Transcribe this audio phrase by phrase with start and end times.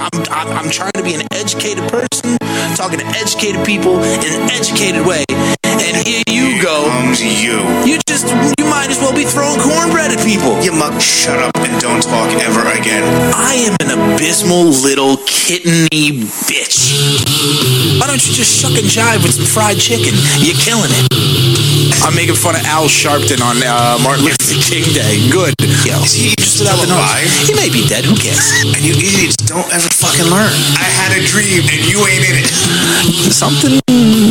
[0.00, 2.38] I'm, I'm, I'm trying to be an educated person,
[2.72, 5.24] talking to educated people in an educated way.
[5.62, 6.88] And here you go.
[6.88, 7.60] Comes you.
[7.84, 10.56] You just, you might as well be throwing cornbread at people.
[10.64, 13.04] You mug, shut up and don't talk ever again.
[13.36, 16.96] I am an abysmal little kitteny bitch.
[18.00, 20.16] Why don't you just shuck and jive with some fried chicken?
[20.40, 21.49] You're killing it.
[22.02, 25.18] I'm making fun of Al Sharpton on uh, Martin Luther King Day.
[25.30, 25.54] Good.
[25.82, 27.02] Yo, Is he just without the nose.
[27.48, 28.04] He may be dead.
[28.04, 28.62] Who cares?
[28.62, 30.52] And you idiots don't ever fucking learn.
[30.78, 32.48] I had a dream and you ain't in it.
[33.32, 33.80] Something,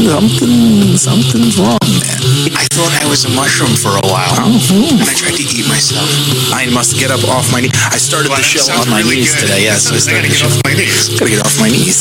[0.09, 2.17] something, something's wrong, man.
[2.57, 4.33] I thought I was a mushroom for a while.
[4.41, 6.09] And I tried to eat myself.
[6.49, 7.69] I must get up off my knee.
[7.93, 9.45] I started Well, the show sounds on my really knees good.
[9.53, 9.69] today.
[9.69, 10.49] Yes, I I started gotta the get show.
[10.49, 10.97] off my knees.
[11.13, 11.97] Gotta get off my knees.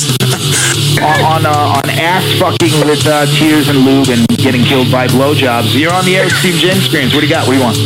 [1.04, 5.04] on on, uh, on ass fucking with uh, tears and lube and getting killed by
[5.06, 5.76] blowjobs.
[5.76, 7.12] You're on the air with Steve James Experience.
[7.12, 7.44] What do you got?
[7.44, 7.76] What do you want?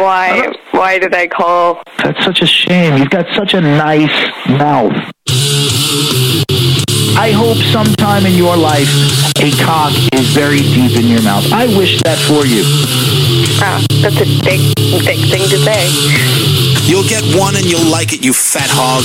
[0.00, 0.48] Why?
[0.72, 1.82] Why did I call?
[2.00, 2.96] That's such a shame.
[2.96, 4.16] You've got such a nice
[4.48, 4.96] mouth.
[7.16, 8.88] I hope sometime in your life
[9.40, 11.50] a cock is very deep in your mouth.
[11.52, 12.62] I wish that for you.
[13.64, 14.60] Oh, that's a big,
[15.04, 15.88] big thing to say.
[16.84, 19.02] You'll get one and you'll like it, you fat hog.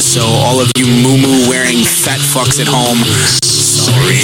[0.00, 2.98] So all of you moo wearing fat fucks at home,
[3.76, 4.16] sorry.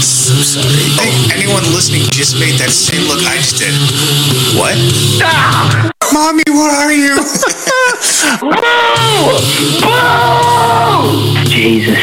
[0.00, 0.88] so sorry.
[0.96, 3.74] Hey, anyone listening just made that same look I just did.
[4.56, 4.76] What?
[5.22, 5.90] Ah!
[6.12, 7.16] Mommy, where are you?
[8.40, 9.36] Boo!
[9.84, 11.44] Boo!
[11.50, 11.98] Jesus.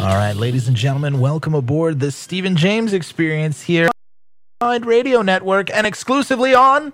[0.00, 3.88] All right, ladies and gentlemen, welcome aboard the Stephen James Experience here
[4.60, 6.92] on the Radio Network and exclusively on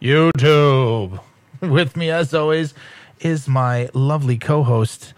[0.00, 1.18] YouTube.
[1.60, 2.74] With me, as always,
[3.24, 5.14] is my lovely co-host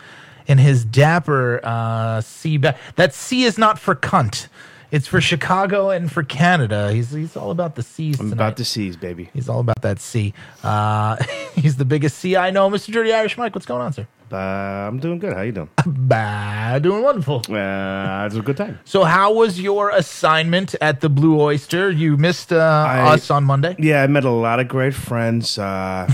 [0.47, 2.57] in his dapper uh, C.
[2.57, 4.49] Ba- that C is not for cunt.
[4.93, 6.93] It's for Chicago and for Canada.
[6.93, 8.21] He's he's all about the C's.
[8.21, 8.33] I'm tonight.
[8.35, 9.29] about the seize, baby.
[9.35, 10.33] He's all about that C.
[10.63, 11.17] Uh,
[11.57, 12.93] he's the biggest C I know, Mr.
[12.93, 13.55] Dirty Irish Mike.
[13.55, 14.07] What's going on, sir?
[14.31, 15.33] Uh, I'm doing good.
[15.33, 15.69] How you doing?
[15.87, 17.43] Bah, doing wonderful.
[17.49, 18.79] Uh, it's a good time.
[18.85, 21.91] So, how was your assignment at the Blue Oyster?
[21.91, 22.57] You missed uh,
[22.89, 23.75] I- us on Monday.
[23.81, 25.59] Yeah, I met a lot of great friends.
[25.59, 26.13] Uh,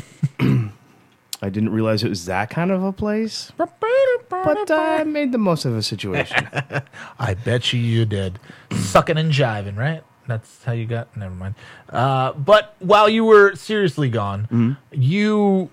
[1.42, 5.38] I didn't realize it was that kind of a place, but uh, I made the
[5.38, 6.48] most of a situation.
[7.19, 8.38] I bet you you did.
[8.70, 10.03] Sucking and jiving, right?
[10.28, 11.14] That's how you got.
[11.16, 11.56] Never mind.
[11.91, 14.72] Uh, but while you were seriously gone, Mm-hmm.
[14.92, 15.70] you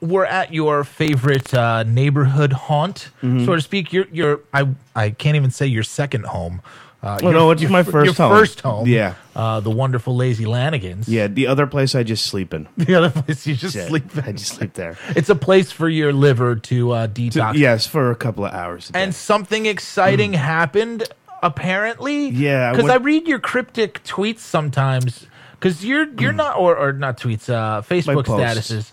[0.00, 3.44] were at your favorite uh, neighborhood haunt, Mm-hmm.
[3.44, 3.92] so to speak.
[3.92, 6.62] Your your I I can't even say your second home.
[7.02, 8.38] Uh, Oh, no, it's my fir- first your home.
[8.38, 8.88] first home.
[8.88, 9.14] Yeah.
[9.36, 11.04] uh, the wonderful Lazy Lanigans.
[11.06, 12.66] yeah, the other place I just sleep in.
[12.76, 14.04] the other place you just Yeah, sleep.
[14.26, 14.96] I just sleep there.
[15.10, 17.54] It's a place for your liver to uh, detox.
[17.54, 18.90] Yes, for a couple of hours.
[18.90, 19.02] a day.
[19.02, 21.04] and something exciting happened
[21.42, 22.28] apparently.
[22.28, 26.92] Yeah, because went- I, read your cryptic tweets sometimes because you're you're not or, or
[26.92, 28.70] not tweets uh facebook posts.
[28.72, 28.92] statuses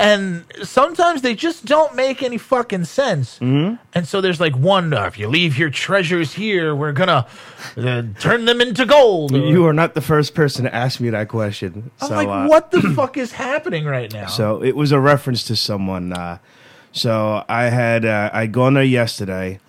[0.00, 3.74] and sometimes they just don't make any fucking sense Mm-hmm.
[3.94, 7.26] and so there's like one uh, if you leave your treasures here we're gonna
[7.76, 11.10] uh, turn them into gold or- you are not the first person to ask me
[11.10, 11.90] that question.
[12.00, 15.00] i'm so, like uh, what the fuck is happening right now So it was a
[15.00, 16.12] reference to someone.
[16.12, 16.38] Uh,
[16.92, 19.60] so I had uh, I gone there yesterday,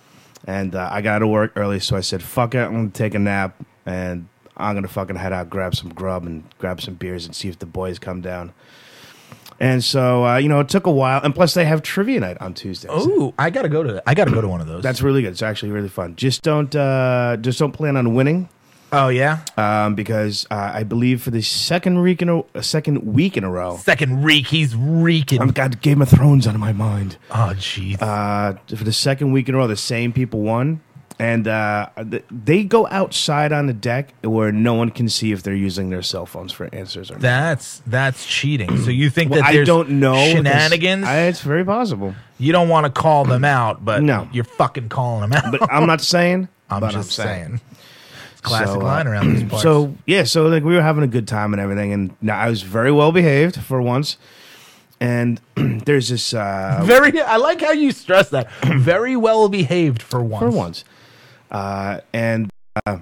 [0.48, 1.80] and uh, I got to work early.
[1.80, 3.56] So I said, "Fuck it, I'm gonna take a nap,
[3.86, 4.28] and
[4.58, 7.60] I'm gonna fucking head out, grab some grub, and grab some beers, and see if
[7.60, 8.54] the boys come down."
[9.60, 12.38] And so uh, you know, it took a while, and plus they have trivia night
[12.40, 12.92] on Tuesdays.
[12.94, 15.22] oh i gotta go to that i gotta go to one of those That's really
[15.22, 15.32] good.
[15.32, 16.16] It's actually really fun.
[16.16, 18.50] Just don't uh, just don't plan on winning
[18.92, 23.38] oh yeah um, because uh, I believe for the second week in a, second week
[23.38, 27.18] in a row, second reek he's reeking I've got Game of Thrones on my mind.
[27.32, 30.82] oh jeez uh, for the second week in a row, the same people won.
[31.22, 31.90] And uh,
[32.32, 36.02] they go outside on the deck where no one can see if they're using their
[36.02, 37.22] cell phones for answers or not.
[37.22, 38.78] That's that's cheating.
[38.78, 40.16] So you think Well, that I don't know.
[40.16, 41.04] shenanigans?
[41.06, 42.16] I, it's very possible.
[42.38, 44.30] you don't want to call them out, but No.
[44.32, 45.52] you're fucking calling them out.
[45.52, 46.48] But I'm not saying.
[46.70, 47.62] I'm just I'm saying.
[48.32, 49.64] It's classic So, uh, line around these parts.
[49.64, 52.50] So yeah, so like we were having a good time and everything, and now I
[52.50, 54.16] was very well behaved for once.
[55.02, 58.50] And there's this uh, very, I like how you stress that.
[58.64, 60.44] Very well behaved for once.
[60.44, 60.84] for once.
[61.52, 62.50] Uh, and
[62.86, 63.00] uh,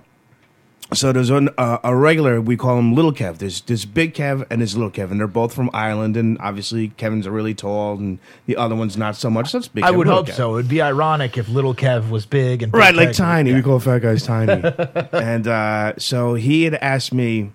[0.94, 3.40] so there's one, uh, a regular, we call him Little Kev.
[3.40, 6.16] There's this Big Kev and there's Little Kev, and they're both from Ireland.
[6.16, 9.52] And obviously, Kevin's a really tall, and the other one's not so much.
[9.52, 10.36] So it's Big I Kev, would Little hope Kev.
[10.36, 10.58] so.
[10.58, 13.54] It'd be ironic if little Kev was big and Big Right, like Kev- tiny.
[13.54, 14.64] We call fat guys tiny.
[15.12, 17.52] and uh, so he had asked me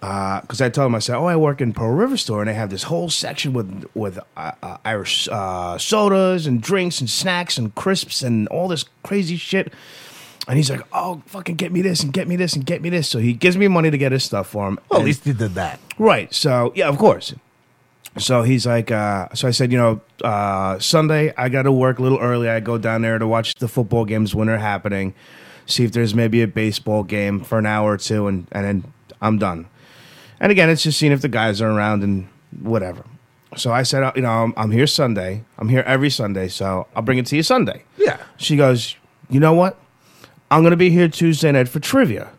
[0.00, 2.54] because I told him I said, "Oh, I work in Pearl River Store, and they
[2.54, 7.56] have this whole section with with uh, uh, Irish uh, sodas and drinks and snacks
[7.58, 9.72] and crisps and all this crazy shit."
[10.48, 12.90] And he's like, "Oh, fucking get me this and get me this and get me
[12.90, 14.78] this." So he gives me money to get his stuff for him.
[14.90, 15.78] Well, at And- least he did that.
[15.98, 16.32] Right.
[16.34, 17.34] So yeah, of course.
[18.18, 21.98] So he's like, uh, so I said, you know, uh, Sunday I got to work
[21.98, 22.48] a little early.
[22.48, 25.14] I go down there to watch the football games when they're happening,
[25.64, 28.92] see if there's maybe a baseball game for an hour or two, and and then
[29.22, 29.66] I'm done.
[30.40, 32.28] And again, it's just seeing if the guys are around and
[32.60, 33.04] whatever.
[33.56, 35.44] So I said, uh, you know, I'm, I'm here Sunday.
[35.58, 37.84] I'm here every Sunday, so I'll bring it to you Sunday.
[37.96, 38.16] Yeah.
[38.38, 38.96] She goes,
[39.30, 39.78] you know what?
[40.52, 42.30] I'm gonna be here Tuesday night for trivia.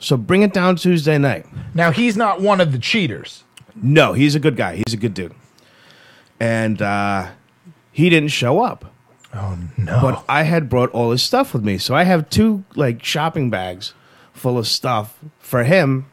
[0.00, 1.46] So bring it down Tuesday night.
[1.74, 3.44] Now he's not one of the cheaters.
[3.76, 4.82] No, he's a good guy.
[4.84, 5.32] He's a good dude.
[6.40, 7.28] And uh,
[7.92, 8.92] he didn't show up.
[9.32, 10.00] Oh no.
[10.02, 11.78] But I had brought all his stuff with me.
[11.78, 13.94] So I have two like shopping bags
[14.32, 16.06] full of stuff for him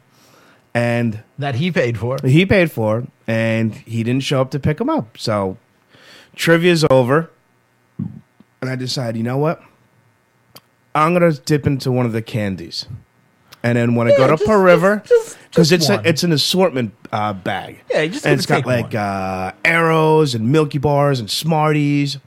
[0.72, 2.18] and that he paid for.
[2.24, 5.18] he paid for and he didn't show up to pick him up.
[5.18, 5.58] So
[6.36, 7.32] trivia's over.
[7.98, 9.64] And I decided, you know what?
[10.96, 12.86] I'm gonna dip into one of the candies.
[13.64, 16.06] And then when I go to just- Pearl River, just- because just it's a, one.
[16.06, 17.80] it's an assortment uh, bag.
[17.90, 18.96] Yeah, just and it's got take like one.
[18.98, 22.18] uh, Aeros and Milky Bars and Smarties,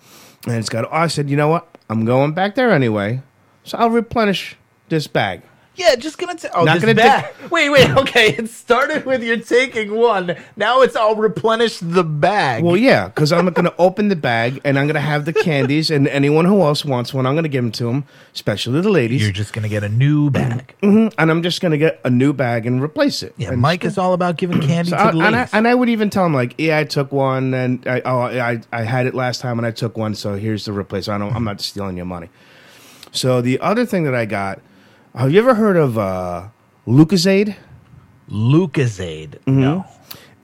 [0.47, 0.91] and it's got.
[0.93, 1.69] I said, you know what?
[1.91, 3.21] I'm going back there anyway,
[3.65, 4.57] so I'll replenish
[4.89, 5.43] this bag.
[5.77, 6.35] Yeah, just gonna.
[6.35, 7.35] T- oh, Not this gonna bag.
[7.51, 7.91] wait, wait.
[7.97, 10.35] Okay, it started with you're taking one.
[10.57, 12.65] Now it's I'll replenish the bag.
[12.65, 15.33] Well, yeah, because I'm going to open the bag and I'm going to have the
[15.33, 18.81] candies, and anyone who else wants one, I'm going to give them to them, especially
[18.81, 19.23] the ladies.
[19.23, 20.75] you're just gonna get a new bag.
[20.83, 21.09] mm-hmm.
[21.21, 23.35] and I'm just going to get a new bag and replace it.
[23.37, 25.55] Yeah, And Mike is all about giving candy So to I, the and, I, ladies.
[25.55, 28.61] and I would even tell him like, yeah, I took one, and I, oh, I
[28.73, 31.23] I had it last time, and I took one, so here's the replacement.
[31.23, 32.29] I don't, I'm not stealing your money.
[33.13, 34.61] So the other thing that I got,
[35.17, 36.49] have you ever heard of uh,
[36.87, 37.57] Lucozade?
[38.31, 39.39] Lucozade.
[39.41, 39.61] Mm-hmm.
[39.61, 39.87] No.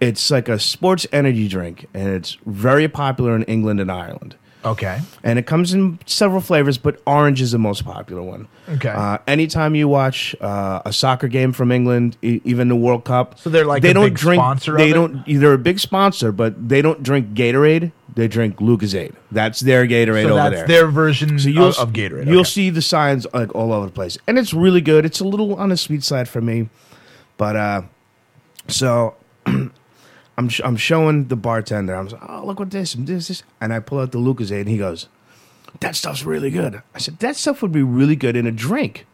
[0.00, 4.36] It's like a sports energy drink, and it's very popular in England and Ireland.
[4.64, 5.00] Okay.
[5.24, 8.46] And it comes in several flavors, but orange is the most popular one.
[8.68, 8.90] Okay.
[8.90, 13.38] Uh, anytime you watch uh, a soccer game from England, e- even the World Cup,
[13.40, 14.38] So they're like they a don't big drink.
[14.40, 14.94] sponsor they of it?
[14.94, 15.40] don't.
[15.40, 17.90] They're a big sponsor, but they don't drink Gatorade.
[18.14, 19.14] They drink Lucozade.
[19.32, 20.66] That's their Gatorade So over that's there.
[20.68, 22.26] their version so you'll of, of Gatorade.
[22.26, 22.48] You'll okay.
[22.50, 25.04] see the signs like all over the place, and it's really good.
[25.04, 26.68] It's a little on the sweet side for me,
[27.36, 27.82] but uh,
[28.68, 29.16] so
[30.42, 31.94] I'm sh- I'm showing the bartender.
[31.94, 34.60] I'm like, oh look what this and this this, and I pull out the Lucozade,
[34.60, 35.08] and he goes,
[35.80, 39.06] "That stuff's really good." I said, "That stuff would be really good in a drink."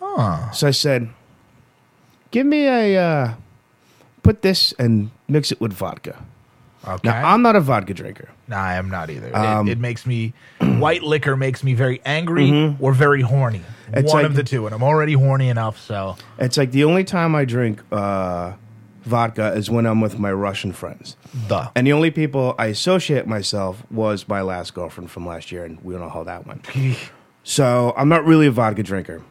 [0.00, 0.50] Huh.
[0.52, 1.10] So I said,
[2.30, 3.34] "Give me a uh,
[4.22, 6.24] put this and mix it with vodka."
[6.88, 7.08] Okay.
[7.08, 8.30] Now I'm not a vodka drinker.
[8.48, 9.36] Nah, I am not either.
[9.36, 13.58] Um, it, it makes me white liquor makes me very angry or very horny.
[13.58, 13.98] Mm-hmm.
[13.98, 15.78] It's One like- of the two, and I'm already horny enough.
[15.78, 18.54] So It's like the only time I drink uh,
[19.02, 21.16] vodka is when I'm with my Russian friends.
[21.48, 25.64] the And the only people I associate myself was my last girlfriend from last year,
[25.64, 26.66] and we don't know how that went.
[27.44, 29.22] so I'm not really a vodka drinker.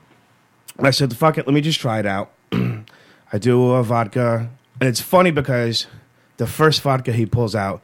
[0.77, 2.31] And I said, fuck it, let me just try it out.
[2.51, 4.49] I do a vodka,
[4.79, 5.87] and it's funny because
[6.37, 7.81] the first vodka he pulls out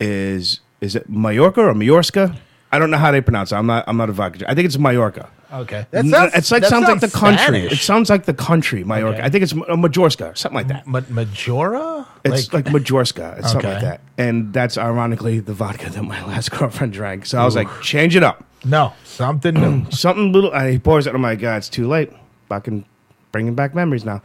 [0.00, 2.36] is is it Mallorca or Majorca?
[2.70, 3.56] I don't know how they pronounce it.
[3.56, 4.38] I'm not I'm not a vodka.
[4.38, 4.50] drinker.
[4.52, 5.30] I think it's Mallorca.
[5.54, 5.86] Okay.
[5.92, 7.66] N- it's like sounds like the country.
[7.66, 9.18] It sounds like the country, Mallorca.
[9.18, 9.26] Okay.
[9.26, 10.86] I think it's Ma- uh, Majorca, something like that.
[10.86, 12.06] Ma- Majora.
[12.24, 13.36] It's like, Majorca.
[13.38, 14.00] It's something like that.
[14.18, 17.26] And that's ironically the vodka that my last girlfriend drank.
[17.26, 18.42] So I was like, change it up.
[18.64, 19.86] no something new.
[19.90, 20.52] Something little.
[20.52, 21.14] And he pours it.
[21.14, 22.10] Oh my God, it's too late.
[22.48, 22.84] Fucking
[23.30, 24.22] bringing back memories now.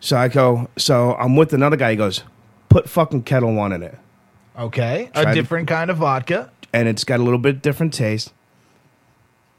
[0.00, 1.90] So I go, so I'm with another guy.
[1.90, 2.24] He goes,
[2.70, 3.98] put fucking Ketel One in it.
[4.58, 6.50] Okay, Try a the- different kind of vodka.
[6.72, 8.32] And it's got a little bit different taste.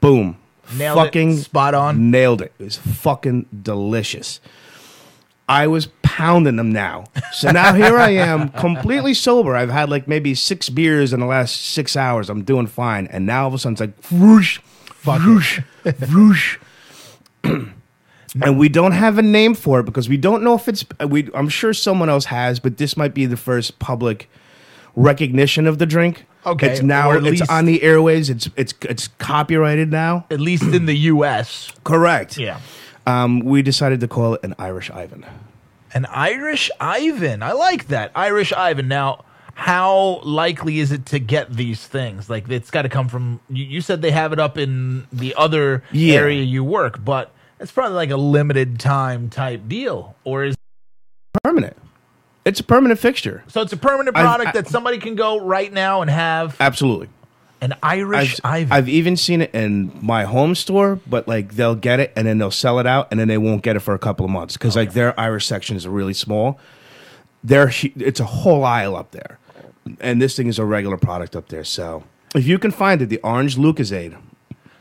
[0.00, 0.36] Boom.
[0.76, 1.04] Nailed it.
[1.04, 2.10] fucking Spot on.
[2.10, 2.52] Nailed it.
[2.58, 4.40] It was fucking delicious.
[5.48, 7.04] I was pounding them now.
[7.32, 9.54] So now here I am, completely sober.
[9.54, 12.30] I've had like maybe six beers in the last six hours.
[12.30, 13.06] I'm doing fine.
[13.08, 14.58] And now all of a sudden it's like, whoosh,
[15.04, 15.60] whoosh,
[16.10, 16.58] whoosh.
[17.44, 21.06] and we don't have a name for it because we don't know if it's, uh,
[21.06, 24.30] we, I'm sure someone else has, but this might be the first public
[24.96, 26.24] recognition of the drink.
[26.46, 28.28] Okay, It's now, or at it's least- on the airways.
[28.30, 30.26] It's, it's, it's copyrighted now.
[30.30, 31.72] At least in the U.S.
[31.84, 32.36] Correct.
[32.36, 32.60] Yeah.
[33.06, 35.24] Um, we decided to call it an Irish Ivan.
[35.94, 37.42] An Irish Ivan.
[37.42, 38.10] I like that.
[38.14, 38.88] Irish Ivan.
[38.88, 39.24] Now,
[39.54, 42.28] how likely is it to get these things?
[42.28, 43.40] Like, it's got to come from.
[43.48, 46.16] You, you said they have it up in the other Yeah.
[46.16, 50.16] area you work, but it's probably like a limited time type deal.
[50.24, 50.56] Or is.
[51.44, 51.76] Permanent.
[52.44, 53.42] It's a permanent fixture.
[53.48, 56.56] So it's a permanent I've- product I- that somebody can go right now and have
[56.60, 57.08] Absolutely.
[57.62, 58.72] an Irish I've, Ivan.
[58.72, 62.36] I've even seen it in my home store, but like they'll get it and then
[62.38, 64.54] they'll sell it out and then they won't get it for a couple of months
[64.58, 66.58] because like their Irish section is really small.
[67.42, 69.38] They're, hu- it's a whole aisle up there.
[70.00, 71.64] And this thing is a regular product up there.
[71.64, 74.16] So if you can find it, the orange Lucozade,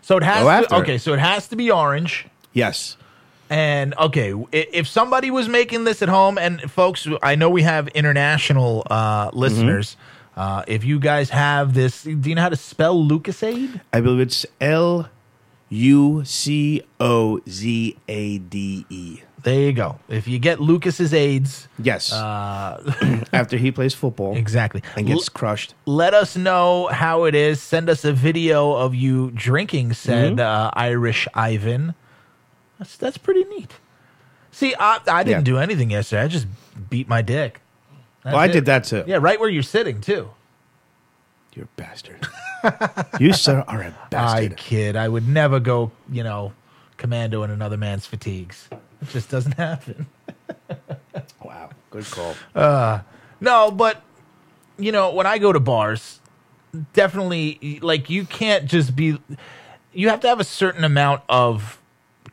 [0.01, 0.79] So it has Go to, after it.
[0.79, 0.97] okay.
[0.97, 2.25] So it has to be orange.
[2.53, 2.97] Yes.
[3.53, 7.87] And okay, if somebody was making this at home, and folks, I know we have
[7.89, 9.95] international uh, listeners.
[10.35, 13.79] Uh, if you guys have this, do you know how to spell Lucozade?
[13.93, 15.07] I believe it's L
[15.69, 19.19] U C O Z A D E.
[19.43, 19.99] There you go.
[20.09, 22.11] If you get Lucas's AIDS, Yes.
[22.11, 22.81] uh,
[23.33, 25.75] After he plays football exactly, and gets crushed.
[25.85, 27.61] let us know how it is.
[27.61, 31.93] Send us a video of you drinking said uh, Irish Ivan.
[32.79, 33.71] That's that's pretty neat.
[34.51, 35.53] See, I, I didn't Yeah.
[35.53, 36.21] do anything yesterday.
[36.23, 36.47] I just
[36.89, 37.61] beat my dick.
[38.23, 38.51] Well, I it.
[38.51, 39.03] did that too.
[39.07, 40.29] Yeah, right where you're sitting too.
[41.55, 42.27] You're a bastard.
[43.19, 44.57] you sir are a I bastard.
[44.57, 44.95] kid.
[44.95, 46.53] I would never go, you know,
[46.97, 48.69] commando in another man's fatigues.
[48.71, 50.07] It just doesn't happen.
[51.43, 51.69] wow.
[51.91, 52.33] Good call.
[52.55, 53.01] Uh,
[53.41, 54.01] no, but
[54.77, 56.19] you know, when I go to bars,
[56.93, 59.19] definitely like you can't just be
[59.93, 61.79] you have to have a certain amount of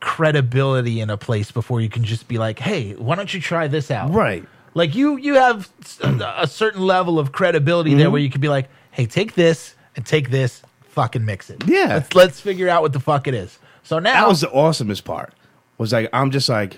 [0.01, 3.67] credibility in a place before you can just be like, "Hey, why don't you try
[3.67, 4.45] this out?" right.
[4.73, 5.69] Like you you have
[6.01, 7.99] a, certain level of credibility Mm-hmm.
[7.99, 11.63] there where you could be like, "Hey, take this and take this, fucking mix it."
[11.67, 11.87] Yeah.
[11.95, 13.57] Let's let's figure out what the fuck it is.
[13.83, 15.33] So now That was the awesomest part.
[15.77, 16.77] Was like I'm just like,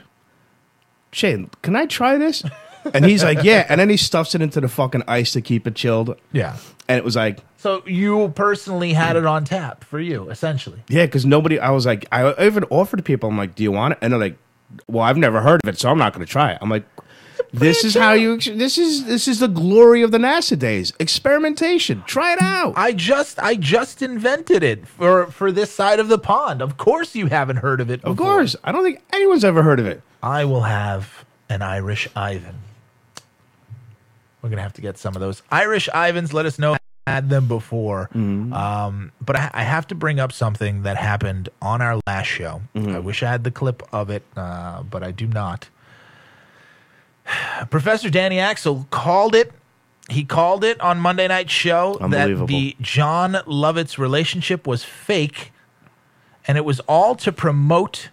[1.12, 2.44] Shane, can I try this?
[2.94, 3.66] And he's like, yeah.
[3.70, 6.16] And then he stuffs it into the fucking ice to keep it chilled.
[6.32, 6.58] yeah.
[6.90, 10.84] And it was like, So you personally had it on tap for you, essentially.
[10.90, 11.60] yeah, because nobody.
[11.60, 13.30] I was like, I even offered to people.
[13.30, 14.00] I'm like, do you want it?
[14.02, 14.38] And they're like,
[14.88, 16.58] well, I've never heard of it, so I'm not going to try it.
[16.62, 16.84] I'm like,
[17.54, 18.38] this is how you.
[18.38, 20.92] This is this is the glory of the NASA days.
[21.00, 22.04] Experimentation.
[22.06, 22.74] Try it out.
[22.76, 26.62] I just I just invented it for for this side of the pond.
[26.62, 28.04] Of course you haven't heard of it.
[28.04, 30.02] Of course, I don't think anyone's ever heard of it.
[30.22, 32.56] I will have an Irish Ivan.
[34.44, 36.34] We're gonna have to get some of those Irish Ivans.
[36.34, 36.76] Let us know
[37.08, 38.10] had them before.
[38.54, 42.62] Um, but I, I have to bring up something that happened on our last show.
[42.76, 45.70] I wish I had the clip of it, uh, but I do not.
[47.70, 49.52] Professor Danny Axel called it.
[50.10, 55.52] He called it on Monday Night Show that the Jon Lovitz relationship was fake,
[56.46, 58.10] and it was all to promote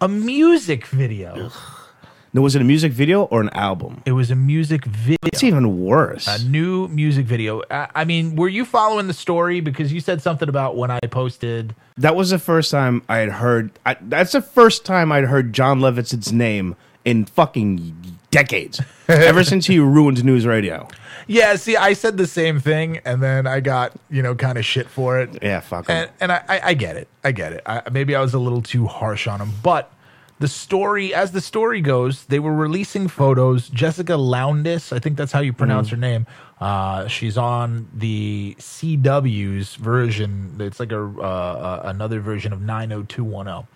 [0.00, 1.50] a music video.
[2.34, 4.02] Now, was it a music video or an album?
[4.06, 5.18] It was a music video.
[5.22, 6.26] It's even worse.
[6.26, 7.62] a new music video.
[7.70, 9.60] I, I mean, were you following the story?
[9.60, 11.74] Because you said something about when I posted.
[11.98, 13.70] That was the first time I had heard.
[13.84, 16.74] I, that's the first time I'd heard Jon Lovitz's name
[17.04, 18.80] in fucking decades.
[19.08, 20.88] Ever since he ruined news radio.
[21.26, 24.64] Yeah, see, I said the same thing, and then I got you know kind of
[24.64, 25.38] shit for it.
[25.42, 25.96] Yeah, fuck him.
[25.96, 27.08] and and I, I, I get it.
[27.22, 27.62] I get it.
[27.66, 29.92] I, maybe I was a little too harsh on him, but
[30.42, 33.68] the story, as the story goes, they were releasing photos.
[33.68, 36.26] Jessica Lowndes, I think that's how you pronounce her name.
[36.60, 40.56] Uh, she's on the CW's version.
[40.58, 43.68] It's like a uh, uh, another version of nine hundred two one zero.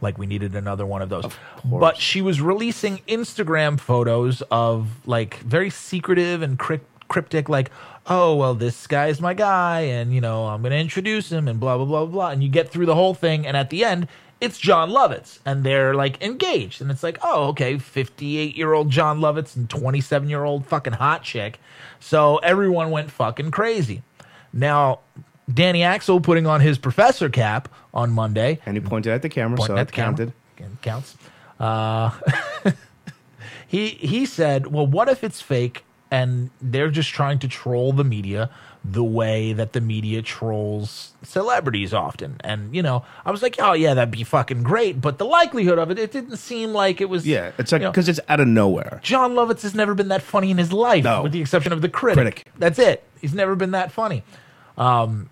[0.00, 1.26] Like we needed another one of those.
[1.64, 7.70] but she was releasing Instagram photos of like very secretive and crypt- cryptic, like,
[8.08, 11.76] oh well, this guy's my guy, and you know I'm gonna introduce him, and blah
[11.76, 12.30] blah blah blah.
[12.30, 14.08] And you get through the whole thing, and at the end,
[14.42, 18.90] it's Jon Lovitz, and they're like engaged, and it's like, oh okay, 58 year old
[18.90, 21.58] Jon Lovitz and 27 year old fucking hot chick.
[22.00, 24.02] So everyone went fucking crazy.
[24.52, 25.00] Now.
[25.52, 29.58] Danny Axel putting on his professor cap on Monday and he pointed at the camera,
[29.58, 30.16] so at it the camera.
[30.16, 30.32] counted.
[30.56, 31.16] Again, counts.
[31.58, 32.10] Uh,
[33.66, 38.04] he he said, "Well, what if it's fake and they're just trying to troll the
[38.04, 38.50] media
[38.84, 43.72] the way that the media trolls celebrities often?" And you know, I was like, "Oh
[43.72, 47.08] yeah, that'd be fucking great," but the likelihood of it, it didn't seem like it
[47.08, 47.26] was.
[47.26, 49.00] Yeah, it's like you know, because it's out of nowhere.
[49.02, 51.22] Jon Lovitz has never been that funny in his life, No.
[51.22, 52.16] with the exception of the critic.
[52.16, 52.46] Critic.
[52.58, 53.04] That's it.
[53.20, 54.24] He's never been that funny.
[54.76, 55.28] Um,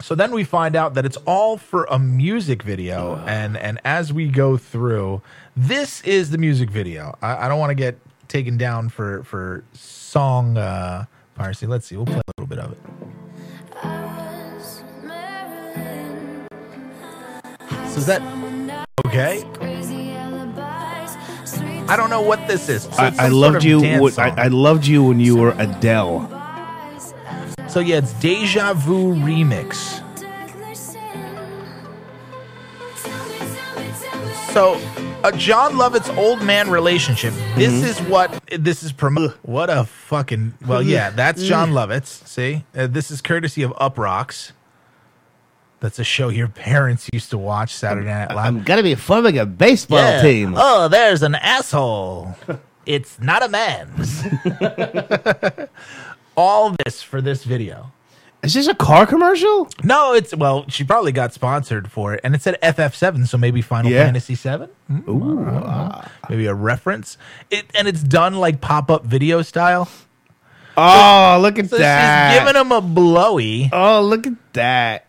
[0.00, 4.12] so then we find out that it's all for a music video, and and as
[4.12, 5.22] we go through,
[5.56, 7.16] this is the music video.
[7.22, 11.66] I, I don't want to get taken down for for song uh, piracy.
[11.66, 11.96] Let's see.
[11.96, 12.78] We'll play a little bit of it.
[17.90, 18.22] So is that
[19.06, 19.44] okay?
[21.86, 22.84] I don't know what this is.
[22.84, 23.80] So it's I, some I sort loved of you.
[24.00, 24.18] When.
[24.18, 26.30] I, I loved you when you were Adele.
[27.68, 30.00] So yeah, it's Deja Vu remix.
[34.52, 34.78] So
[35.24, 37.32] a Jon Lovitz old man relationship.
[37.56, 37.84] This Mm-hmm.
[37.86, 39.32] is what this is promo.
[39.42, 42.26] What a fucking well, yeah, that's Jon Lovitz.
[42.28, 44.52] See, uh, this is courtesy of Uproxx.
[45.80, 48.46] That's a show your parents used to watch Saturday Night Live.
[48.46, 50.52] I'm gonna be forming a baseball Yeah.
[50.56, 52.36] Oh, there's an asshole.
[52.86, 54.22] it's not a man's.
[56.36, 57.92] All this for this video.
[58.44, 59.68] Is this a car commercial?
[59.82, 63.62] No, it's well, she probably got sponsored for it, and it said FF7, so maybe
[63.62, 64.04] Final Yeah.
[64.04, 64.68] Fantasy 7.
[64.88, 65.48] Hmm?
[65.66, 66.10] Ah.
[66.28, 67.16] maybe a reference.
[67.50, 69.88] It and it's done like pop up video style.
[70.76, 72.32] Oh, look at So that.
[72.34, 75.06] she's giving him a blowy, oh, look at that.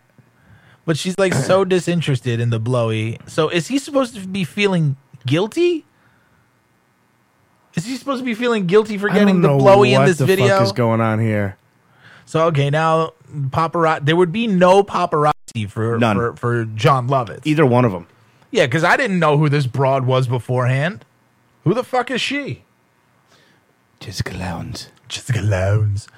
[0.84, 3.18] but she's like so disinterested in the blowy.
[3.26, 5.84] So is he supposed to be feeling guilty?
[7.74, 10.00] Is he supposed to be feeling guilty for I getting don't the know blowy in
[10.00, 10.48] what this the video?
[10.48, 11.58] fuck is going on here?
[12.26, 14.04] So okay, now paparazzi.
[14.04, 16.16] There would be no paparazzi for None.
[16.16, 17.46] for, for Jon Lovitz.
[17.46, 18.06] Either one of them.
[18.50, 21.04] Yeah, because I didn't know who this broad was beforehand.
[21.64, 22.64] Who the fuck is she?
[24.00, 24.90] Jessica Lowndes.
[25.08, 26.08] Jessica Lowndes.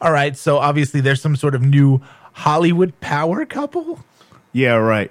[0.00, 2.00] All right, so obviously there's some sort of new
[2.32, 4.00] Hollywood power couple.
[4.52, 5.10] Yeah, right.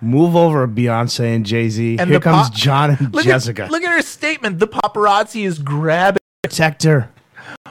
[0.00, 1.98] Move over, Beyonce and Jay Z.
[1.98, 3.64] And Here comes pop- John and Look Jessica.
[3.64, 4.58] At, look at her statement.
[4.60, 6.18] The paparazzi is grabbing.
[6.42, 7.10] Protect her.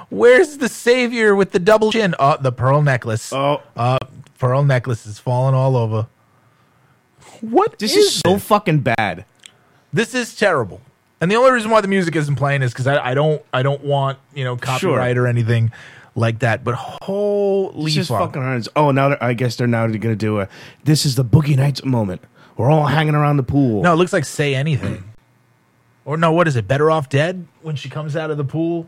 [0.09, 2.15] Where's the savior with the double chin?
[2.19, 3.33] Oh, the pearl necklace.
[3.33, 3.97] Oh, Uh,
[4.39, 6.07] pearl necklace is falling all over.
[7.41, 8.43] What this is, so this?
[8.45, 9.25] fucking bad.
[9.93, 10.81] This is terrible.
[11.19, 13.63] And the only reason why the music isn't playing is because I, I don't I
[13.63, 15.71] don't want you know copyright or anything
[16.15, 16.63] like that.
[16.63, 18.19] But holy just fuck.
[18.19, 18.69] fucking horrendous.
[18.75, 20.47] Oh, now I guess they're now going to do a.
[20.83, 22.21] This is the Boogie Nights moment.
[22.55, 23.83] We're all hanging around the pool.
[23.83, 25.03] No, it looks like say anything.
[26.05, 26.67] Or no, what is it?
[26.67, 28.87] Better off dead when she comes out of the pool.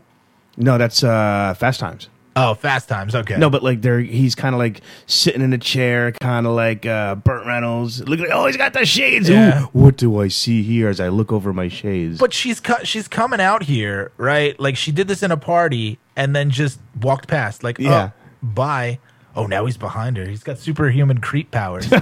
[0.56, 2.08] No, that's uh, Fast Times.
[2.36, 3.14] Oh, Fast Times.
[3.14, 3.36] Okay.
[3.36, 6.86] No, but like they're he's kind of like sitting in a chair, kind of like
[6.86, 8.06] uh, Burt Reynolds.
[8.08, 9.28] Look at oh, he's got the shades.
[9.28, 9.62] Yeah.
[9.62, 12.18] Ooh, what do I see here as I look over my shades?
[12.18, 14.58] But she's cu- she's coming out here, right?
[14.60, 17.64] Like she did this in a party and then just walked past.
[17.64, 18.10] Like, Yeah.
[18.14, 19.00] oh, bye.
[19.34, 20.26] Oh, now he's behind her.
[20.26, 21.92] He's got superhuman creep powers.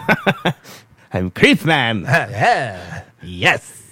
[1.12, 2.02] I'm Creep Man.
[3.22, 3.87] yes.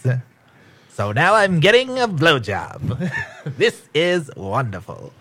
[0.97, 3.13] So now I'm getting a blowjob.
[3.59, 5.13] this is wonderful.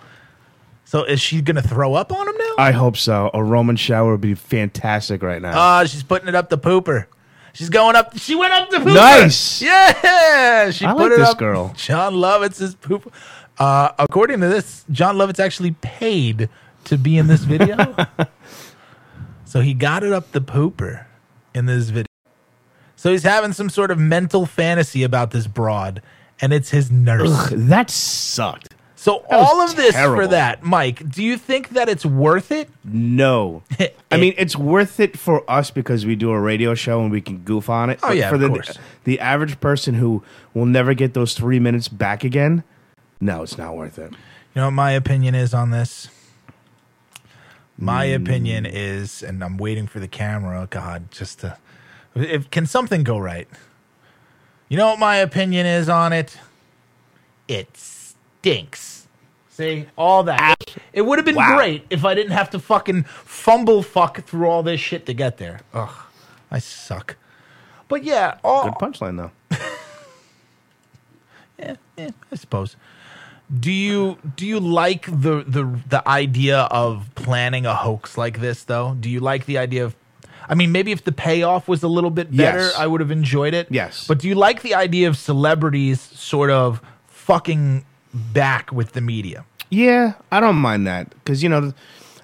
[0.86, 2.54] So is she gonna throw up on him now?
[2.58, 3.30] I hope so.
[3.34, 5.82] A Roman shower would be fantastic right now.
[5.82, 7.08] Oh, she's putting it up the pooper.
[7.52, 8.18] She's going up.
[8.18, 8.96] She went up the pooper.
[8.96, 9.62] Nice.
[9.62, 11.38] Yeah, she I put like it this up.
[11.40, 11.74] girl.
[11.76, 13.12] Jon Lovitz's poop.
[13.58, 16.48] Uh, according to this, Jon Lovitz actually paid
[16.86, 17.98] to be in this video.
[19.44, 21.04] so he got it up the pooper
[21.54, 22.06] in this video.
[22.96, 26.02] So he's having some sort of mental fantasy about this broad,
[26.42, 27.30] and it's his nurse.
[27.32, 28.74] Ugh, that sucked.
[28.96, 31.08] So That all of this for that, Mike.
[31.08, 32.70] Do you think that it's worth it?
[32.84, 33.62] No.
[34.12, 37.22] I mean, it's worth it for us because we do a radio show and we
[37.22, 38.00] can goof on it.
[38.02, 38.80] Oh, But yeah, for of the course.
[39.04, 40.24] the average person who
[40.56, 42.64] will never get those three minutes back again,
[43.22, 44.12] no, it's not worth it.
[44.12, 46.08] You know what my opinion is on this?
[47.78, 48.24] My Hmm.
[48.24, 51.58] opinion is, and I'm waiting for the camera, God, just to.
[52.16, 53.48] If, can something go right?
[54.70, 56.38] You know what my opinion is on it?
[57.48, 59.08] It stinks.
[59.50, 60.40] See, all that.
[60.42, 60.56] Ah.
[60.92, 61.56] It would have been Wow.
[61.56, 65.38] great if I didn't have to fucking fumble fuck through all this shit to get
[65.38, 65.62] there.
[65.74, 65.94] Ugh,
[66.52, 67.16] I suck.
[67.88, 69.58] But yeah, all, Good punchline though.
[71.60, 72.76] yeah, yeah, I suppose.
[73.60, 78.64] Do you do you like the the the idea of planning a hoax like this
[78.64, 78.96] though?
[79.00, 79.96] Do you like the idea of
[80.48, 82.76] I mean, maybe if the payoff was a little bit better, Yes.
[82.78, 83.68] I would have enjoyed it.
[83.72, 84.06] Yes.
[84.08, 89.46] But do you like the idea of celebrities sort of fucking back with the media?
[89.70, 91.74] Yeah, I don't mind that because you know,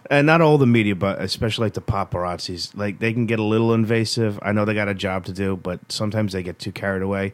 [0.10, 3.44] and not all the media, but especially like the paparazzis, like they can get a
[3.44, 4.38] little invasive.
[4.42, 7.34] I know they got a job to do, but sometimes they get too carried away,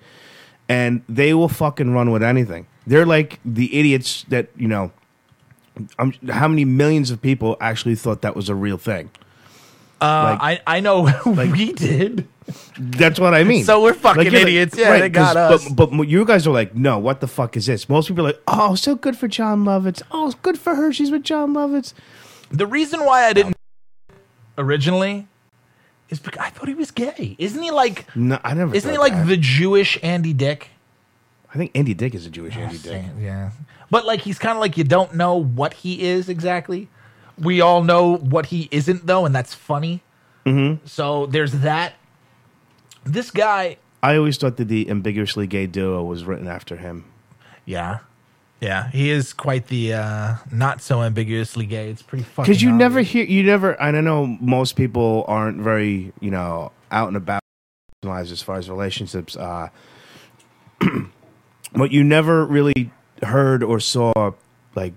[0.69, 2.67] and they will fucking run with anything.
[2.86, 4.91] They're like the idiots that you know.
[6.00, 9.12] Um, how many millions of people actually thought that was a real thing?
[10.01, 12.27] Uh, Like- I I know we did.
[12.79, 13.65] That's what I mean.
[13.65, 14.77] So we're fucking you're idiots.
[14.77, 15.67] Yeah, they got us.
[15.67, 17.89] But, but you guys are like, no, what the fuck is this?
[17.89, 20.01] Most people are like, oh, so good for Jon Lovitz.
[20.12, 20.93] Oh, it's good for her.
[20.93, 21.93] She's with Jon Lovitz.
[22.49, 23.55] The reason why I didn't
[24.57, 25.27] originally
[26.10, 27.36] is because I thought he was gay.
[27.38, 28.05] Isn't he like?
[28.15, 28.73] No, I never.
[28.73, 29.27] Isn't he like that.
[29.27, 30.69] the Jewish Andy Dick?
[31.53, 33.03] I think Andy Dick is a Jewish Andy Dick.
[33.19, 33.51] Yeah.
[33.89, 36.88] But like he's kind of like you don't know what he is exactly.
[37.39, 40.02] We all know what he isn't though, and that's funny.
[40.45, 40.86] Mm-hmm.
[40.86, 41.93] So there's that.
[43.04, 47.06] This guy, I always thought that the ambiguously gay duo was written after him.
[47.65, 48.00] yeah,
[48.60, 51.89] yeah, he is quite the uh not so ambiguously gay.
[51.89, 52.43] It's pretty fucking.
[52.45, 53.80] Because you never hear, you never.
[53.80, 57.41] And I know most people aren't very, you know, out and about
[58.04, 59.36] in lives as far as relationships.
[59.36, 59.69] Uh,
[61.73, 62.91] but you never really
[63.23, 64.34] heard or saw
[64.76, 64.93] like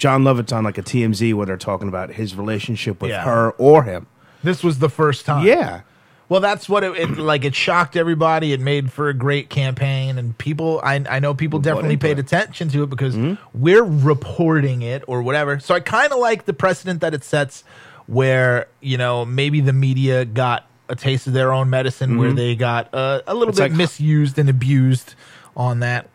[0.00, 3.22] Jon Lovitz on like a TMZ where they're talking about his relationship with Yeah.
[3.24, 4.06] her or him.
[4.42, 5.46] This was the first time.
[5.46, 5.82] Yeah.
[6.30, 7.44] Well, that's what it, it like.
[7.44, 8.52] It shocked everybody.
[8.52, 10.80] It made for a great campaign, and people.
[10.82, 12.26] I I know people definitely into paid it.
[12.26, 13.16] attention to it because
[13.52, 15.58] we're reporting it or whatever.
[15.58, 17.64] So I kind of like the precedent that it sets,
[18.06, 22.54] where you know maybe the media got a taste of their own medicine, where they
[22.54, 23.50] got uh, a little Mm-hmm.
[23.50, 25.14] It's bit like- misused and abused
[25.56, 26.08] on that.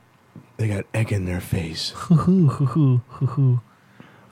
[0.55, 1.93] They got egg in their face.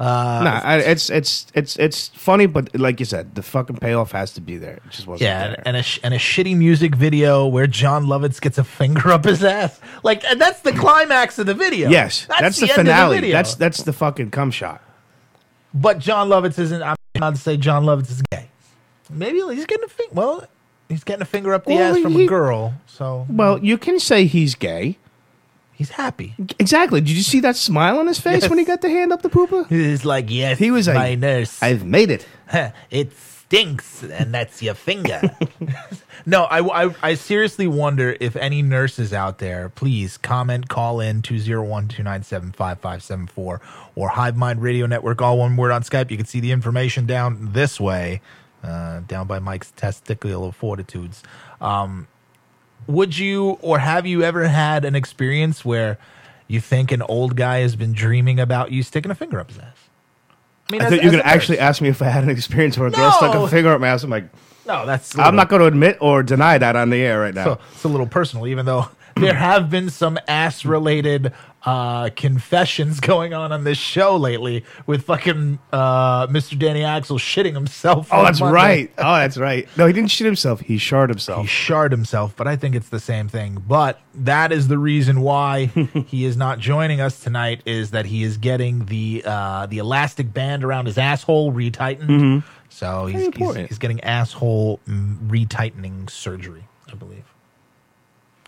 [0.03, 4.11] Uh, nah, I, it's it's it's it's funny, but like you said, the fucking payoff
[4.11, 4.75] has to be there.
[4.85, 5.63] It just wasn't Yeah, there.
[5.65, 9.23] and a sh- and a shitty music video where Jon Lovitz gets a finger up
[9.23, 11.89] his ass, like, and that's the climax of the video.
[11.89, 13.15] yes, that's, the, end of finale.
[13.15, 13.31] video.
[13.33, 14.81] that's that's the fucking cum shot.
[15.73, 16.81] but Jon Lovitz isn't.
[16.83, 18.49] I'm not to say Jon Lovitz is gay.
[19.09, 20.13] Maybe he's getting a finger.
[20.15, 20.47] Well,
[20.89, 23.77] he's getting a finger up the Well, ass from he- a girl, so Well, you
[23.77, 24.97] can say he's gay.
[25.73, 26.35] He's happy.
[26.59, 27.01] Exactly.
[27.01, 28.49] Did you see that smile on his face Yes.
[28.49, 29.67] when he got the hand up the pooper?
[29.67, 31.61] He's like, yes, He was like, my nurse.
[31.61, 32.25] I've made it.
[32.91, 35.21] it stinks, and that's your finger.
[36.25, 41.21] no, I, I, I seriously wonder if any nurses out there, please comment, call in
[41.21, 43.61] 201 297 5574
[43.95, 46.09] or Hive Mind Radio Network, all one word on Skype.
[46.11, 48.21] You can see the information down this way,
[48.63, 51.21] uh, down by Mike's testicular fortitudes.
[51.61, 52.07] Um,
[52.87, 55.97] would you or have you ever had an experience where
[56.47, 59.59] you think an old guy has been dreaming about you sticking a finger up his
[59.59, 59.83] ass?
[60.73, 62.23] mean, I as- thought you as were a gonna actually ask me if I had
[62.23, 64.03] an experience where a girl stuck a finger up my ass.
[64.03, 64.25] I'm like,
[64.65, 65.17] No, that's.
[65.17, 67.43] I'm not going to admit or deny that on the air right now.
[67.43, 71.33] So it's a little personal, even though there have been some ass related
[71.65, 76.57] uh, confessions going on on this show lately with fucking uh, Mr.
[76.57, 78.09] Danny Axel shitting himself.
[78.11, 78.53] oh, that's Monday.
[78.53, 78.91] right.
[79.03, 79.67] Oh, that's right.
[79.77, 80.61] No, he didn't shit himself.
[80.61, 81.37] He shard himself.
[81.37, 81.65] He himself.
[81.65, 83.61] shard himself, but I think it's the same thing.
[83.67, 85.65] But that is the reason why
[86.07, 87.61] he is not joining us tonight.
[87.65, 92.43] Is that he is getting the uh, the elastic band around his asshole retightened.
[92.69, 97.32] So he's, he's he's getting asshole mm, retightening surgery, I believe.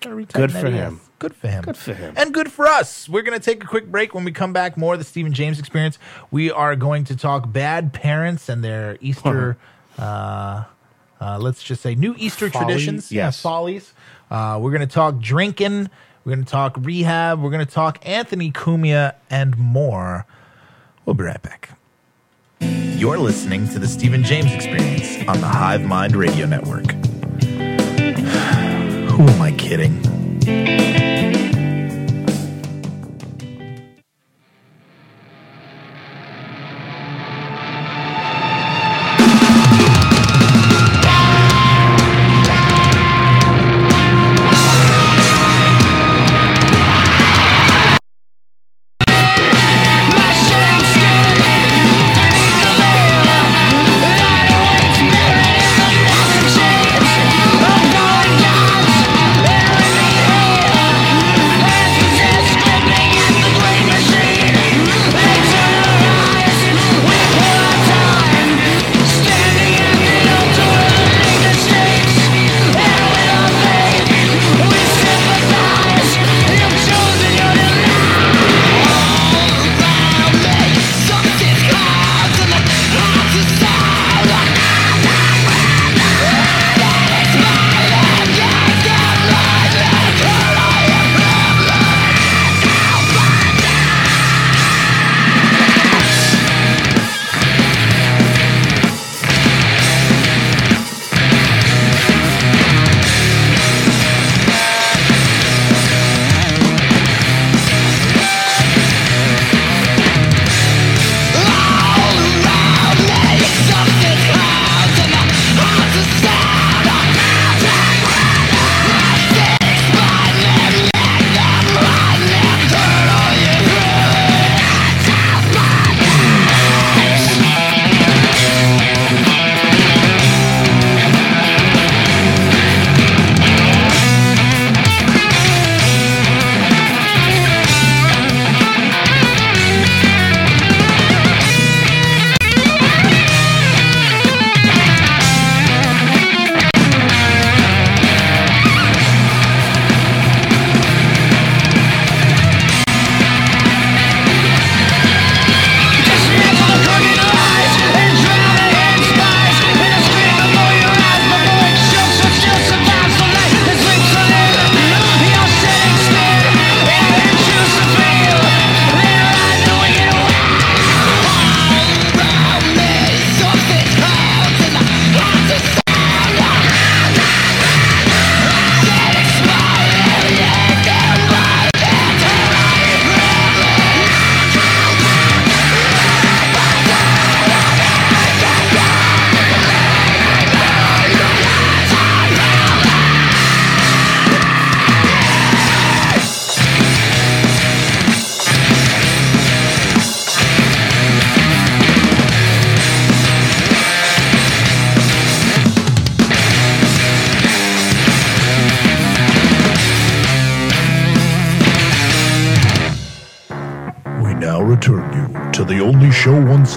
[0.06, 1.02] Gotta Good that for him.
[1.20, 1.64] Good for him.
[1.64, 2.14] Good for him.
[2.18, 3.08] And good for us.
[3.10, 4.14] We're going to take a quick break.
[4.14, 5.98] When we come back, more of the Stephen James experience.
[6.32, 9.58] We are going to talk bad parents and their Easter,
[9.98, 10.66] uh,
[11.22, 12.66] uh, let's just say new Easter Folly?
[12.66, 13.12] traditions.
[13.12, 13.42] Yeah, Yes.
[13.42, 13.94] follies.
[14.30, 15.90] Uh, we're going to talk drinking.
[16.26, 17.42] We're going to talk rehab.
[17.42, 20.26] We're going to talk Anthony Cumia and more.
[21.06, 21.78] We'll be right back.
[22.60, 26.86] You're listening to the Stephen James Experience on the Hive Mind Radio Network.
[29.16, 31.05] Who am I kidding?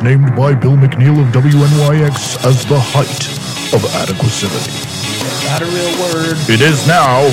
[0.02, 3.28] Named by Bill McNeil of WNYX as the height
[3.74, 4.46] of adequacy.
[5.46, 6.36] Not a real word.
[6.48, 7.26] It is now.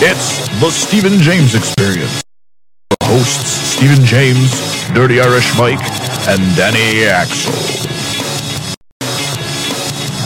[0.00, 2.22] It's the Stephen James Experience.
[2.90, 4.50] The hosts Stephen James,
[4.94, 5.82] Dirty Irish Mike,
[6.28, 7.52] and Danny Axel.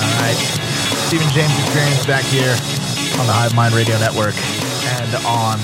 [0.03, 0.39] All right.
[1.09, 2.57] Stephen James Experience back here
[3.19, 4.35] on the Hive Mind Radio Network
[5.01, 5.59] and on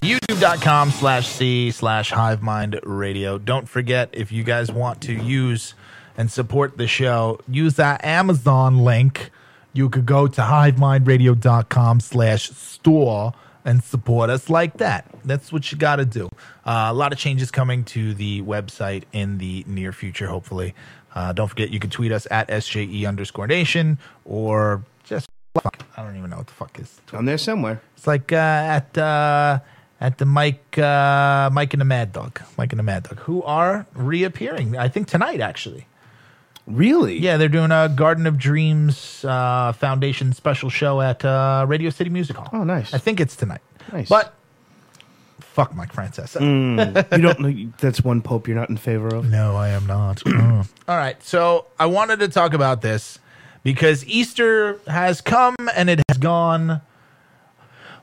[0.00, 3.38] youtube.com slash C slash Hive Mind Radio.
[3.38, 5.74] Don't forget, if you guys want to use
[6.16, 9.30] and support the show, use that Amazon link.
[9.72, 13.34] You could go to hivemindradio.com slash store
[13.64, 15.06] and support us like that.
[15.24, 16.28] That's what you got to do.
[16.64, 20.74] Uh, a lot of changes coming to the website in the near future, hopefully.
[21.14, 25.84] Uh, don't forget, you can tweet us at SJE underscore nation or just fuck.
[25.96, 27.00] I don't even know what the fuck is.
[27.12, 27.82] I'm there somewhere.
[27.96, 29.58] It's like uh, at uh,
[30.00, 33.42] at the Mike uh, Mike and the Mad Dog, Mike and the Mad Dog, who
[33.42, 34.76] are reappearing.
[34.76, 35.86] I think tonight, actually.
[36.66, 37.18] Really?
[37.18, 42.10] Yeah, they're doing a Garden of Dreams uh, Foundation special show at uh, Radio City
[42.10, 42.48] Music Hall.
[42.52, 42.94] Oh, nice.
[42.94, 43.60] I think it's tonight.
[43.92, 44.08] Nice.
[44.08, 44.34] But
[45.40, 46.40] fuck Mike Francesa.
[47.16, 49.28] you don't that's one pope you're not in favor of?
[49.28, 50.22] No, I am not.
[50.26, 51.20] All right.
[51.22, 53.18] So I wanted to talk about this
[53.62, 56.82] because Easter has come and it has gone,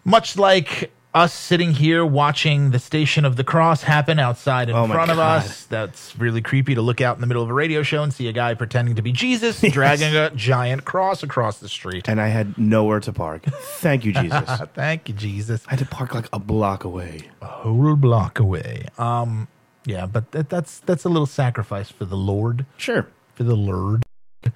[0.04, 4.86] much like us sitting here watching the Station of the Cross happen outside in Oh
[4.88, 5.40] front of God.
[5.44, 5.64] us.
[5.66, 8.28] That's really creepy to look out in the middle of a radio show and see
[8.28, 12.08] a guy pretending to be Jesus dragging a giant cross across the street.
[12.08, 13.46] And I had nowhere to park.
[13.46, 14.50] Thank you, Jesus.
[14.76, 15.64] Thank you, Jesus.
[15.68, 17.22] I had to park like a block away.
[17.42, 18.86] A whole block away.
[19.00, 19.48] Um,
[19.86, 22.66] yeah, but that, that's that's a little sacrifice for the Lord.
[22.76, 23.08] Sure.
[23.34, 24.04] for the Lord.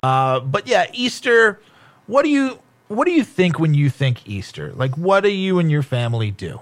[0.03, 1.59] Uh, but yeah, Easter.
[2.07, 2.59] What do you
[2.91, 4.71] what do you think when you think Easter?
[4.73, 6.59] Like, what do you and your family do?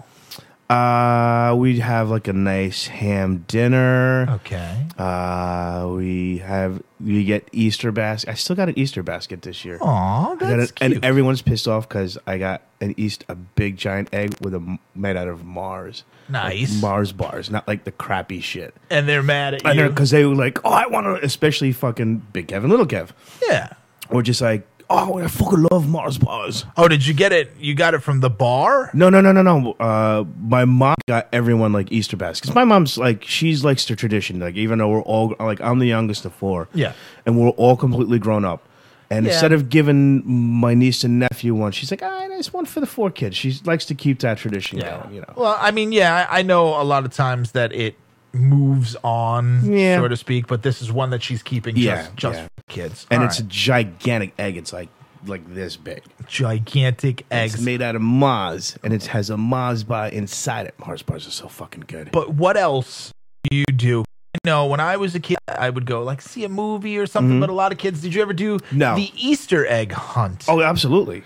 [0.69, 4.27] Uh, we'd have like a nice ham dinner.
[4.29, 4.85] Okay.
[4.99, 8.29] Uh, we have we get Easter basket.
[8.29, 9.79] I still got an Easter basket this year.
[9.81, 10.93] Aw, that's it- cute.
[10.97, 14.77] and everyone's pissed off because I got an East a big giant egg with a
[14.93, 16.03] made out of Mars.
[16.29, 16.71] Nice.
[16.75, 18.75] Like Mars bars, not like the crappy shit.
[18.91, 19.89] and they're mad at you.
[19.89, 23.09] because they were like, "Oh, I want to," especially fucking Big Kev, and Little Kev,
[23.49, 23.69] yeah.
[24.11, 27.53] or just like, "Oh, I fucking love Mars bars." Oh, did you get it?
[27.59, 28.89] You got it from the bar?
[28.93, 29.71] No, no, no, no, no.
[29.79, 32.53] Uh, my mom got everyone like Easter baskets.
[32.55, 34.39] My mom's like she's likes the tradition.
[34.39, 36.67] Like even though we're all like I'm the youngest of four.
[36.73, 36.93] Yeah.
[37.25, 38.63] and we're all completely grown up.
[39.11, 39.31] And Yeah.
[39.31, 42.85] instead of giving my niece and nephew one, she's like, "Ah, nice one for the
[42.85, 45.13] four kids." She likes to keep that tradition going.
[45.13, 45.33] You know.
[45.35, 47.95] Well, I mean, yeah, I know a lot of times that it
[48.33, 49.99] moves on, Yeah.
[49.99, 52.47] so to speak, but this is one that she's keeping Yeah, just, just yeah.
[52.55, 53.07] for kids.
[53.09, 54.57] and All it's a gigantic egg.
[54.57, 54.89] It's like
[55.25, 56.01] like this big.
[56.27, 57.55] gigantic eggs.
[57.55, 60.75] It's made out of Mars, and it has a Mars bar inside it.
[60.79, 62.11] Mars bars are so fucking good.
[62.11, 63.11] But what else
[63.49, 64.05] do you do?
[64.35, 67.05] You know, when I was a kid, I would go like see a movie or
[67.07, 67.39] something.
[67.41, 68.77] But a lot of kids, did you ever do Mm-hmm.
[68.77, 68.95] No.
[68.95, 70.45] the Easter egg hunt?
[70.47, 71.23] oh, absolutely.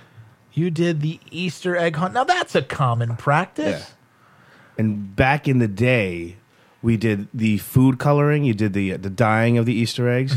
[0.54, 2.14] you did the Easter egg hunt.
[2.16, 3.80] Now that's a common practice.
[3.82, 4.80] Yeah.
[4.80, 6.38] And back in the day,
[6.84, 8.44] we did the food coloring.
[8.44, 10.36] You did the the dyeing of the Easter eggs.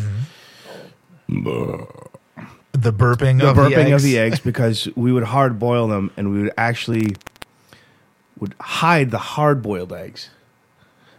[1.28, 3.92] The burping, the of burping the eggs.
[3.92, 7.16] of the eggs because we would hard boil them and we would actually
[8.38, 10.30] would hide the hard boiled eggs.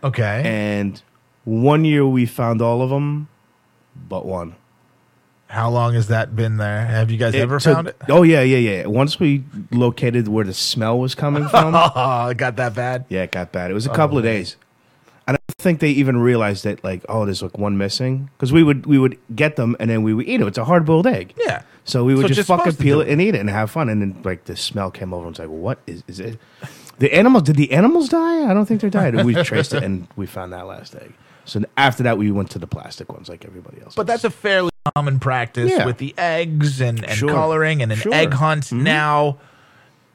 [0.04, 0.44] Okay.
[0.46, 1.02] And
[1.44, 3.28] one year we found all of them,
[4.08, 4.56] but one.
[5.48, 6.86] How long has that been there?
[6.86, 7.96] Have you guys ever took- found it?
[8.08, 8.86] Oh yeah, yeah, yeah.
[8.86, 13.06] Once we located where the smell was coming from, Oh, it got that bad.
[13.10, 13.72] yeah, it got bad.
[13.72, 14.58] It was a oh, couple of days.
[15.28, 18.64] I don't think they even realized that, like, oh, there's like one missing because we
[18.64, 20.48] would we would get them and then we would eat it.
[20.48, 21.34] It's a hard boiled egg.
[21.38, 21.64] Yeah.
[21.84, 23.40] So we would So just just fucking supposed to peel do it and eat it
[23.40, 23.90] and have fun.
[23.90, 26.40] And then like the smell came over and it's like, what is is it?
[27.00, 28.50] The animals did the animals die?
[28.50, 29.24] I don't think they died.
[29.24, 31.14] We traced it and we found that last egg.
[31.46, 33.96] So after that we went to the plastic ones like everybody else.
[33.96, 35.86] But that's a fairly common practice Yeah.
[35.86, 37.30] with the eggs and, and Sure.
[37.30, 38.12] coloring and an Sure.
[38.12, 38.22] Mm-hmm.
[38.22, 38.72] egg hunt.
[38.72, 39.38] Now,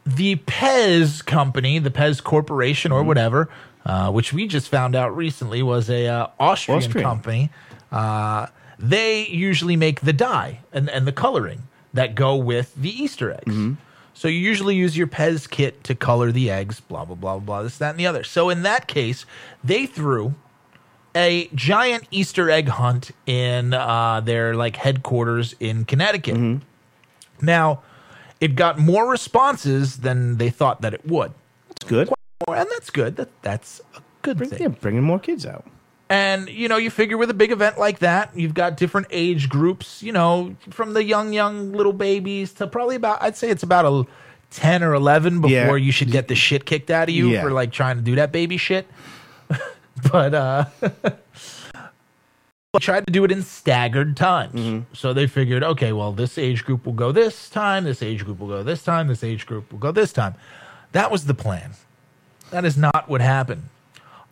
[0.04, 2.98] the Pez company, the Pez Corporation Mm-hmm.
[3.00, 3.48] or whatever,
[3.84, 7.04] uh, which we just found out recently was a uh, Austrian, Austrian.
[7.04, 7.50] company,
[7.90, 8.46] uh,
[8.78, 13.52] they usually make the dye and, and the coloring that go with the Easter eggs.
[13.52, 13.74] Mm-hmm.
[14.14, 17.40] So you usually use your Pez kit to color the eggs, blah, blah, blah, blah,
[17.40, 17.62] blah.
[17.62, 18.24] this, that, and the other.
[18.24, 19.24] So in that case,
[19.64, 20.34] they threw
[21.14, 26.34] a giant Easter egg hunt in uh, their like headquarters in Connecticut.
[26.34, 27.44] Mm-hmm.
[27.44, 27.82] Now,
[28.40, 31.32] it got more responses than they thought that it would,
[31.70, 32.08] It's good.
[32.48, 33.16] And that's good.
[33.16, 34.62] That that's a good Bring, thing.
[34.62, 35.64] yeah, bringing more kids out.
[36.10, 39.48] And you know, you figure with a big event like that, you've got different age
[39.48, 40.02] groups.
[40.02, 43.84] You know, from the young, young little babies to probably about I'd say it's about
[43.86, 44.06] a
[44.50, 45.84] ten or eleven before Yeah.
[45.86, 47.42] you should get the shit kicked out of you Yeah.
[47.42, 48.86] for like trying to do that baby shit.
[50.12, 50.64] but uh,
[52.80, 54.86] tried to do it in staggered times.
[54.92, 58.38] So they figured, okay, well, this age group will go this time, this age group
[58.40, 60.34] will go this time, this age group will go this time.
[60.92, 61.72] That was the plan.
[62.52, 63.64] That is not what happened.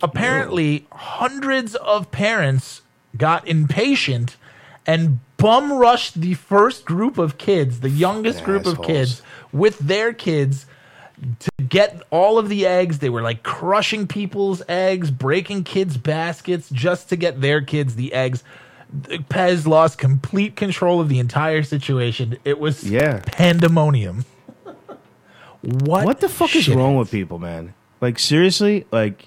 [0.03, 2.83] Apparently, hundreds of parents
[3.17, 4.37] got impatient
[4.87, 10.13] and bum rushed the first group of kids, the youngest group of kids, with their
[10.13, 10.67] kids
[11.39, 12.99] to get all of the eggs.
[12.99, 18.13] They were like crushing people's eggs, breaking kids' baskets just to get their kids the
[18.13, 18.45] eggs.
[19.31, 22.37] Pez lost complete control of the entire situation.
[22.45, 23.21] It was Yeah.
[23.27, 24.25] pandemonium.
[25.63, 26.77] What What the fuck is shit?
[26.77, 27.75] wrong with people, man?
[28.01, 29.27] Like seriously, like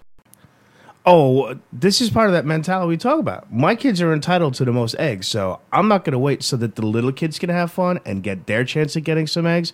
[1.05, 3.51] oh, this is part of that mentality we talk about.
[3.51, 6.55] My kids are entitled to the most eggs, so I'm not going to wait so
[6.57, 9.73] that the little kids can have fun and get their chance at getting some eggs.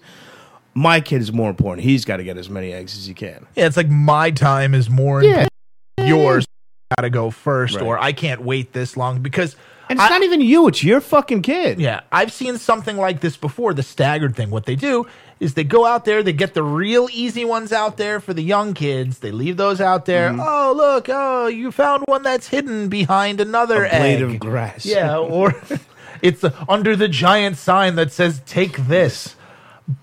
[0.74, 1.86] My kid is more important.
[1.86, 3.46] He's got to get as many eggs as he can.
[3.56, 5.46] Yeah, it's like my time is more Yeah.
[5.98, 6.08] important.
[6.24, 6.46] Yours
[6.98, 7.84] got to go first, Right.
[7.86, 9.56] or I can't wait this long because
[9.90, 11.80] And it's I- not even you; it's your fucking kid.
[11.80, 13.74] Yeah, I've seen something like this before.
[13.74, 14.50] The staggered thing.
[14.52, 15.08] What they do
[15.40, 18.44] is they go out there, they get the real easy ones out there for the
[18.44, 19.20] young kids.
[19.20, 20.30] They leave those out there.
[20.30, 20.42] Mm-hmm.
[20.44, 21.08] Oh, look!
[21.10, 24.22] Oh, you found one that's hidden behind another A blade egg.
[24.24, 24.86] of grass.
[24.86, 25.56] Yeah, or
[26.22, 29.36] it's under the giant sign that says "Take this."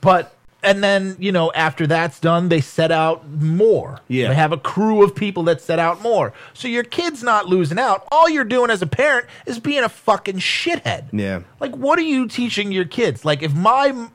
[0.01, 0.35] But
[0.67, 4.01] and then you know after that's done, they set out more.
[4.09, 4.29] Yeah.
[4.29, 6.33] they have a crew of people that set out more.
[6.53, 8.07] So your kid's not losing out.
[8.13, 11.07] All you're doing as a parent is being a fucking shithead.
[11.13, 11.41] Yeah.
[11.61, 13.25] Like, what are you teaching your kids?
[13.25, 14.09] Like, if my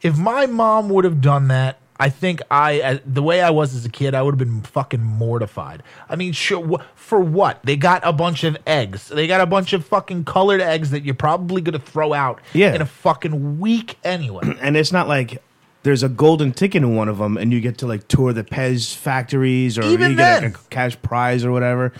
[0.00, 3.74] if my mom would have done that, I think I uh, the way I was
[3.74, 5.82] as a kid, I would have been fucking mortified.
[6.08, 7.60] I mean, sure, for what?
[7.64, 9.08] They got a bunch of eggs.
[9.08, 12.72] They got a bunch of fucking colored eggs that you're probably gonna throw out Yeah.
[12.74, 14.44] in a fucking week anyway.
[14.60, 15.42] and it's not like
[15.82, 18.44] there's a golden ticket in one of them, and you get to like tour the
[18.44, 20.52] Pez factories, or Even you get then.
[20.52, 21.92] like, a cash prize or whatever.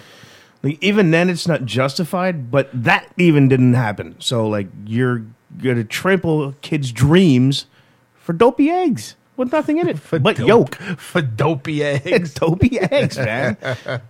[0.62, 2.50] Like even then, it's not justified.
[2.50, 4.16] But that even didn't happen.
[4.18, 5.22] So like you're
[5.62, 7.66] gonna trample kids' dreams
[8.16, 10.74] for dopey eggs with nothing in it for but dope- yolk.
[10.98, 12.34] for dopey eggs.
[12.34, 13.56] dopey eggs, man.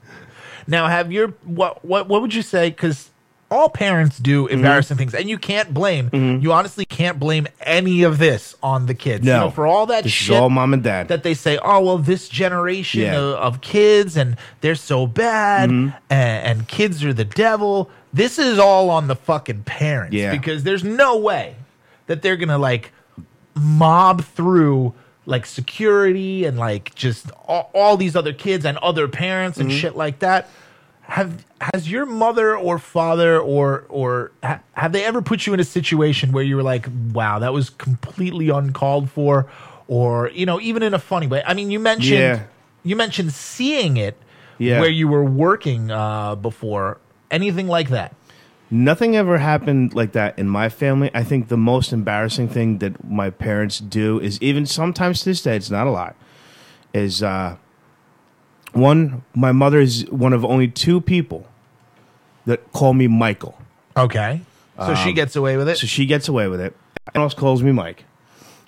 [0.71, 2.69] Now, have your what what what would you say?
[2.69, 3.09] Because
[3.51, 4.55] all parents do Mm-hmm.
[4.55, 6.11] embarrassing things, and you can't blame.
[6.43, 9.25] You honestly can't blame any of this on the kids.
[9.27, 9.41] You No.
[9.47, 10.37] know, for all that This is shit.
[10.37, 11.09] all mom and dad.
[11.09, 13.17] That they say, oh well, this generation Yeah.
[13.19, 15.97] of, of kids, and they're so bad, Mm-hmm.
[16.11, 17.91] and, and kids are the devil.
[18.13, 20.15] This is all on the fucking parents.
[20.15, 20.31] Yeah.
[20.33, 21.57] because there's no way
[22.07, 22.93] that they're gonna like
[23.55, 24.95] mob through
[25.27, 29.95] like security and like just all, all these other kids and other parents and shit
[29.97, 30.49] like that
[31.09, 35.61] have has your mother or father or or ha, have they ever put you in
[35.61, 39.47] a situation where you were like wow that was completely uncalled for
[39.89, 42.43] or you know even in a funny way i mean you mentioned Yeah.
[42.85, 44.17] you mentioned seeing it
[44.59, 44.81] Yeah.
[44.81, 46.99] where you were working uh before
[47.31, 48.15] anything like that
[48.71, 51.11] Nothing ever happened like that in my family.
[51.15, 55.41] I think the most embarrassing thing that my parents do is even sometimes to this
[55.41, 56.15] day, it's not a lot,
[56.93, 57.57] is uh,
[58.73, 61.47] one, my mother is one of only two people
[62.47, 63.59] that call me Michael.
[63.97, 64.41] okay
[64.79, 66.73] so she gets away with it Um, So she gets away with it.
[67.09, 68.05] Everyone else calls me Mike.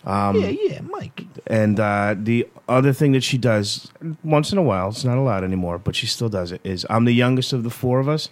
[0.05, 3.92] yeah yeah mike And uh, the other thing that she does
[4.24, 7.05] once in a while, it's not allowed anymore, but she still does it, is I'm
[7.05, 8.28] the youngest of the four of us.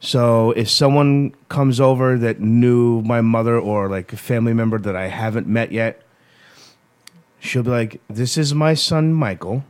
[0.00, 4.94] So if someone comes over that knew my mother or like a family member that
[4.94, 6.02] I haven't met yet,
[7.40, 9.64] she'll be like, This is my son, Michael.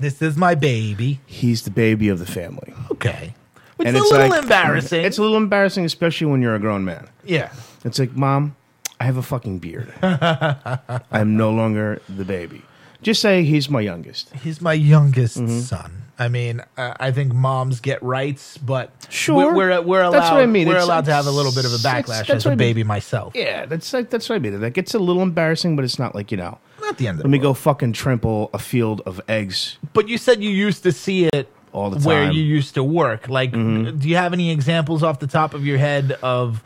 [0.00, 2.72] This is my baby He's the baby of the family.
[2.92, 3.34] okay
[3.78, 6.60] it's And a it's little like- embarrassing It's a little embarrassing, especially when you're a
[6.60, 7.08] grown man.
[7.24, 7.52] yeah
[7.84, 8.54] It's like, Mom,
[9.00, 9.92] I have a fucking beard.
[10.02, 12.62] I'm no longer the baby.
[13.02, 14.30] Just say he's my youngest.
[14.42, 15.60] He's my youngest Mm-hmm.
[15.60, 16.03] son.
[16.18, 19.34] I mean, uh, I think moms get rights, but Sure.
[19.36, 20.12] we're we're, we're allowed.
[20.12, 20.68] That's what I mean.
[20.68, 22.58] We're It's- allowed to have a little bit of a backlash as a I mean.
[22.58, 23.32] baby myself.
[23.34, 24.60] Yeah, that's like that's what I mean.
[24.60, 26.58] That gets a little embarrassing, but it's not like you know.
[26.80, 29.78] Not the end of Let me the go fucking trample a field of eggs.
[29.92, 32.28] But you said you used to see it All the time.
[32.28, 32.32] Mm-hmm.
[32.32, 33.28] you used to work.
[33.28, 36.62] Like, do you have any examples off the top of your head of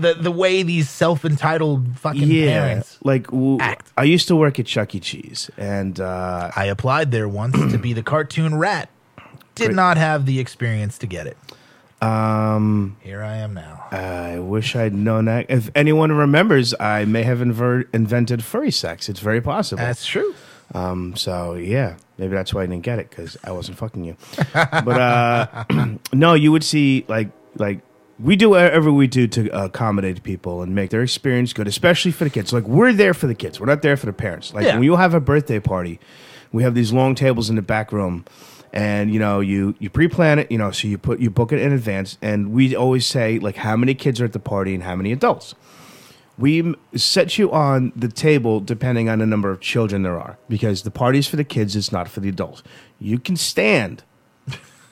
[0.00, 2.98] the the way these self entitled fucking parents?
[3.04, 3.90] like w- act.
[3.96, 5.00] I used to work at Chuck E.
[5.00, 8.88] Cheese, and uh, I applied there once to be the cartoon rat.
[9.54, 9.76] Did Great.
[9.76, 11.36] not have the experience to get it.
[12.02, 13.86] um, Here I am now.
[13.90, 15.46] I wish I'd known that.
[15.48, 19.08] If anyone remembers, I may have inver- invented furry sex.
[19.08, 19.78] It's very possible.
[19.82, 20.34] That's true.
[20.74, 24.16] Um, so yeah, maybe that's why I didn't get it because I wasn't fucking you.
[24.52, 25.64] but uh,
[26.12, 27.80] no, you would see like like
[28.18, 32.24] we do whatever we do to accommodate people and make their experience good, especially for
[32.24, 32.52] the kids.
[32.52, 33.60] Like we're there for the kids.
[33.60, 34.54] We're not there for the parents.
[34.54, 34.74] Like Yeah.
[34.74, 36.00] when you have a birthday party,
[36.52, 38.24] we have these long tables in the back room.
[38.72, 40.50] and you know you you pre-plan it.
[40.50, 43.56] You know, so you put you book it in advance, and we always say like
[43.56, 45.54] how many kids are at the party and how many adults.
[46.36, 50.36] We m- set you on the table depending on the number of children there are,
[50.48, 52.62] because the party's for the kids, it's not for the adults.
[52.98, 54.02] You can stand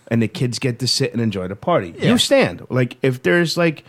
[0.09, 1.95] and the kids get to sit and enjoy the party.
[1.99, 2.11] Yeah.
[2.11, 2.67] You stand.
[2.71, 3.85] Like if there's like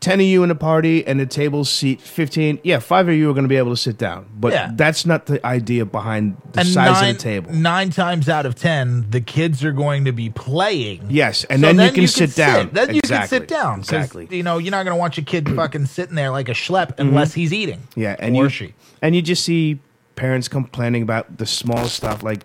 [0.00, 3.28] 10 of you in a party and the table seat 15, yeah, five of you
[3.30, 4.26] are going to be able to sit down.
[4.38, 4.70] But Yeah.
[4.74, 7.52] that's not the idea behind the and size nine, of the table.
[7.52, 11.06] Nine times out of ten, the kids are going to be playing.
[11.08, 12.70] Yes, and So then, you can sit down.
[12.72, 13.80] Then you can sit down.
[13.80, 14.28] Exactly.
[14.30, 16.92] You know, you're not going to want your kid fucking sitting there like a schlep
[16.98, 17.80] unless he's eating.
[17.80, 18.00] Mm-hmm.
[18.00, 18.74] Yeah, and or you she.
[19.02, 19.80] and you just see
[20.14, 22.44] parents complaining about the small stuff like,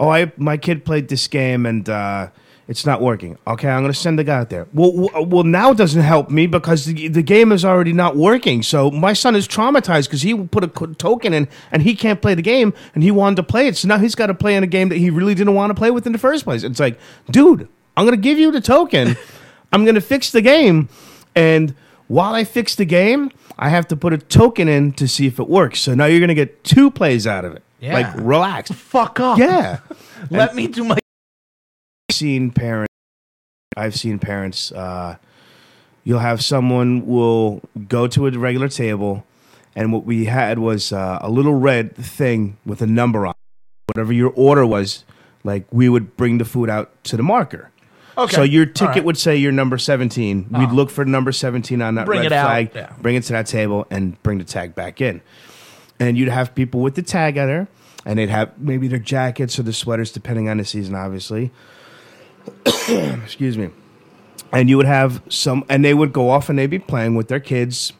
[0.00, 2.30] "Oh, I my kid played this game and uh,
[2.66, 4.66] it's not working." Okay, I'm going to send the guy out there.
[4.74, 8.16] Well, w- well, now it doesn't help me because the, the game is already not
[8.16, 8.64] working.
[8.64, 12.34] So my son is traumatized because he put a token in and he can't play
[12.34, 13.76] the game and he wanted to play it.
[13.76, 15.74] So now he's got to play in a game that he really didn't want to
[15.74, 16.64] play with in the first place.
[16.64, 16.98] It's like,
[17.30, 19.16] dude, I'm going to give you the token.
[19.72, 20.88] I'm going to fix the game
[21.34, 21.74] and
[22.08, 25.38] while I fix the game, I have to put a token in to see if
[25.38, 25.78] it works.
[25.78, 27.62] So now you're going to get two plays out of it.
[27.80, 27.94] Yeah.
[27.94, 28.70] Like relax.
[28.70, 29.38] Fuck up.
[29.38, 29.80] Yeah.
[30.30, 30.96] Let me do my.
[32.08, 32.92] I've seen parents
[33.76, 35.16] I've seen parents uh
[36.04, 39.24] you'll have someone will go to a regular table
[39.76, 43.36] and what we had was uh, a little red thing with a number on it.
[43.94, 45.04] whatever your order was
[45.44, 47.70] like we would bring the food out to the marker
[48.18, 48.36] Okay.
[48.36, 49.04] So your ticket right.
[49.04, 50.48] would say you're number 17.
[50.50, 50.72] We'd Ah.
[50.72, 52.92] look for number 17 on that Bring red it out, flag, yeah.
[53.00, 55.22] bring it to that table, and bring the tag back in.
[56.00, 57.68] And you'd have people with the tag on there,
[58.04, 61.52] and they'd have maybe their jackets or their sweaters, depending on the season, obviously.
[62.88, 63.70] Excuse me.
[64.52, 67.28] And you would have some, and they would go off and they'd be playing with
[67.28, 67.92] their kids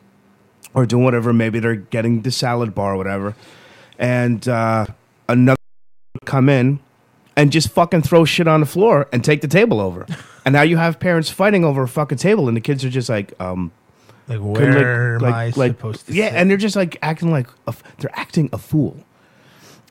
[0.74, 1.32] or doing whatever.
[1.32, 3.36] Maybe they're getting the salad bar or whatever.
[3.98, 4.86] And uh,
[5.28, 5.60] another
[6.14, 6.80] would come in
[7.36, 10.06] and just fucking throw shit on the floor and take the table over.
[10.44, 13.08] and now you have parents fighting over a fucking table, and the kids are just
[13.08, 13.70] like, um,
[14.30, 16.34] Like, where am I like, supposed to yeah, sit?
[16.36, 18.96] and they're just like acting like a f- they're acting a fool,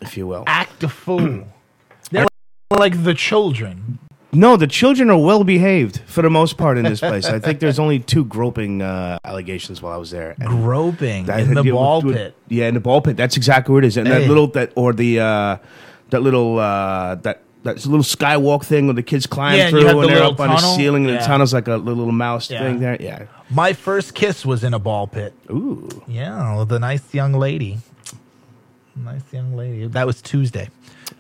[0.02, 0.46] if you will.
[0.48, 1.44] act a fool.
[2.12, 2.26] They're
[2.72, 4.00] like the children.
[4.32, 7.26] No, the children are well behaved for the most part in this place.
[7.26, 10.36] I think there's only two groping uh, allegations while I was there.
[10.40, 12.36] And Groping that- in the yeah, ball with- pit.
[12.48, 13.18] Yeah, in the ball pit.
[13.18, 13.98] That's exactly where it is.
[13.98, 14.22] And Hey.
[14.22, 15.58] that little that or the uh,
[16.12, 19.96] that little uh, that that little skywalk thing where the kids climb Yeah, through have
[19.96, 21.20] and the they're little up on the ceiling and Yeah.
[21.22, 22.60] the tunnel's like a little mouse Yeah.
[22.60, 22.98] thing there.
[23.00, 23.24] Yeah.
[23.50, 25.34] My first kiss was in a ball pit.
[25.52, 25.90] Ooh.
[26.08, 27.80] Yeah, with a nice young lady.
[28.96, 29.88] Nice young lady.
[29.88, 30.70] That was Tuesday.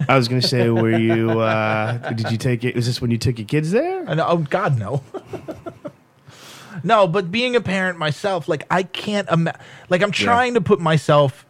[0.07, 1.39] I was gonna say, were you?
[1.41, 2.75] Uh, did you take it?
[2.75, 4.03] Was this when you took your kids there?
[4.07, 5.03] And, oh God, no.
[6.83, 9.59] no, but being a parent myself, like I can't imagine.
[9.89, 11.45] Like I'm trying to put myself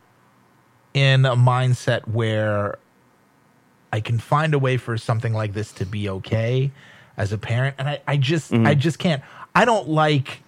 [0.94, 2.80] in a mindset where
[3.92, 6.72] I can find a way for something like this to be okay
[7.18, 8.66] as a parent, and I, I just, mm-hmm.
[8.66, 9.22] I just can't.
[9.56, 10.42] I don't like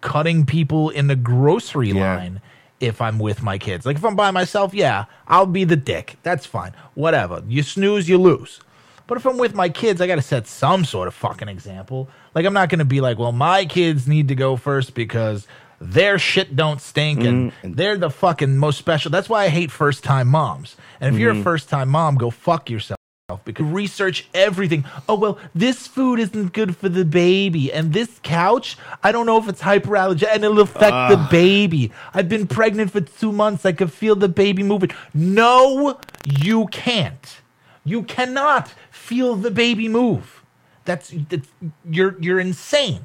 [0.00, 2.16] cutting people in the grocery Yeah.
[2.16, 2.40] line
[2.80, 3.84] if I'm with my kids.
[3.86, 6.16] Like if I'm by myself, yeah, I'll be the dick.
[6.22, 6.72] That's fine.
[6.94, 7.42] Whatever.
[7.48, 8.60] You snooze, you lose.
[9.08, 12.08] But if I'm with my kids, I got to set some sort of fucking example.
[12.34, 15.46] Like I'm not going to be like, well, my kids need to go first because
[15.80, 17.52] their shit don't stink mm.
[17.62, 19.10] and they're the fucking most special.
[19.10, 20.76] That's why I hate first time moms.
[21.00, 21.42] And if you're a mm-hmm.
[21.42, 22.98] first time mom, go fuck yourself
[23.44, 24.84] because research everything.
[25.06, 29.36] Oh well, this food isn't good for the baby, and this couch, I don't know
[29.36, 31.92] if it's hyperallergenic and it'll affect the baby.
[32.14, 33.66] I've been pregnant for two months.
[33.66, 34.90] I could feel the baby moving.
[35.12, 37.40] No, you can't.
[37.84, 40.42] You cannot feel the baby move.
[40.86, 41.48] That's, that's
[41.88, 43.04] you're you're insane.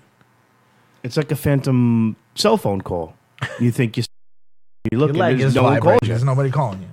[1.04, 3.16] It's like a phantom cell phone call.
[3.60, 4.04] You think you
[4.92, 6.08] you look Your leg and is there's no one vibrating.
[6.08, 6.14] you.
[6.14, 6.88] There's nobody calling you.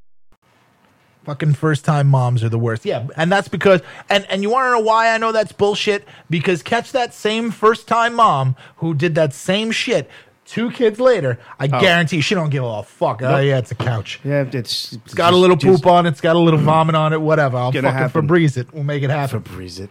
[1.25, 2.85] Fucking first time moms are the worst.
[2.85, 6.05] Yeah, and that's because and and you want to know why I know that's bullshit?
[6.29, 10.09] Because catch that same first time mom who did that same shit
[10.51, 11.39] two kids later.
[11.59, 11.81] I oh.
[11.81, 13.23] guarantee she don't give a fuck.
[13.23, 14.21] Oh yeah, it's a couch.
[14.25, 16.11] Yeah, it's It's got a little poop on it.
[16.11, 17.21] It's got a little vomit on it.
[17.21, 17.57] Whatever.
[17.57, 18.29] I'll Gonna fucking happen.
[18.29, 18.73] Febreze it.
[18.73, 19.43] We'll make it happen.
[19.43, 19.91] Febreze it.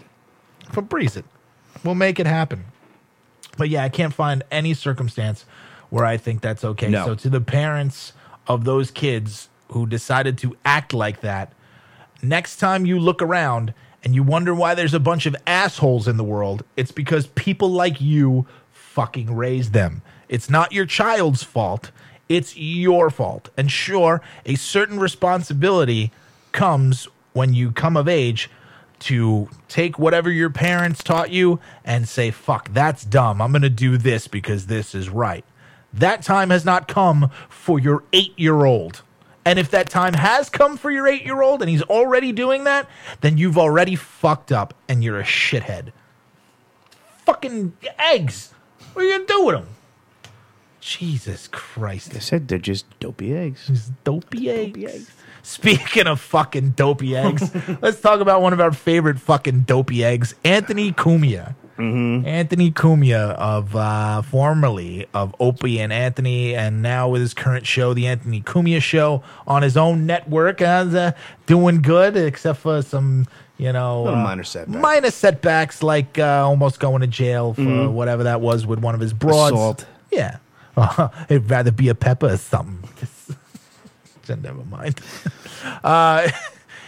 [0.72, 1.26] Febreze it.
[1.84, 2.66] We'll make it happen.
[3.60, 5.46] But yeah, I can't find any circumstance
[5.90, 6.90] where I think that's okay.
[6.90, 7.06] No.
[7.06, 8.14] So to the parents
[8.48, 11.54] of those kids who decided to act like that,
[12.24, 16.18] next time you look around and you wonder why there's a bunch of assholes in
[16.18, 20.02] the world, it's because people like you fucking raised them.
[20.30, 21.92] It's not your child's fault.
[22.30, 23.50] It's your fault.
[23.58, 26.12] And sure, a certain responsibility
[26.54, 28.50] comes when you come of age
[29.00, 33.42] to take whatever your parents taught you and say, fuck, that's dumb.
[33.42, 35.46] I'm going to do this because this is right.
[35.94, 39.02] That time has not come for your eight year old.
[39.46, 42.66] And if that time has come for your eight year old and he's already doing
[42.66, 42.88] that,
[43.22, 45.92] then you've already fucked up and you're a shithead.
[47.26, 48.54] Fucking eggs.
[48.94, 49.68] What are you gonna do with them?
[50.82, 52.12] Jesus Christ.
[52.12, 53.68] They said they're just dopey eggs.
[53.68, 55.12] These dopey eggs.
[55.42, 57.50] Speaking of fucking dopey eggs,
[57.82, 61.56] let's talk about one of our favorite fucking dopey eggs, Anthony Cumia.
[61.80, 67.94] Anthony Cumia of uh, formerly of Opie and Anthony, and now with his current show,
[67.94, 71.12] the Anthony Cumia Show, on his own network, uh, uh,
[71.46, 73.28] doing good, except for some,
[73.58, 74.82] you know, uh, minor setbacks.
[74.82, 79.00] minor setbacks, like uh, almost going to jail for whatever that was with one of
[79.00, 79.54] his broads.
[79.54, 79.86] Assault.
[80.12, 80.40] Yeah,
[81.30, 82.88] it'd rather be a pepper or something.
[84.24, 85.00] So never mind.
[85.84, 86.30] Uh,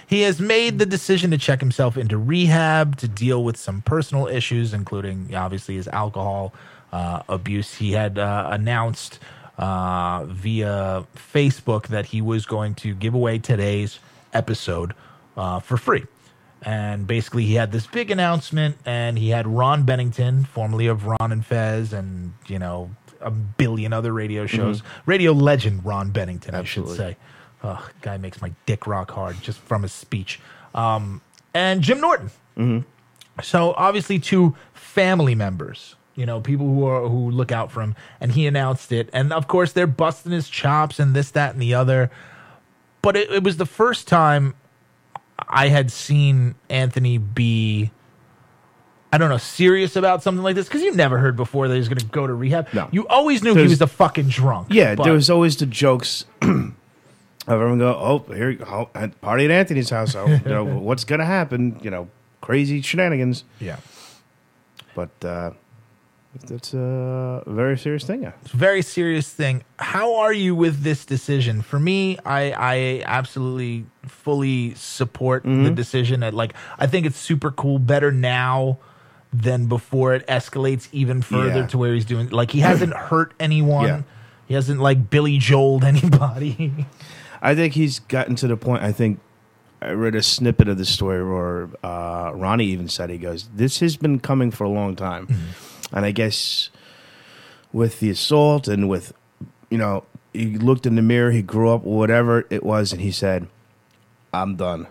[0.08, 4.28] he has made the decision to check himself into rehab to deal with some personal
[4.28, 6.54] issues, including obviously his alcohol
[6.92, 7.76] uh, abuse.
[7.76, 9.20] He had uh, announced
[9.58, 14.00] uh, via Facebook that he was going to give away today's
[14.34, 14.94] episode
[15.38, 16.06] uh, for free.
[16.64, 21.32] And basically, he had this big announcement, and he had Ron Bennington, formerly of Ron
[21.32, 24.82] and Fez, and you know a billion other radio shows.
[25.06, 27.18] Radio legend Ron Bennington, I should say.
[27.64, 30.40] Oh, guy makes my dick rock hard just from his speech.
[30.74, 31.22] Um,
[31.54, 32.32] and Jim Norton.
[33.44, 37.96] So obviously, two family members, you know, people who are who look out for him,
[38.20, 41.62] and he announced it, and of course they're busting his chops and this, that, and
[41.62, 42.12] the other.
[43.02, 44.54] But it, it was the first time
[45.48, 47.92] I had seen Anthony be.
[49.14, 51.80] I don't know, serious about something like this because you never heard before that he
[51.80, 52.68] was going to go to rehab.
[52.74, 52.88] No.
[52.92, 54.68] You always knew he was a fucking drunk.
[54.72, 56.74] Yeah, but- there was always the jokes of
[57.48, 60.16] everyone go, oh, here, oh, at party at Anthony's house.
[60.16, 61.78] Oh, you know, what's gonna happen?
[61.82, 62.08] You know,
[62.40, 63.44] crazy shenanigans.
[63.60, 63.78] yeah.
[64.96, 65.52] But uh,
[66.48, 68.24] that's a very serious thing.
[68.24, 68.32] Yeah.
[68.44, 69.64] It's a very serious thing.
[69.80, 71.62] How are you with this decision?
[71.62, 75.64] For me, I I absolutely fully support Mm-hmm.
[75.66, 76.24] the decision.
[76.24, 77.80] At like, I think it's super cool.
[77.80, 78.80] Better now
[79.34, 81.68] than before it escalates even further Yeah.
[81.68, 83.86] to where he's doing like he hasn't hurt anyone.
[83.86, 84.02] Yeah.
[84.48, 86.86] He hasn't like Billy Joeled anybody.
[87.42, 88.84] I think he's gotten to the point.
[88.84, 89.20] I think
[89.82, 93.80] I read a snippet of the story where uh, Ronnie even said he goes, "This
[93.80, 95.28] has been coming for a long time,"
[95.94, 96.70] and I guess
[97.74, 99.14] with the assault and with
[99.70, 100.04] you know
[100.34, 103.48] he looked in the mirror, he grew up, whatever it was, and he said,
[104.34, 104.86] "I'm done,"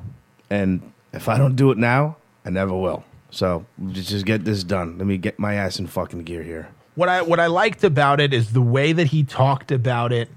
[0.48, 0.80] and
[1.12, 3.04] if I don't do it now, I never will.
[3.30, 4.98] So just get this done.
[4.98, 6.68] Let me get my ass in fucking gear here.
[6.94, 10.28] what I what I liked about it is the way that he talked about it,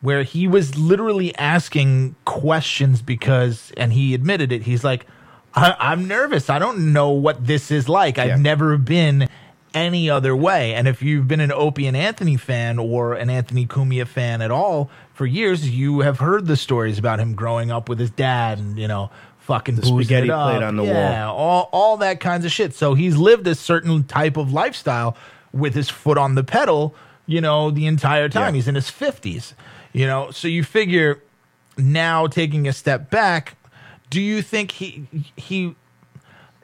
[0.00, 4.62] where he was literally asking questions because, and he admitted it.
[4.64, 5.06] He's like,
[5.54, 6.50] I, "I'm nervous.
[6.50, 8.18] I don't know what this is like.
[8.18, 8.36] I've Yeah.
[8.36, 9.28] never been."
[9.72, 13.66] Any other way, and if you've been an Opie and Anthony fan or an Anthony
[13.66, 17.88] Cumia fan at all for years, you have heard the stories about him growing up
[17.88, 19.10] with his dad, and you know,
[19.46, 20.92] fucking boozing spaghetti plate on the wall.
[20.92, 22.74] yeah, all all that kinds of shit.
[22.74, 25.16] So he's lived a certain type of lifestyle
[25.52, 26.94] with his foot on the pedal,
[27.26, 28.54] you know, the entire time.
[28.54, 28.58] Yeah.
[28.58, 29.54] He's in his fifties,
[29.92, 30.30] you know.
[30.30, 31.22] So you figure
[31.76, 33.56] now taking a step back,
[34.10, 35.74] do you think he he?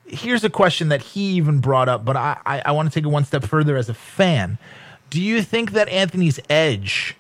[0.07, 3.05] Here's a question that he even brought up, but I, I, I want to take
[3.05, 4.59] it one step further as a fan.
[5.09, 7.17] Do you think that Anthony's edge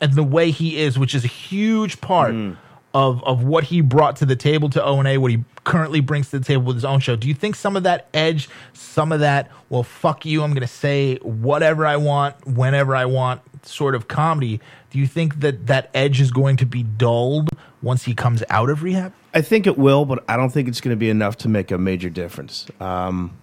[0.00, 2.56] and the way he is, which is a huge part mm.
[2.92, 6.00] Of of what he brought to the table to O and A, what he currently
[6.00, 7.16] brings to the table with his own show.
[7.16, 10.62] Do you think some of that edge, some of that, well, fuck you, I'm going
[10.62, 14.60] to say whatever I want, whenever I want, sort of comedy?
[14.90, 17.50] Do you think that that edge is going to be dulled
[17.82, 19.12] once he comes out of rehab?
[19.32, 21.70] I think it will, but I don't think it's going to be enough to make
[21.70, 22.66] a major difference.
[22.80, 23.38] Um,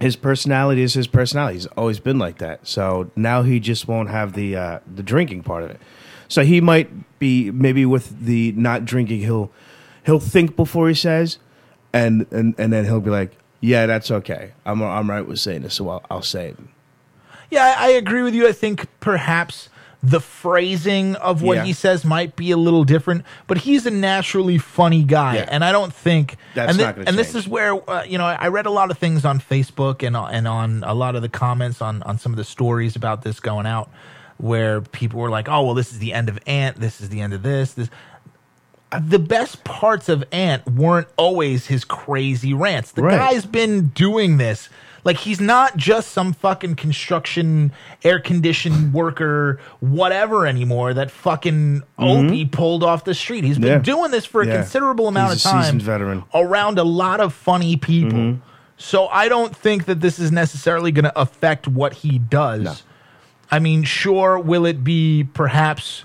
[0.00, 1.54] his personality is his personality.
[1.54, 2.66] He's always been like that.
[2.66, 5.80] So now he just won't have the uh, the drinking part of it.
[6.28, 9.20] So he might be maybe with the not drinking.
[9.20, 9.50] He'll
[10.04, 11.38] he'll think before he says,
[11.92, 14.52] and and and then he'll be like, "Yeah, that's okay.
[14.66, 16.56] I'm I'm right with saying this, so I'll, I'll say it."
[17.50, 18.46] Yeah, I, I agree with you.
[18.46, 19.70] I think perhaps
[20.02, 21.64] the phrasing of what Yeah.
[21.64, 25.48] he says might be a little different, but he's a naturally funny guy, Yeah.
[25.50, 28.16] and I don't think That's and thi- not gonna and this is where uh, you
[28.18, 31.22] know I read a lot of things on Facebook and and on a lot of
[31.22, 33.90] the comments on on some of the stories about this going out,
[34.38, 36.80] where people were like, "Oh, well, this is the end of Ant.
[36.80, 37.74] This is the end of this.
[37.74, 37.90] This."
[38.98, 42.92] The best parts of Ant weren't always his crazy rants.
[42.92, 43.18] The Right.
[43.18, 44.70] guy's been doing this.
[45.04, 47.70] Like he's not just some fucking construction
[48.02, 53.44] air conditioned worker, whatever anymore that fucking Opie pulled off the street.
[53.44, 53.88] He's been Mm-hmm.
[53.88, 53.94] Yeah.
[53.94, 54.56] doing this for a Yeah.
[54.56, 56.22] considerable amount He's of time seasoned veteran.
[56.22, 56.38] Mm-hmm.
[56.38, 58.38] around a lot of funny people.
[58.78, 62.62] So I don't think that this is necessarily going to affect what he does.
[62.62, 62.74] No.
[63.50, 66.04] I mean, sure, will it be perhaps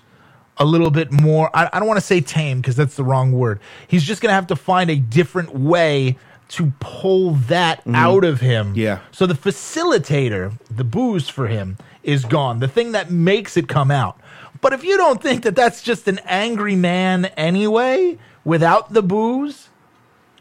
[0.58, 1.50] a little bit more.
[1.54, 3.60] I, I don't want to say tame because that's the wrong word.
[3.88, 6.18] He's just going to have to find a different way
[6.50, 7.96] to pull that mm.
[7.96, 8.74] out of him.
[8.76, 9.00] Yeah.
[9.12, 12.60] So the facilitator, the booze for him, is gone.
[12.60, 14.20] The thing that makes it come out.
[14.62, 19.70] But if you don't think that that's just an angry man anyway, without the booze,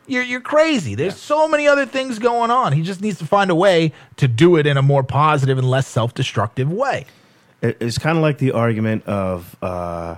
[0.06, 0.94] you're you're crazy.
[0.94, 2.72] There's so many other things going on.
[2.72, 5.68] He just needs to find a way to do it in a more positive and
[5.68, 7.06] less self-destructive way.
[7.62, 10.16] It's kind of like the argument of uh,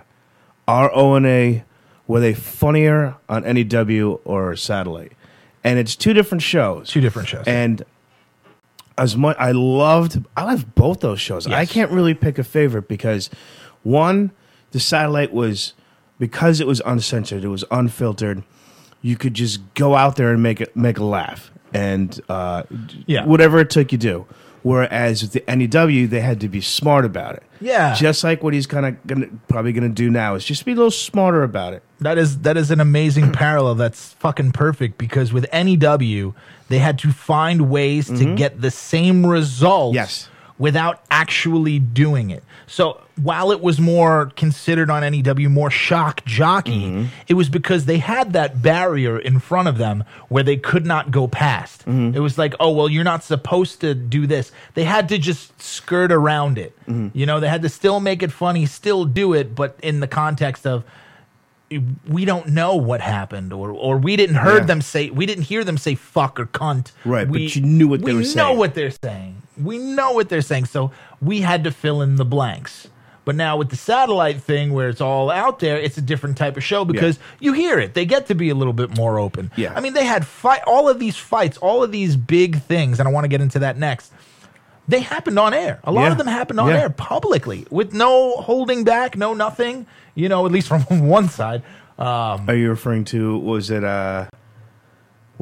[0.67, 1.65] are O and A
[2.07, 5.13] were they funnier on NEW or satellite?
[5.63, 6.91] And it's two different shows.
[6.91, 7.45] Two different shows.
[7.47, 7.83] And
[8.99, 11.47] as much I loved, I loved both those shows.
[11.47, 13.31] I can't really pick a favorite because
[13.83, 14.31] one,
[14.73, 15.73] the satellite was
[16.19, 18.45] because it was uncensored, it was unfiltered.
[19.05, 22.63] You could just go out there and make it make a laugh, and uh,
[23.07, 23.27] Yeah.
[23.27, 24.25] whatever it took you do.
[24.63, 27.43] Whereas with the NEW, they had to be smart about it.
[27.61, 27.93] Yeah.
[27.95, 30.75] just like what he's kind of gonna probably gonna do now is just be a
[30.75, 31.83] little smarter about it.
[32.01, 33.75] That is that is an amazing parallel.
[33.75, 36.33] That's fucking perfect because with NEW,
[36.71, 40.29] they had to find ways to get the same results Yes.
[40.59, 42.43] without actually doing it.
[42.67, 47.05] So while it was more considered on NEW more shock jockey, mm-hmm.
[47.29, 51.11] it was because they had that barrier in front of them where they could not
[51.13, 51.81] go past.
[51.87, 52.17] Mm-hmm.
[52.17, 54.51] It was like, oh well, you're not supposed to do this.
[54.75, 56.77] They had to just skirt around it.
[56.89, 57.17] Mm-hmm.
[57.17, 60.09] You know, they had to still make it funny, still do it, but in the
[60.09, 60.83] context of
[62.09, 64.67] we don't know what happened or or we didn't heard Yeah.
[64.67, 68.03] them say we didn't hear them say fuck or cunt Right, but you knew what
[68.05, 68.37] they were saying.
[68.37, 70.93] we know what they're saying we know what they're saying so
[71.23, 72.89] we had to fill in the blanks
[73.25, 76.57] but now with the satellite thing where it's all out there it's a different type
[76.57, 79.51] of show because you hear it they get to be a little bit more open
[79.57, 79.73] Yeah.
[79.75, 83.09] i mean they had fight all of these fights all of these big things and
[83.09, 84.13] i want to get into that next
[84.87, 85.81] they happened on air.
[85.85, 86.13] A lot Yeah.
[86.13, 86.81] of them happened on Yeah.
[86.83, 89.87] air publicly with no holding back, no nothing.
[90.15, 91.63] You know, at least from one side.
[91.99, 94.27] Um, Are you referring to was it uh,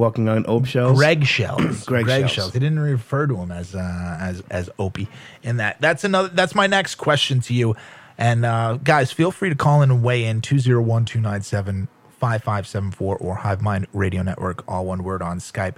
[0.03, 0.98] walking on Ope shells?
[0.98, 1.84] Greg Shells.
[1.86, 2.53] Greg Shells.
[2.53, 5.09] They didn't refer to him as uh, as as Opie
[5.42, 5.80] in that.
[5.80, 6.28] That's another.
[6.28, 7.74] That's my next question to you.
[8.18, 13.86] And uh, guys, feel free to call in and weigh in 201-297-5574 or Hive Mind
[13.94, 15.76] Radio Network, all one word on Skype.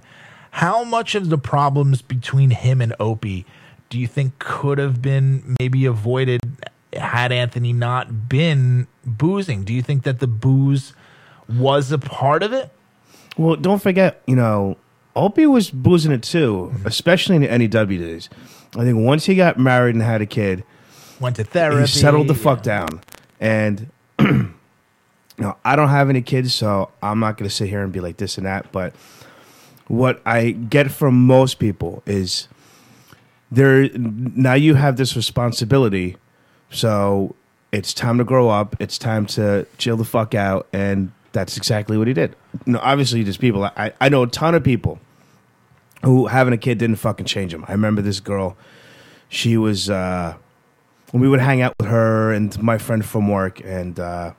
[0.50, 3.46] How much of the problems between him and Opie
[3.88, 6.40] do you think could have been maybe avoided
[6.92, 9.64] had Anthony not been boozing?
[9.64, 10.92] Do you think that the booze
[11.48, 12.70] was a part of it?
[13.36, 14.76] Well, don't forget, you know,
[15.16, 16.86] Opie was boozing it too, mm-hmm.
[16.86, 18.28] especially in the NEW days.
[18.76, 20.64] I think once he got married and had a kid,
[21.20, 21.80] Went to therapy.
[21.80, 23.00] he settled the fuck down.
[23.40, 24.54] And you
[25.38, 28.00] know, I don't have any kids, so I'm not going to sit here and be
[28.00, 28.72] like this and that.
[28.72, 28.94] But
[29.86, 32.48] what I get from most people is
[33.50, 36.16] there now you have this responsibility,
[36.70, 37.34] so
[37.70, 38.74] it's time to grow up.
[38.80, 42.34] It's time to chill the fuck out, and that's exactly what he did.
[42.64, 43.62] Know, obviously, there's people.
[43.64, 44.98] I, I know a ton of people
[46.02, 47.66] who having a kid didn't fucking change them.
[47.68, 48.56] I remember this girl.
[49.28, 50.36] She was uh,
[51.12, 54.32] we would hang out with her and my friend from work, and uh,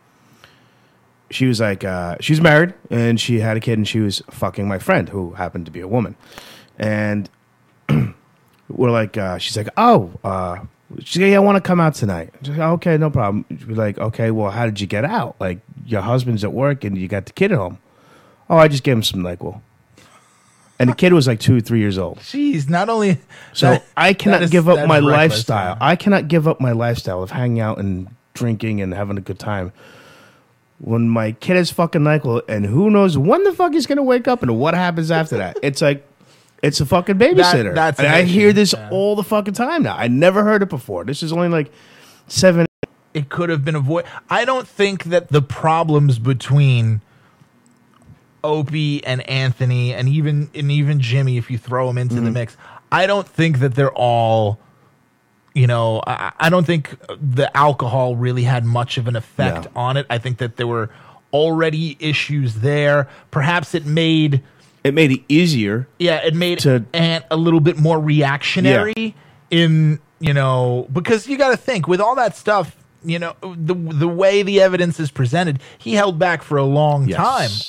[1.29, 4.67] she was like, uh, she's married and she had a kid, and she was fucking
[4.67, 6.15] my friend who happened to be a woman,
[6.79, 7.29] and
[8.69, 10.59] we're like, uh, she's like, oh, uh,
[10.99, 12.33] she's like, yeah, I want to come out tonight.
[12.47, 13.45] Like, okay, no problem.
[13.67, 15.35] We're like, okay, well, how did you get out?
[15.39, 17.77] Like, your husband's at work and you got the kid at home.
[18.49, 19.61] Oh, I just gave him some Nyquil.
[20.77, 22.19] And the kid was like two, three years old.
[22.19, 23.19] Jeez, not only
[23.53, 25.77] So that- I cannot that is- give up my lifestyle.
[25.79, 29.39] I cannot give up my lifestyle of hanging out and drinking and having a good
[29.39, 29.71] time.
[30.79, 34.27] When my kid is fucking Nyquil, and who knows when the fuck he's gonna wake
[34.27, 35.57] up and what happens after that?
[35.63, 36.05] It's like,
[36.61, 37.73] it's a fucking babysitter.
[37.73, 38.89] that's and I hear this yeah.
[38.91, 39.95] all the fucking time now.
[39.95, 41.05] I never heard it before.
[41.05, 41.71] This is only like
[42.27, 42.64] seven.
[43.15, 44.11] It could have been avoided.
[44.29, 47.01] I don't think that the problems between
[48.43, 52.33] Opie and Anthony and even and even Jimmy, if you throw them into the mm-hmm.
[52.33, 52.57] mix,
[52.91, 54.59] I don't think that they're all.
[55.53, 59.81] You know, I, I don't think the alcohol really had much of an effect No.
[59.81, 60.05] on it.
[60.09, 60.89] I think that there were
[61.31, 63.07] already issues there.
[63.31, 64.43] Perhaps it made
[64.83, 65.87] It made it easier.
[65.97, 69.15] yeah, it made to- Ant a little bit more reactionary
[69.49, 72.75] in you know because you got to think with all that stuff.
[73.05, 77.07] You know the the way the evidence is presented, he held back for a long
[77.07, 77.17] Yes.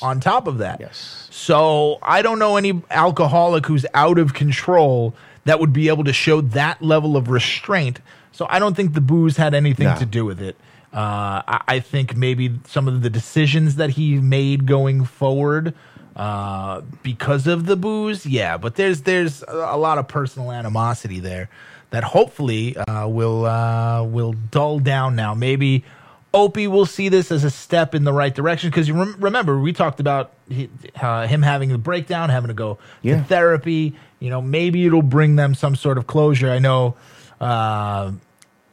[0.00, 0.08] time.
[0.08, 1.28] On top of that, Yes.
[1.30, 5.14] So I don't know any alcoholic who's out of control
[5.44, 8.00] that would be able to show that level of restraint.
[8.32, 9.96] So I don't think the booze had anything No.
[9.96, 10.56] to do with it.
[10.92, 15.74] Uh, I, I think maybe some of the decisions that he made going forward
[16.16, 18.56] uh, because of the booze, yeah.
[18.56, 21.50] But there's there's a a lot of personal animosity there
[21.90, 25.34] that hopefully uh, will uh, will dull down now.
[25.34, 25.84] Maybe
[26.34, 29.58] Opie will see this as a step in the right direction because you rem- remember
[29.58, 30.68] we talked about he,
[31.00, 33.18] uh, him having a breakdown, having to go Yeah.
[33.18, 33.94] to therapy.
[34.20, 36.50] You know, maybe it'll bring them some sort of closure.
[36.50, 36.96] I know
[37.40, 38.12] uh,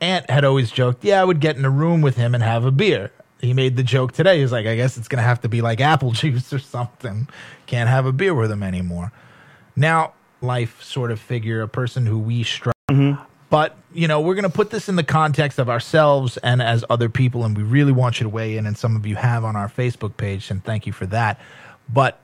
[0.01, 2.65] Ant had always joked, "Yeah, I would get in a room with him and have
[2.65, 4.39] a beer." He made the joke today.
[4.39, 7.27] He's like, "I guess it's gonna have to be like apple juice or something.
[7.65, 9.11] Can't have a beer with him anymore."
[9.75, 12.72] Now, life sort of figure, a person who we strive
[13.49, 16.83] but you know we're going to put this in the context of ourselves and as
[16.89, 19.43] other people and we really want you to weigh in and some of you have
[19.43, 21.39] on our facebook page and thank you for that
[21.91, 22.19] but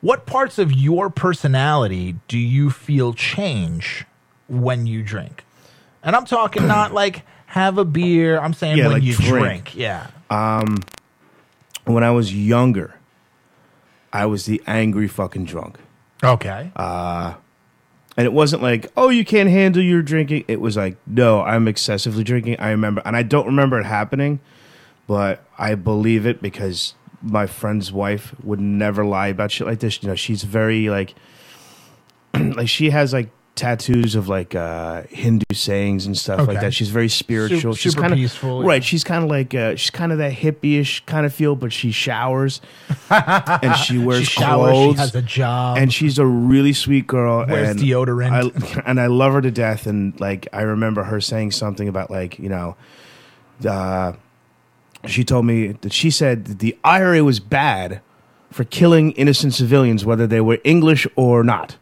[0.00, 4.04] what parts of your personality do you feel change
[4.48, 5.44] when you drink
[6.02, 9.30] and i'm talking not like have a beer i'm saying Yeah, when like you drink.
[9.70, 10.78] drink yeah um,
[11.84, 12.94] When I was younger,
[14.12, 15.78] I was the angry fucking drunk.
[16.22, 17.34] okay uh,
[18.16, 20.44] And it wasn't like, oh, you can't handle your drinking.
[20.46, 22.60] It was like, no, I'm excessively drinking.
[22.60, 24.40] I remember, and I don't remember it happening,
[25.06, 30.02] but I believe it because my friend's wife would never lie about shit like this.
[30.02, 31.14] You know, she's very like,
[32.34, 36.74] like she has like tattoos of like uh Hindu sayings and stuff like that.
[36.74, 37.74] She's very spiritual.
[37.74, 38.68] she's super kind of peaceful, yeah.
[38.68, 38.84] right.
[38.84, 41.92] She's kind of like uh, she's kind of that hippie-ish kind of feel, but she
[41.92, 42.60] showers
[43.10, 47.06] and she wears she showers clothes she has a job and she's a really sweet
[47.06, 47.46] girl.
[47.46, 48.76] Wears and deodorant.
[48.76, 49.86] I, and I love her to death.
[49.86, 52.76] And like, I remember her saying something about like, you know,
[53.66, 54.14] uh,
[55.06, 58.00] she told me that she said that the IRA was bad
[58.50, 61.76] for killing innocent civilians, whether they were English or not.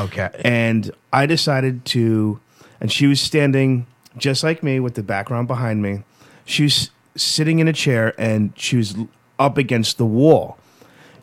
[0.00, 2.40] okay And I decided to,
[2.80, 3.86] and she was standing
[4.16, 6.02] just like me with the background behind me.
[6.44, 8.96] She was sitting in a chair and she was
[9.38, 10.58] up against the wall.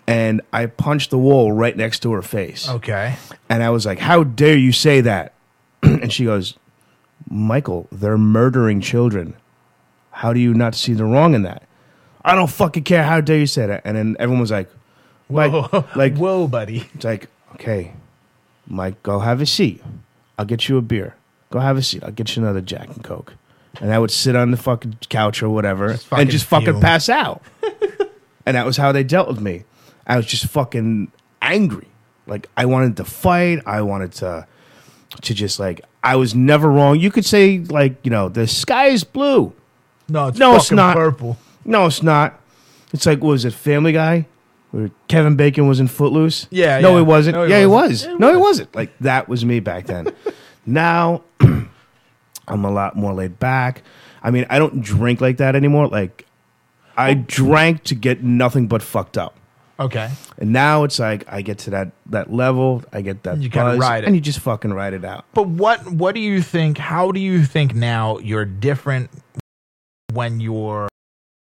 [0.08, 2.70] And I punched the wall right next to her face.
[2.70, 3.16] okay
[3.50, 5.34] And I was like, How dare you say that?
[5.84, 6.58] and she goes,
[7.28, 9.36] Michael, they're murdering children.
[10.12, 11.64] How do you not see the wrong in that?
[12.24, 13.04] I don't fucking care.
[13.04, 13.82] How dare you say that?
[13.84, 14.70] And then everyone was like,
[15.30, 17.94] like, whoa like whoa buddy it's like, okay,
[18.68, 19.82] Mike, go have a seat.
[20.38, 21.16] I'll get you a beer.
[21.52, 22.04] Go have a seat.
[22.04, 23.34] I'll get you another Jack and Coke.
[23.82, 26.66] And I would sit on the fucking couch or whatever Just fucking and just fucking
[26.74, 26.82] fume.
[26.82, 27.42] pass out.
[28.46, 29.64] and that was how they dealt with me.
[30.08, 31.12] I was just fucking
[31.42, 31.88] angry.
[32.28, 33.62] Like I wanted to fight.
[33.66, 34.48] I wanted to
[35.22, 37.00] to just like I was never wrong.
[37.00, 39.54] You could say like, you know, the sky is blue.
[40.10, 40.96] no it's No, it's not.
[40.96, 42.40] purple No, it's not.
[42.94, 44.26] It's like what was it Family Guy?
[44.76, 46.48] Where Kevin Bacon was in Footloose?
[46.52, 46.98] Yeah, No, yeah.
[46.98, 47.38] he wasn't.
[47.38, 47.92] No, he yeah, he wasn't.
[47.92, 48.06] was.
[48.06, 48.44] Yeah, no, he was.
[48.44, 48.76] wasn't.
[48.76, 50.14] Like that was me back then.
[50.66, 53.84] now I'm a lot more laid back.
[54.22, 55.88] I mean, I don't drink like that anymore.
[55.88, 56.26] Like
[56.98, 57.24] I oh.
[57.26, 59.38] drank to get nothing but fucked up.
[59.80, 63.50] okay And now it's like I get to that that level, I get that You
[63.50, 64.08] kinda buzz, ride it.
[64.08, 65.24] and you just fucking ride it out.
[65.34, 66.78] But what what do you think?
[66.78, 69.10] How do you think now you're different
[70.12, 70.90] when you're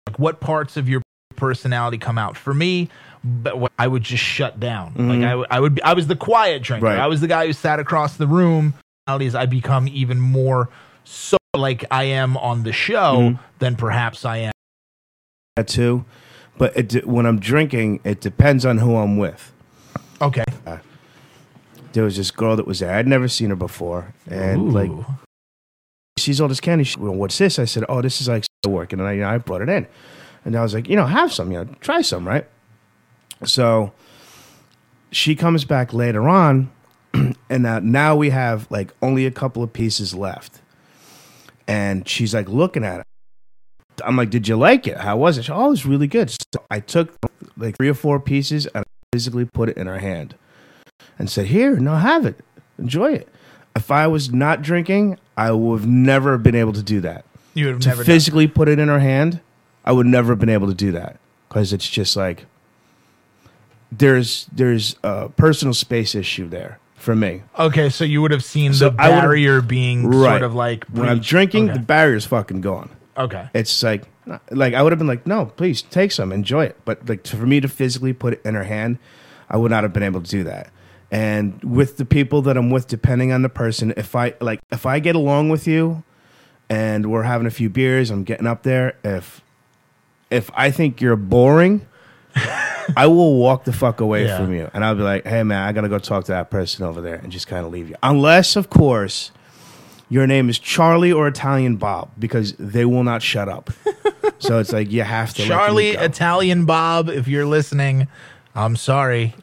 [0.07, 1.01] like what parts of your
[1.35, 2.37] personality come out?
[2.37, 2.89] For me,
[3.23, 4.93] but I would just shut down.
[4.95, 5.23] Like mm-hmm.
[5.23, 6.87] I, would- I would be, I was the quiet drinker.
[6.87, 6.99] Right.
[6.99, 8.73] I was the guy who sat across the room.
[9.07, 10.69] Nowadays, I become even more
[11.03, 13.41] so like I am on the show mm-hmm.
[13.59, 14.51] than perhaps I am.
[15.55, 16.05] That too.
[16.57, 19.51] But it, when I'm drinking, it depends on who I'm with.
[20.21, 20.43] Okay.
[20.65, 20.77] Uh,
[21.93, 22.93] there was this girl that was there.
[22.93, 25.05] I'd never seen her before, and like Ooh.
[26.17, 26.83] she sees all this candy.
[26.83, 27.59] She, well, what's this?
[27.59, 29.85] I said, oh, this is like working, and I, you know, I brought it in,
[30.45, 32.47] and I was like, you know, have some, you know, try some, right?
[33.45, 33.91] So
[35.11, 36.71] she comes back later on,
[37.13, 40.61] and now, now we have like only a couple of pieces left,
[41.67, 43.05] and she's like looking at it.
[44.03, 44.97] I'm like, did you like it?
[44.97, 45.45] How was it?
[45.45, 46.31] She, oh, it was really good.
[46.31, 47.13] So I took
[47.57, 50.35] like three or four pieces and I physically put it in her hand
[51.19, 52.39] and said, Here, now have it.
[52.79, 53.27] Enjoy it.
[53.75, 57.25] If I was not drinking, I would have never been able to do that.
[57.53, 59.41] You would have To never physically put it in her hand,
[59.85, 62.45] I would never have been able to do that because it's just like
[63.97, 67.41] there's there's a personal space issue there for me.
[67.59, 70.31] Okay, so you would have seen So the I barrier being Right.
[70.39, 71.73] sort of like When I'm drinking, Okay.
[71.79, 72.89] the barrier's fucking gone.
[73.17, 73.49] okay.
[73.53, 74.03] It's like
[74.51, 76.77] like I would have been like, no, please take some, enjoy it.
[76.85, 78.97] But like for me to physically put it in her hand,
[79.49, 80.69] I would not have been able to do that.
[81.11, 84.85] And with the people that I'm with, depending on the person, if I like if
[84.85, 86.03] I get along with you,
[86.69, 88.95] and we're having a few beers, I'm getting up there.
[89.03, 89.41] If
[90.31, 91.85] if I think you're boring,
[92.97, 94.37] I will walk the fuck away Yeah.
[94.37, 96.85] from you, and I'll be like, hey man, I gotta go talk to that person
[96.85, 97.95] over there, and just kind of leave you.
[98.03, 99.31] Unless, of course
[100.09, 103.71] your name is Charlie or Italian Bob because they will not shut up.
[104.37, 105.91] so it's like you have to Charlie.
[105.91, 108.07] Italian Bob, if you're listening,
[108.53, 109.33] I'm sorry.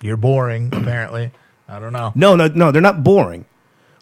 [0.00, 1.32] You're boring, apparently.
[1.68, 2.12] I don't know.
[2.14, 3.44] no, no, no, they're not boring.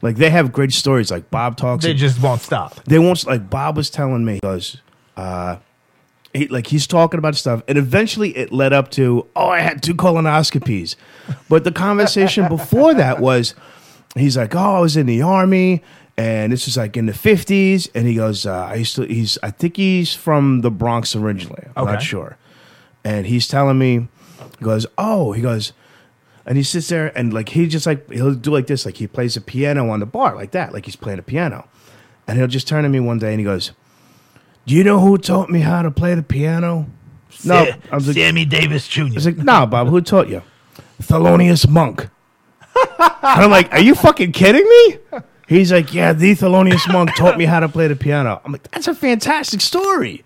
[0.03, 1.11] Like they have great stories.
[1.11, 1.85] Like Bob talks.
[1.85, 2.75] They just won't stop.
[2.85, 4.35] they won't like Bob was telling me.
[4.35, 4.83] He goes,
[5.17, 5.57] uh,
[6.37, 9.83] he, like he's talking about stuff, and eventually it led up to, oh, I had
[9.83, 10.97] two colonoscopies.
[11.49, 13.55] But the conversation before that was,
[14.17, 15.83] he's like, oh, I was in the army,
[16.17, 19.39] and this was like in the fifties, and he goes, uh, I used to, he's,
[19.43, 21.67] I think he's from the Bronx originally.
[21.77, 22.37] I'm not sure,
[23.05, 24.09] and he's telling me,
[24.59, 25.73] he goes, oh, he goes.
[26.49, 29.09] And he sits there and like he just like he'll do like this, like he
[29.09, 31.69] plays a piano on the bar like that, like he's playing a piano.
[32.29, 33.73] And he'll just turn to me one day and he goes,
[34.67, 36.87] Do you know who taught me how to play the piano?
[37.45, 37.65] No.
[37.67, 39.03] Sa- I was like, Sammy Davis Jr.
[39.03, 40.43] I was like, no, Bob, who taught you?
[41.03, 42.09] Thelonious Monk.
[42.77, 42.83] and
[43.23, 45.21] I'm like, Are you fucking kidding me?
[45.49, 48.41] He's like, Yeah, the Thelonious Monk taught me how to play the piano.
[48.45, 50.25] I'm like, That's a fantastic story.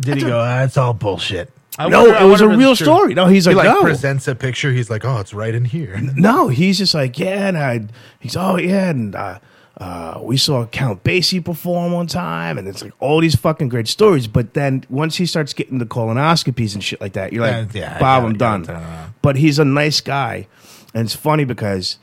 [0.00, 0.40] Did he go?
[0.42, 1.50] That's all bullshit.
[1.78, 3.14] I No, wonder- it was a real story.
[3.14, 3.82] No, he's He like, like no.
[3.82, 4.70] presents a picture.
[4.72, 5.98] He's like, oh, it's right in here.
[6.14, 7.86] No, he's just like, yeah, and I,
[8.20, 9.38] he's, oh, yeah, and uh,
[9.78, 13.88] uh, we saw Count Basie perform one time, and it's like all these fucking great
[13.88, 14.26] stories.
[14.28, 17.80] But then once he starts getting the colonoscopies and shit like that, you're like, Yeah,
[17.80, 18.62] yeah, Bob, I'm done.
[18.62, 19.12] got it, got it.
[19.22, 20.46] But he's a nice guy,
[20.94, 21.98] and it's funny because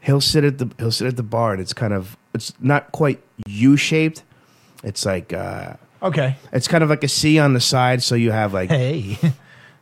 [0.00, 2.92] he'll sit at the he'll sit at the bar, and it's kind of it's not
[2.92, 4.22] quite U shaped.
[4.84, 6.36] It's like uh, Okay.
[6.52, 9.18] it's kind of like a C on the side, so you have like Hey.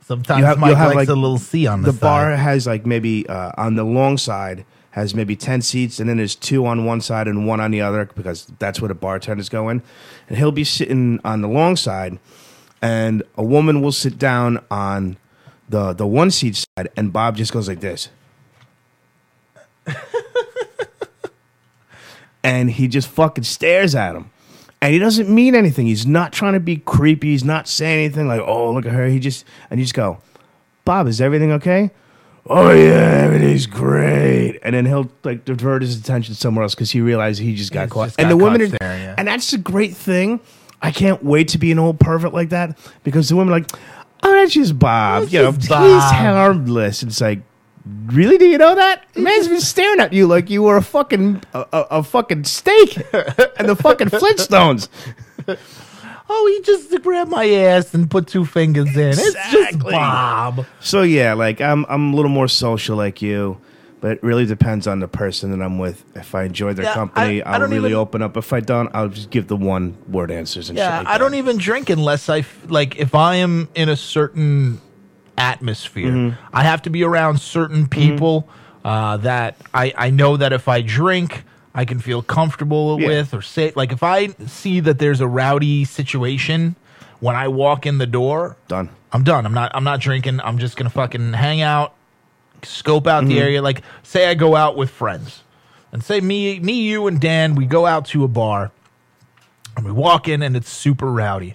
[0.06, 2.66] Sometimes You have- Mike have, likes like, a little C on the, the bar has
[2.66, 6.64] like maybe uh, on the long side has maybe 10 seats and then there's two
[6.66, 9.82] on one side and one on the other because that's where the bartender's going
[10.28, 12.18] and he'll be sitting on the long side
[12.80, 15.16] and a woman will sit down on
[15.68, 18.08] the the one seat side and bob just goes like this.
[22.44, 24.30] And he just fucking stares at him.
[24.82, 25.86] And he doesn't mean anything.
[25.86, 27.28] He's not trying to be creepy.
[27.28, 29.06] He's not saying anything like oh look at her.
[29.06, 30.18] He just and you just go
[30.84, 31.90] bob is everything okay
[32.48, 37.00] oh yeah everything's great and then he'll like divert his attention somewhere else because he
[37.00, 39.14] realizes he just got He's caught just and got the women caught are, staring, yeah.
[39.16, 40.40] and that's a great thing
[40.82, 43.70] i can't wait to be an old pervert like that because the women are like
[44.22, 47.40] oh that's just bob That's you know just he's Bob." harmless it's like
[48.06, 48.38] Really?
[48.38, 49.04] Do you know that?
[49.14, 52.96] Man's been staring at you like you were a fucking a, a, a fucking steak
[53.58, 54.88] and the fucking Flintstones.
[56.28, 59.08] Oh, he just grabbed my ass and put two fingers in.
[59.10, 59.92] It's just Exactly.
[59.92, 60.66] Bob.
[60.80, 63.58] So yeah, like I'm I'm a little more social like you,
[64.00, 66.02] but it really depends on the person that I'm with.
[66.16, 68.36] If I enjoy their Yeah, company, I- I I'll don't really even- open up.
[68.38, 71.06] If I don't, I'll just give the one word answers and Yeah, shit.
[71.06, 71.36] Like I don't that.
[71.38, 74.80] even drink unless I f- like if I am in a certain
[75.36, 76.10] atmosphere.
[76.12, 76.46] Mm-hmm.
[76.56, 78.48] I have to be around certain people
[78.84, 81.44] uh, that I I know that if I drink,
[81.74, 83.08] I can feel comfortable Yeah.
[83.08, 83.76] with or safe.
[83.76, 86.76] Like if I see that there's a rowdy situation
[87.20, 88.90] when I walk in the door, Done.
[89.12, 89.46] I'm done.
[89.46, 89.70] I'm not.
[89.74, 90.40] I'm not drinking.
[90.42, 91.94] I'm just gonna fucking hang out,
[92.64, 93.42] scope out the mm-hmm.
[93.42, 93.62] area.
[93.62, 95.42] Like, say I go out with friends,
[95.92, 98.72] and say me, me, you, and Dan, we go out to a bar,
[99.76, 101.54] and we walk in, and it's super rowdy.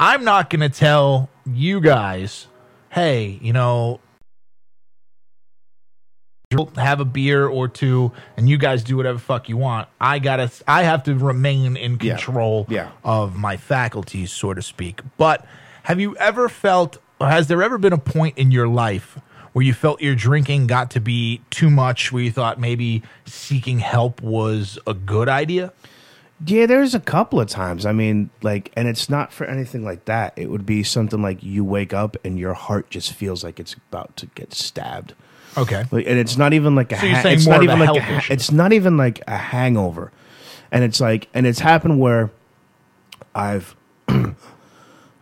[0.00, 2.48] I'm not gonna tell you guys,
[2.90, 4.00] hey, you know,
[6.76, 9.86] have a beer or two, and you guys do whatever fuck you want.
[10.00, 10.50] I gotta.
[10.66, 12.14] I have to remain in Yeah.
[12.14, 12.88] control Yeah.
[13.04, 15.02] of my faculties, so to speak.
[15.18, 15.44] But
[15.84, 19.18] have you ever felt, or has there ever been a point in your life
[19.52, 23.80] where you felt your drinking got to be too much, where you thought maybe seeking
[23.80, 25.72] help was a good idea?
[26.46, 27.84] Yeah, there's a couple of times.
[27.84, 30.32] I mean, like, and it's not for anything like that.
[30.36, 33.74] It would be something like you wake up and your heart just feels like it's
[33.90, 35.12] about to get stabbed.
[35.58, 35.84] Okay.
[35.90, 36.98] Like, and it's not even like a.
[36.98, 38.00] So you're ha- it's more not even like a.
[38.00, 40.12] ha- It's not even like a hangover,
[40.72, 42.30] and it's like, and it's happened where
[43.34, 43.74] I've.
[44.08, 44.32] uh,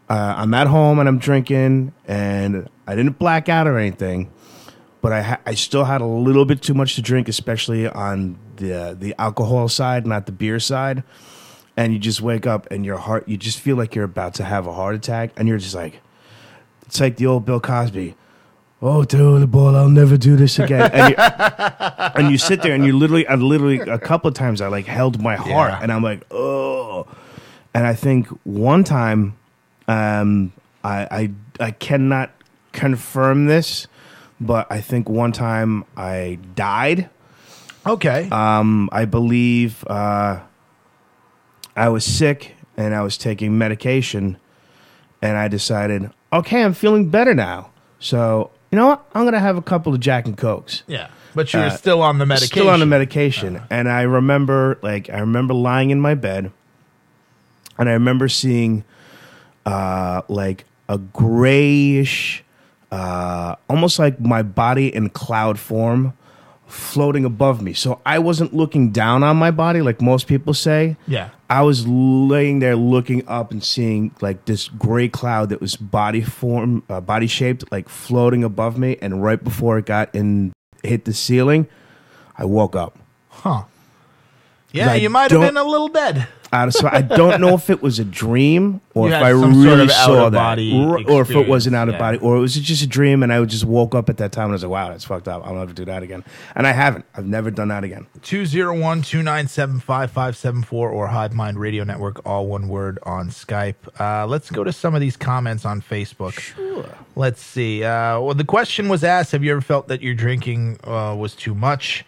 [0.08, 4.30] I'm at home and I'm drinking, and I didn't black out or anything,
[5.02, 8.38] but I ha- I still had a little bit too much to drink, especially on
[8.56, 11.02] the the alcohol side, not the beer side.
[11.78, 14.44] And you just wake up and your heart, you just feel like you're about to
[14.44, 16.00] have a heart attack, and you're just like,
[16.86, 18.14] it's like the old Bill Cosby.
[18.82, 19.74] Oh, the ball!
[19.74, 20.90] I'll never do this again.
[20.92, 21.16] And you,
[22.14, 24.84] and you sit there and you literally, I literally, a couple of times I like
[24.86, 25.80] held my heart Yeah.
[25.82, 27.06] and I'm like, oh.
[27.74, 29.36] And I think one time,
[29.88, 30.52] um,
[30.84, 32.30] I, I, I cannot
[32.72, 33.86] confirm this,
[34.40, 37.08] but I think one time I died.
[37.86, 38.28] Okay.
[38.30, 40.40] Um, I believe uh,
[41.76, 44.36] I was sick and I was taking medication,
[45.22, 47.70] and I decided, okay, I'm feeling better now.
[47.98, 49.06] So you know what?
[49.14, 50.82] I'm gonna have a couple of Jack and Cokes.
[50.86, 51.08] yeah.
[51.34, 52.52] But you were uh, still on the medication.
[52.52, 56.50] Still on the medication, and I remember, like, I remember lying in my bed,
[57.78, 58.84] and I remember seeing,
[59.64, 62.44] uh, like a grayish,
[62.92, 66.12] uh, almost like my body in cloud form,
[66.66, 67.72] floating above me.
[67.72, 70.96] So I wasn't looking down on my body like most people say.
[71.06, 71.30] Yeah.
[71.48, 76.22] I was laying there looking up and seeing like this gray cloud that was body
[76.22, 78.96] form, uh, body shaped, like floating above me.
[79.00, 80.52] And right before it got in,
[80.82, 81.68] hit the ceiling,
[82.36, 82.98] I woke up.
[83.28, 83.64] Huh.
[84.72, 86.26] Yeah, you might have been a little dead.
[86.56, 89.64] Uh, so I don't know if it was a dream or You if I really
[89.64, 91.98] sort of saw that, or, or if it was an experience, out of yeah.
[91.98, 94.44] body, or it was just a dream, and I just woke up at that time
[94.44, 95.46] and I was like, "Wow, that's fucked up.
[95.46, 97.04] I'll never do that again." And I haven't.
[97.14, 98.06] I've never done that again.
[98.22, 103.74] 201 297 5574 or Hive Mind Radio Network, all one word on Skype.
[104.00, 106.38] Uh, let's go to some of these comments on Facebook.
[106.38, 106.88] Sure.
[107.16, 107.84] Let's see.
[107.84, 111.34] Uh, well, the question was asked Have you ever felt that your drinking uh, was
[111.34, 112.04] too much,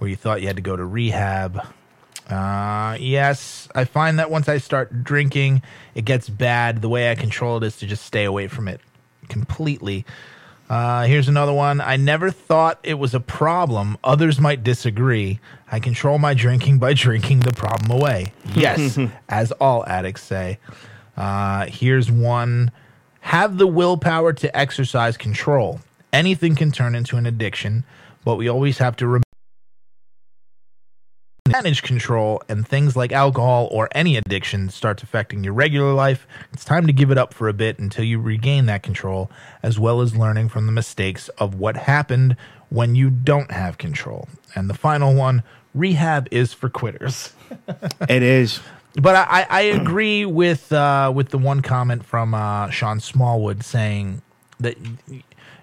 [0.00, 1.66] or you thought you had to go to rehab?
[2.28, 5.62] Uh, yes, I find that once I start drinking,
[5.94, 6.82] it gets bad.
[6.82, 8.80] The way I control it is to just stay away from it
[9.28, 10.04] completely.
[10.68, 11.80] Uh, here's another one.
[11.80, 13.96] I never thought it was a problem.
[14.02, 15.38] Others might disagree.
[15.70, 18.32] I control my drinking by drinking the problem away.
[18.54, 18.98] Yes,
[19.28, 20.58] as all addicts say.
[21.16, 22.72] Uh, here's one.
[23.20, 25.80] Have the willpower to exercise control.
[26.12, 27.84] Anything can turn into an addiction,
[28.24, 29.25] but we always have to remember
[31.56, 36.66] manage control and things like alcohol or any addiction starts affecting your regular life, it's
[36.66, 39.30] time to give it up for a bit until you regain that control,
[39.62, 42.36] as well as learning from the mistakes of what happened
[42.68, 44.28] when you don't have control.
[44.54, 45.42] And the final one
[45.72, 47.32] rehab is for quitters.
[48.08, 48.60] It is.
[48.94, 54.20] But I, I agree with uh, with the one comment from uh, Sean Smallwood saying
[54.60, 54.76] that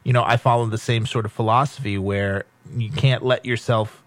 [0.04, 4.03] you know I follow the same sort of philosophy where you can't let yourself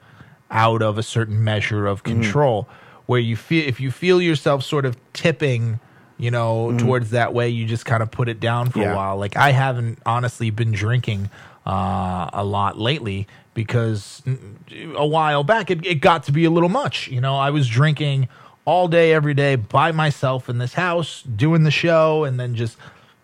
[0.51, 2.68] out of a certain measure of control.
[3.07, 5.78] Where you feel if you feel yourself sort of tipping,
[6.18, 8.92] you know, towards that way, you just kind of put it down for Yeah.
[8.92, 9.16] a while.
[9.16, 11.30] Like I haven't honestly been drinking
[11.64, 16.51] uh, a lot lately because mm, a while back it, it got to be a
[16.51, 17.09] little much.
[17.09, 18.28] You know, I was drinking
[18.64, 22.76] all day, every day by myself in this house, doing the show, and then just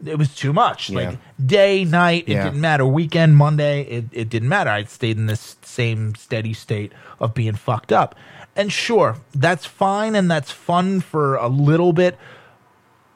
[0.04, 0.90] it was too much.
[0.90, 1.10] Yeah.
[1.10, 2.44] Like day, night, it Yeah.
[2.44, 2.84] didn't matter.
[2.86, 4.70] Weekend, Monday, it, it didn't matter.
[4.70, 8.14] I stayed in this same steady state of being fucked up.
[8.56, 12.18] And sure, that's fine and that's fun for a little bit,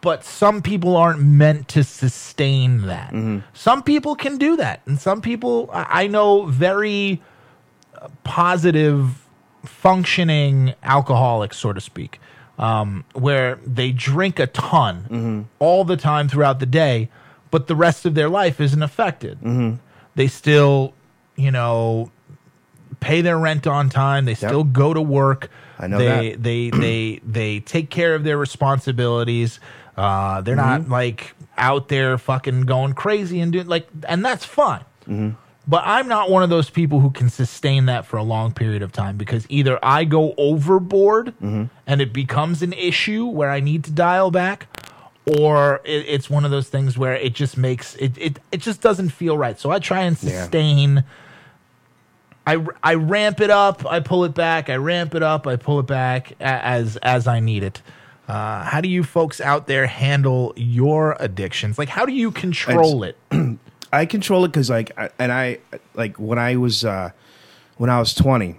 [0.01, 3.12] but some people aren't meant to sustain that.
[3.53, 7.20] Some people can do that, and some people I I know very
[8.01, 9.20] uh, positive,
[9.64, 12.18] functioning alcoholics, so to speak,
[12.59, 17.09] um, where they drink a ton all the time throughout the day,
[17.51, 19.39] but the rest of their life isn't affected.
[20.15, 20.95] They still,
[21.37, 22.11] you know,
[23.01, 24.25] pay their rent on time.
[24.25, 25.51] They still go to work.
[25.79, 26.43] I know they, that.
[26.43, 29.61] They they they take care of their responsibilities.
[29.97, 30.83] Uh, they're Mm-hmm.
[30.83, 34.85] not like out there fucking going crazy and doing like, and that's fine.
[35.69, 38.83] But I'm not one of those people who can sustain that for a long period
[38.83, 41.64] of time because either I go overboard Mm-hmm.
[41.89, 44.69] and it becomes an issue where I need to dial back,
[45.27, 48.81] or it, it's one of those things where it just makes it, it it just
[48.81, 49.59] doesn't feel right.
[49.59, 50.43] So I try and Yeah.
[50.43, 51.03] sustain.
[52.47, 55.81] I, I ramp it up, I pull it back, I ramp it up, I pull
[55.81, 57.83] it back as as I need it.
[58.29, 61.77] Uh, how do you folks out there handle your addictions?
[61.77, 63.17] Like, how do you control it?
[63.93, 65.59] I control it because like, I, and I
[65.95, 67.11] like when I was uh,
[67.76, 68.57] when I was twenty,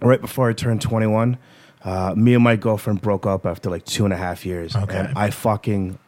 [0.00, 1.38] right before I turned twenty one.
[1.84, 4.74] Uh, me and my girlfriend broke up after like two and a half years.
[4.74, 4.98] Okay.
[4.98, 5.98] And I fucking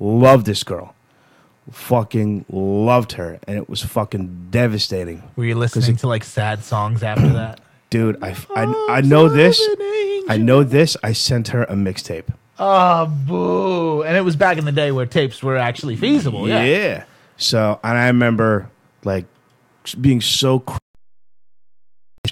[0.00, 0.94] loved this girl.
[1.70, 3.38] Fucking loved her.
[3.46, 5.22] And it was fucking devastating.
[5.36, 7.60] Were you listening to like sad songs after that?
[7.90, 9.60] Dude, I, I, I know this.
[10.28, 10.96] I know this.
[11.02, 12.24] I sent her a mixtape.
[12.58, 14.02] Oh, boo!
[14.02, 16.48] And it was back in the day where tapes were actually feasible.
[16.48, 16.64] Yeah.
[16.64, 17.04] Yeah.
[17.38, 18.68] So, and I remember
[19.04, 19.24] like
[19.98, 20.78] being so, cr-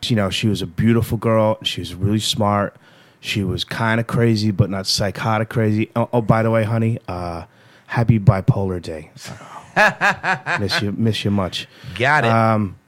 [0.05, 1.59] you know, she was a beautiful girl.
[1.63, 2.77] She was really smart.
[3.21, 5.91] She was kind of crazy, but not psychotic crazy.
[5.97, 7.47] Oh, oh, by the way, honey, uh,
[7.87, 9.11] happy bipolar day.
[10.61, 11.67] miss you, miss you much.
[11.97, 12.31] Got it.
[12.31, 12.79] Um,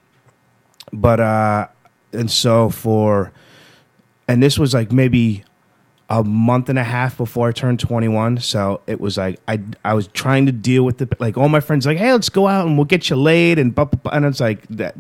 [0.92, 1.68] but uh,
[2.12, 3.32] and so for,
[4.26, 5.44] and this was like maybe
[6.10, 8.38] a month and a half before I turned 21.
[8.38, 11.60] So it was like I I was trying to deal with the like all my
[11.60, 14.12] friends like, hey, let's go out and we'll get you laid and blah, blah, blah.
[14.12, 14.96] and it's like that.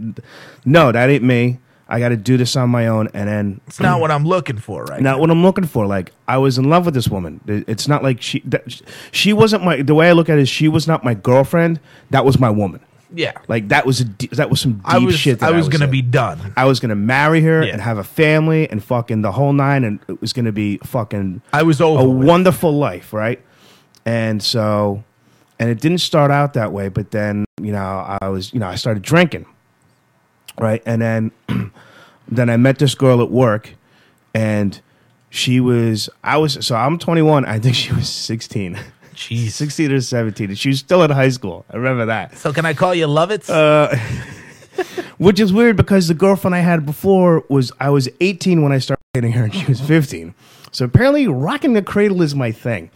[0.64, 1.58] No, that ain't me.
[1.90, 3.08] I got to do this on my own.
[3.14, 5.20] And then it's not what I'm looking for right not now.
[5.20, 5.86] what I'm looking for.
[5.86, 7.40] Like I was in love with this woman.
[7.46, 9.80] It's not like she that, she wasn't my.
[9.80, 11.80] The way I look at it is she was not my girlfriend.
[12.10, 12.80] That was my woman.
[13.14, 13.32] Yeah.
[13.48, 15.40] Like that was a de- that was some deep I was shit.
[15.40, 15.90] That I was gonna in.
[15.90, 16.52] be done.
[16.56, 17.72] I was gonna marry her Yeah.
[17.72, 21.40] and have a family and fucking the whole nine, and it was gonna be fucking
[21.52, 22.02] I was over.
[22.02, 22.26] a with.
[22.28, 23.40] wonderful life, right?
[24.04, 25.04] And so,
[25.58, 28.68] and it didn't start out that way, but then you know I was you know
[28.68, 29.46] I started drinking,
[30.60, 30.82] right?
[30.84, 31.30] And then
[32.28, 33.74] then I met this girl at work,
[34.34, 34.80] and
[35.30, 37.44] she was I was so I'm 21.
[37.46, 38.78] I think she was 16.
[39.18, 39.50] Jeez.
[39.50, 40.50] 16 or 17.
[40.50, 41.64] And she was still in high school.
[41.70, 42.36] I remember that.
[42.38, 43.50] So can I call you Lovitz?
[43.50, 43.94] Uh,
[45.18, 48.78] which is weird because the girlfriend I had before was I was 18 when I
[48.78, 50.34] started dating her and she was 15.
[50.70, 52.90] So apparently rocking the cradle is my thing.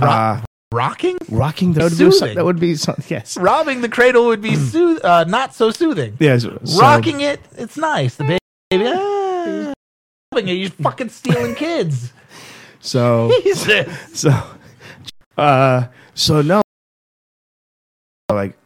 [0.00, 1.16] Uh, Rocking?
[1.30, 2.34] rocking the that would, Soothing.
[2.36, 3.36] that would be some, yes.
[3.38, 6.14] Robbing the cradle would be sooth- uh, not so soothing.
[6.20, 6.42] Yes.
[6.42, 8.16] so- Rocking it, it's nice.
[8.16, 8.38] The
[8.70, 9.72] baby, ah,
[10.32, 12.12] robbing it, you're fucking stealing kids.
[12.80, 13.88] So Jesus.
[14.20, 14.30] so
[15.38, 16.60] uh so no
[18.30, 18.56] like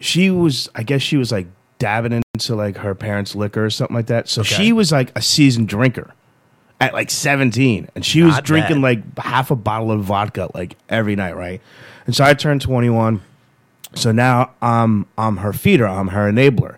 [0.00, 1.46] she was i guess she was like
[1.78, 4.28] dabbing into like her parents liquor or something like that.
[4.28, 4.54] So Okay.
[4.54, 6.14] she was like a seasoned drinker
[6.80, 8.82] at like 17 and she was drinking bad.
[8.82, 11.60] like half a bottle of vodka like every night right?
[12.06, 13.20] And so i turned 21
[13.94, 16.76] so now i'm i'm her feeder i'm her enabler.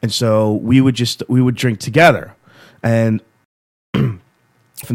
[0.00, 2.34] And so we would just we would drink together.
[2.82, 3.20] And
[3.94, 4.20] in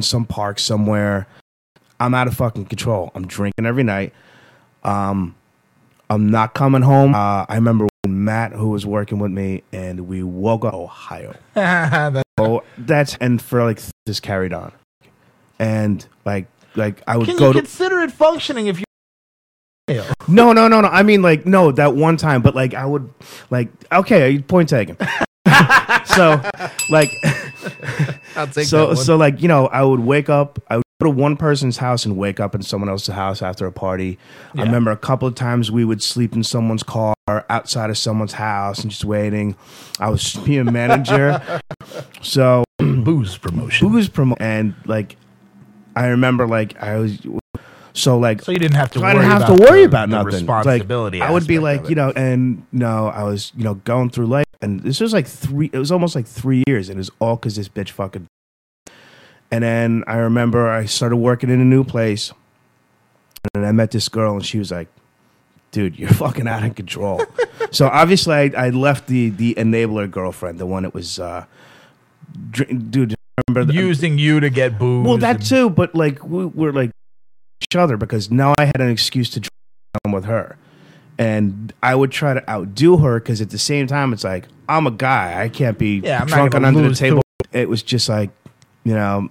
[0.01, 1.27] some park somewhere
[2.03, 3.11] I'm out of fucking control.
[3.15, 4.13] I'm drinking every night.
[4.83, 5.35] Um,
[6.09, 7.15] I'm not coming home.
[7.15, 11.35] Uh, I remember when Matt, who was working with me, and we woke up Ohio.
[11.55, 14.71] That- Oh, that's and for like this carried on,
[15.59, 18.85] and like like I would Can go you to consider it functioning if you
[20.27, 20.87] no no no no.
[20.87, 23.07] I mean like no that one time, but like I would
[23.51, 24.97] like okay point taken.
[26.05, 26.41] so
[26.89, 27.11] like
[28.35, 31.17] I'll take so so like you know I would wake up I would go to
[31.17, 34.17] one person's house and wake up in someone else's house after a party
[34.57, 37.13] i remember a couple of times we would sleep in someone's car
[37.49, 39.55] outside of someone's house and just waiting
[39.99, 41.41] i was being a manager
[42.21, 43.89] so booze promotion.
[43.91, 45.15] booze promotion, and like
[45.95, 47.17] i remember like i was
[47.93, 49.85] so like So you didn't have to I worry didn't have about to worry the-
[49.85, 50.33] about the nothing.
[50.33, 54.09] responsibility Like, I would be like, you know, and no, I was, you know, going
[54.09, 55.69] through life, and this was like three.
[55.71, 58.25] It was almost like three years, and it was all because this bitch fucking.
[59.53, 62.33] And then I remember I started working in a new place,
[63.53, 64.87] and I met this girl, and she was like,
[65.69, 67.23] "Dude, you're fucking out of control."
[67.71, 71.45] so obviously, I, I left the the enabler girlfriend, the one that was, uh,
[72.49, 73.13] drink, dude.
[73.47, 75.05] Remember the, using you to get booze.
[75.07, 76.89] well, that and- too, but like we were like
[77.61, 80.57] each other because now I had an excuse to drink with her,
[81.19, 84.87] and I would try to outdo her because at the same time it's like I'm
[84.87, 87.21] a guy, I can't be Yeah, drunk gonna under the table.
[87.51, 88.31] It was just like,
[88.83, 89.29] you know.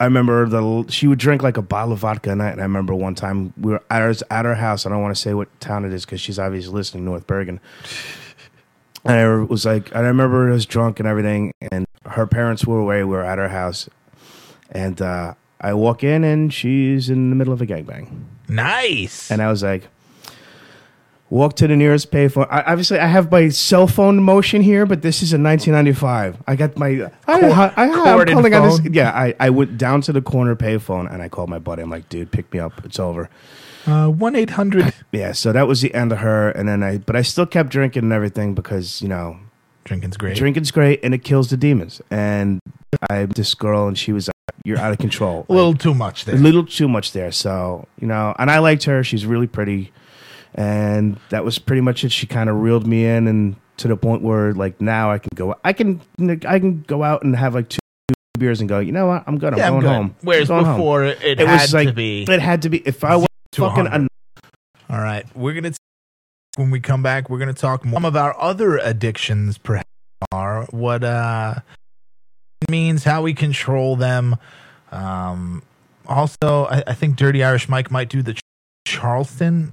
[0.00, 2.64] I remember the she would drink like a bottle of vodka a night, and I
[2.64, 4.86] remember one time we were at her, at her house.
[4.86, 7.60] I don't want to say what town it is because she's obviously listening, North Bergen.
[9.04, 12.66] And I was like, and I remember I was drunk and everything, and her parents
[12.66, 13.04] were away.
[13.04, 13.88] We were at her house,
[14.70, 18.24] and uh, I walk in, and she's in the middle of a gangbang.
[18.48, 19.30] Nice.
[19.30, 19.88] And I was like,
[21.34, 22.46] walk to the nearest payphone.
[22.48, 26.42] I, obviously, I have my cell phone motion here, but this is a 1995.
[26.46, 27.10] I got my.
[27.26, 28.80] I, I, I, I'm calling on this.
[28.92, 31.82] Yeah, I, I went down to the corner payphone and I called my buddy.
[31.82, 32.84] I'm like, dude, pick me up.
[32.84, 33.28] It's over.
[33.86, 34.94] Uh, one eight hundred.
[35.12, 36.50] Yeah, so that was the end of her.
[36.50, 39.38] And then I, but I still kept drinking and everything because, you know,
[39.84, 40.36] Drinking's great.
[40.36, 42.00] drinking's great and it kills the demons.
[42.10, 42.60] And
[43.10, 44.34] I this girl and she was, like,
[44.64, 45.46] you're out of control.
[45.48, 46.34] A little too much there.
[46.34, 47.30] a little too much there.
[47.30, 49.04] So, you know, and I liked her.
[49.04, 49.92] She's really pretty.
[50.54, 52.12] And that was pretty much it.
[52.12, 55.30] She kind of reeled me in and to the point where like now I can
[55.34, 56.00] go I can
[56.46, 57.78] I can go out and have like two
[58.38, 59.24] beers and go, you know what?
[59.26, 59.52] I'm good.
[59.52, 59.88] I'm Yeah, going good.
[59.88, 60.16] home.
[60.22, 62.22] Whereas going before it, it, it had was like to be.
[62.22, 64.08] it had to be if I was fucking 100.
[64.90, 65.70] All right, we're gonna.
[65.70, 65.76] T-
[66.56, 67.94] when we come back, we're gonna talk more.
[67.94, 69.88] Some of our other addictions, perhaps,
[70.30, 71.54] are what uh
[72.70, 74.36] means, how we control them.
[74.92, 75.62] Um,
[76.06, 78.40] also, I, I think Dirty Irish Mike might do the Ch-
[78.86, 79.72] Charleston.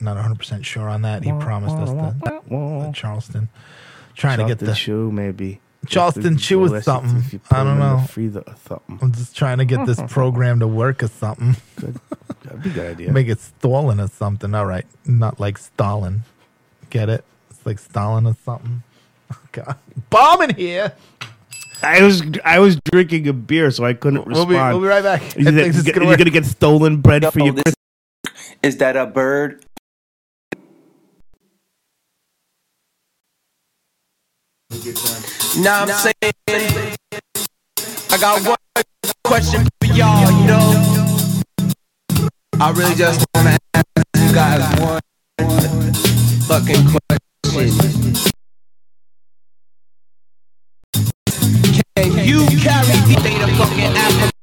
[0.00, 1.22] Not 100 percent sure on that.
[1.24, 3.48] He promised us the, the Charleston.
[4.16, 4.74] Trying to get the.
[4.74, 5.60] shoe maybe.
[5.86, 7.16] Charleston If you chew with something.
[7.18, 8.06] if you I don't them the know.
[8.06, 8.98] freezer or uh, something.
[9.02, 11.56] I'm just trying to get this program to work or something.
[11.76, 13.12] That'd be a good idea.
[13.12, 14.54] Make it Stalin or something.
[14.54, 14.86] All right.
[15.04, 16.22] Not like Stalin.
[16.88, 17.22] Get it?
[17.50, 18.82] It's like Stalin or something.
[19.32, 19.76] Oh, God.
[20.10, 20.92] Bomb in here.
[21.82, 24.48] I was I was drinking a beer, so I couldn't We'll respond.
[24.48, 25.22] be, we'll be right back.
[25.36, 27.74] You're, think this you're gonna gonna, get stolen bread for Yo, your this-
[28.62, 29.64] Is that a bird?
[35.56, 36.14] Now I'm saying,
[38.10, 38.56] I got one
[39.22, 41.40] question for y'all, you know.
[42.60, 43.86] I really just wanna ask
[44.16, 45.00] you guys one
[46.48, 48.14] fucking question.
[51.94, 54.33] Can you carry the of fucking Africa?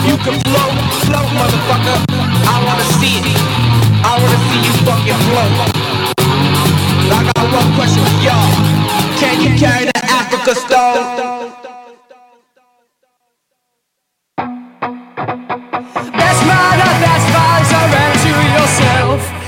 [0.00, 1.96] You can float, float, motherfucker.
[2.48, 3.36] I wanna see it.
[4.00, 5.54] I wanna see you fucking float.
[7.12, 8.52] I got one question for y'all.
[9.20, 11.52] Can you carry the Africa stone?
[16.20, 19.41] Best mother, best father, surrender yourself.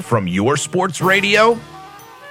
[0.00, 1.58] From your sports radio?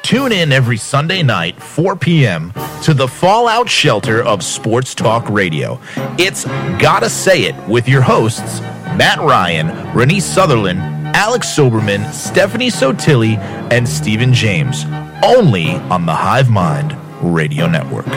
[0.02, 5.80] Tune in every Sunday night, 4 p.m., to the Fallout Shelter of Sports Talk Radio.
[6.18, 6.46] It's
[6.82, 8.62] Gotta Say It with your hosts,
[8.98, 10.80] Matt Ryan, Renee Sutherland,
[11.16, 13.38] Alex Soberman, Stephanie Sotilli,
[13.72, 14.86] and Stephen James,
[15.24, 18.08] only on the Hive Mind Radio Network.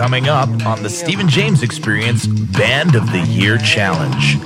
[0.00, 4.36] Coming up on the Stephen James Experience Band of the Year Challenge.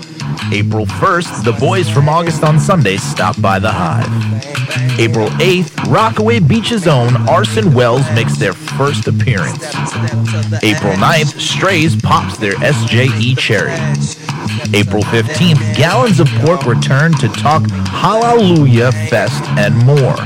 [0.52, 4.98] April 1st, the boys from August on Sunday stop by the Hive.
[4.98, 9.64] April 8th, Rockaway Beach's own Arson Wells makes their first appearance.
[10.64, 13.70] April 9th, Strays pops their SJE cherry.
[14.76, 20.16] April 15th, Gallons of Pork return to talk Hallelujah Fest and more.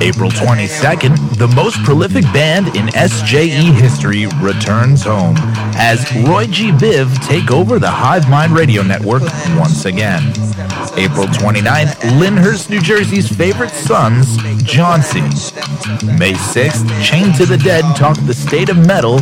[0.00, 5.34] April 22nd, the most prolific band in SJE history returns home
[5.76, 6.70] as Roy G.
[6.70, 9.22] Biv take over the Hive Mind Radio Network
[9.58, 10.22] once again.
[10.96, 15.20] April 29th, Lyndhurst, New Jersey's favorite sons, Johnsy.
[16.18, 19.20] May 6th, Chained to the Dead talk the state of metal,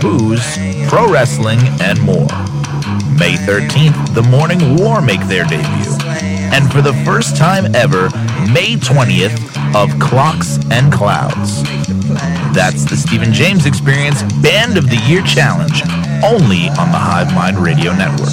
[0.00, 0.56] booze,
[0.88, 2.28] pro wrestling, and more.
[3.18, 5.96] May 13th, The Morning War make their debut.
[6.52, 8.08] And for the first time ever,
[8.52, 11.62] May 20th, of Clocks and Clouds.
[12.54, 15.82] That's the Stephen James Experience Band of the Year Challenge,
[16.22, 18.28] only on the Hive Mind Radio Network.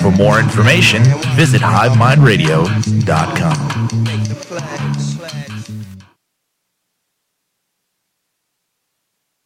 [0.00, 1.04] For more information,
[1.34, 3.86] visit hivemindradio.com.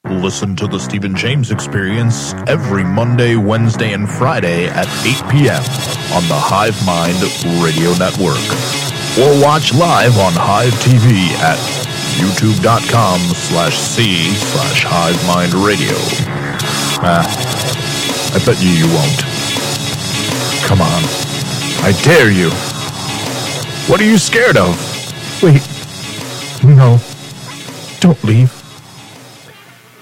[0.09, 5.63] Listen to the Stephen James Experience every Monday, Wednesday, and Friday at 8 p.m.
[6.13, 7.17] on the Hive Mind
[7.63, 8.90] Radio Network.
[9.19, 11.59] Or watch live on Hive TV at
[12.23, 15.95] youtube.com slash c slash Hive Mind Radio.
[17.03, 17.27] Ah,
[18.35, 19.21] I bet you you won't.
[20.65, 21.03] Come on.
[21.83, 22.51] I dare you.
[23.91, 24.79] What are you scared of?
[25.43, 25.61] Wait.
[26.65, 26.99] No.
[27.99, 28.55] Don't leave.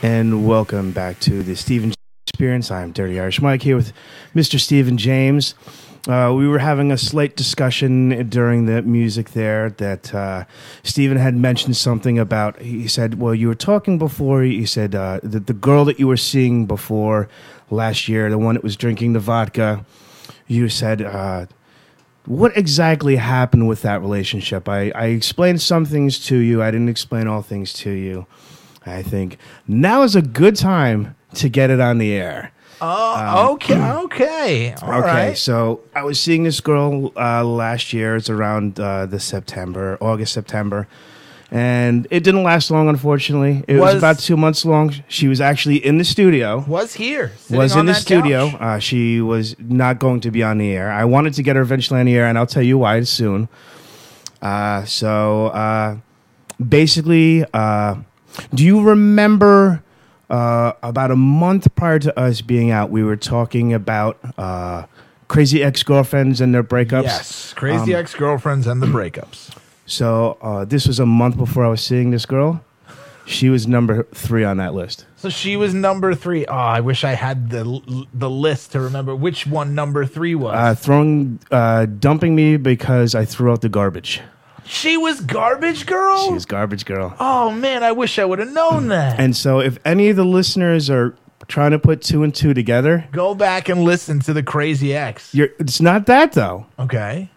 [0.02, 1.94] And welcome back to the Stephen
[2.26, 2.70] Experience.
[2.70, 3.92] I'm Dirty Irish Mike here with
[4.34, 4.60] Mr.
[4.60, 5.54] Stephen James.
[6.06, 10.44] Uh, we were having a slight discussion during the music there that uh,
[10.82, 12.60] Stephen had mentioned something about.
[12.60, 16.06] He said, Well, you were talking before, he said, uh, the, the girl that you
[16.06, 17.28] were seeing before
[17.70, 19.84] last year, the one that was drinking the vodka,
[20.46, 21.46] you said, uh,
[22.24, 24.68] what exactly happened with that relationship?
[24.68, 26.62] I, I explained some things to you.
[26.62, 28.26] I didn't explain all things to you.
[28.84, 32.52] I think now is a good time to get it on the air.
[32.80, 34.72] Oh, okay, okay.
[34.74, 35.38] All okay, right.
[35.38, 38.16] so I was seeing this girl uh, last year.
[38.16, 40.86] It's around uh, the September, August, September.
[41.50, 43.64] And it didn't last long, unfortunately.
[43.66, 44.94] It was, Was- about two months long.
[45.08, 46.62] She was actually in the studio.
[46.68, 47.32] Was here.
[47.50, 48.48] was in the studio.
[48.48, 50.92] Uh, she was not going to be on the air.
[50.92, 53.48] I wanted to get her eventually on the air, and I'll tell you why soon.
[54.42, 55.96] Uh, so uh,
[56.68, 57.96] basically, uh,
[58.54, 59.82] do you remember
[60.30, 64.84] uh, about a month prior to us being out, we were talking about uh,
[65.28, 67.04] crazy ex girlfriends and their breakups?
[67.04, 69.56] Yes, crazy Um, ex girlfriends and the breakups.
[69.86, 72.62] So uh, this was a month before I was seeing this girl.
[73.24, 75.04] She was number three on that list.
[75.16, 76.46] So she was number three.
[76.46, 80.54] Oh, I wish I had the the list to remember which one number three was.
[80.54, 84.22] Uh, throwing, uh, dumping me because I threw out the garbage.
[84.68, 86.26] She was garbage girl.
[86.26, 87.14] She was garbage girl.
[87.18, 89.18] oh man, I wish I would have known that.
[89.18, 91.16] And so, if any of the listeners are
[91.46, 95.34] trying to put two and two together, Go back and listen to the crazy X.
[95.34, 96.66] you're, it's not that though.
[96.78, 97.30] Okay.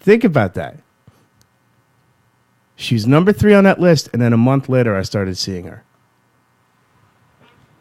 [0.00, 0.78] Think about that.
[2.76, 5.84] She's number three on that list, and then a month later, I started seeing her.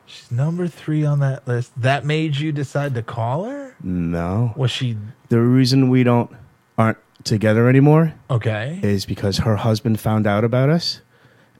[0.05, 1.71] She's number three on that list.
[1.79, 3.75] That made you decide to call her?
[3.81, 4.97] No, Was she
[5.29, 6.29] the reason we don't
[6.77, 8.79] aren't together anymore okay?
[8.81, 11.01] is because her husband found out about us,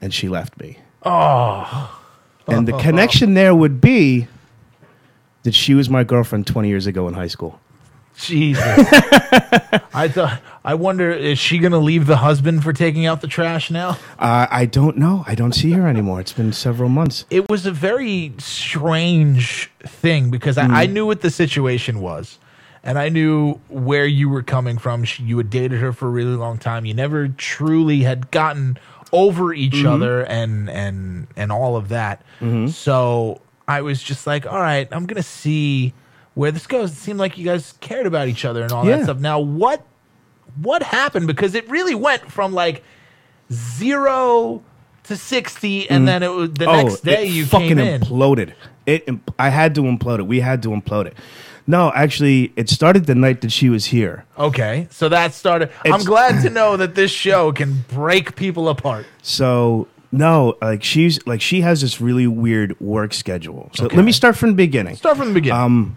[0.00, 0.78] and she left me.
[1.04, 2.00] Oh,
[2.46, 4.26] And the connection there would be
[5.44, 7.60] that she was my girlfriend 20 years ago in high school.
[8.16, 8.62] Jesus.
[9.94, 10.42] I thought.
[10.62, 13.96] I wonder is she gonna leave the husband for taking out the trash now?
[14.18, 15.24] Uh, I don't know.
[15.26, 16.20] I don't see her anymore.
[16.20, 17.24] It's been several months.
[17.30, 20.92] it was a very strange thing because I, I Mm.
[20.92, 22.38] knew what the situation was.
[22.82, 25.04] And I knew where you were coming from.
[25.04, 26.84] She, you had dated her for a really long time.
[26.86, 28.78] You never truly had gotten
[29.12, 29.86] over each Mm-hmm.
[29.88, 32.22] other and and and all of that.
[32.68, 35.92] So I was just like, all right, I'm gonna see
[36.34, 36.92] where this goes.
[36.92, 38.96] It seemed like you guys cared about each other and all Yeah.
[38.96, 39.18] that stuff.
[39.18, 39.84] Now what
[40.62, 41.26] what happened?
[41.26, 42.82] Because it really went from like
[43.52, 44.62] zero
[45.04, 48.54] to sixty, and then it was the next day you fucking imploded.
[48.86, 49.04] It.
[49.06, 50.26] imp- I had to implode it.
[50.26, 51.16] We had to implode it.
[51.70, 54.24] No, actually, it started the night that she was here.
[54.36, 55.70] Okay, so that started.
[55.84, 59.06] I'm It's- glad to know that this show can break people apart.
[59.22, 63.70] So no, like she's like she has this really weird work schedule.
[63.74, 64.96] So let me start from the beginning.
[64.96, 65.60] Start from the beginning.
[65.60, 65.96] Um,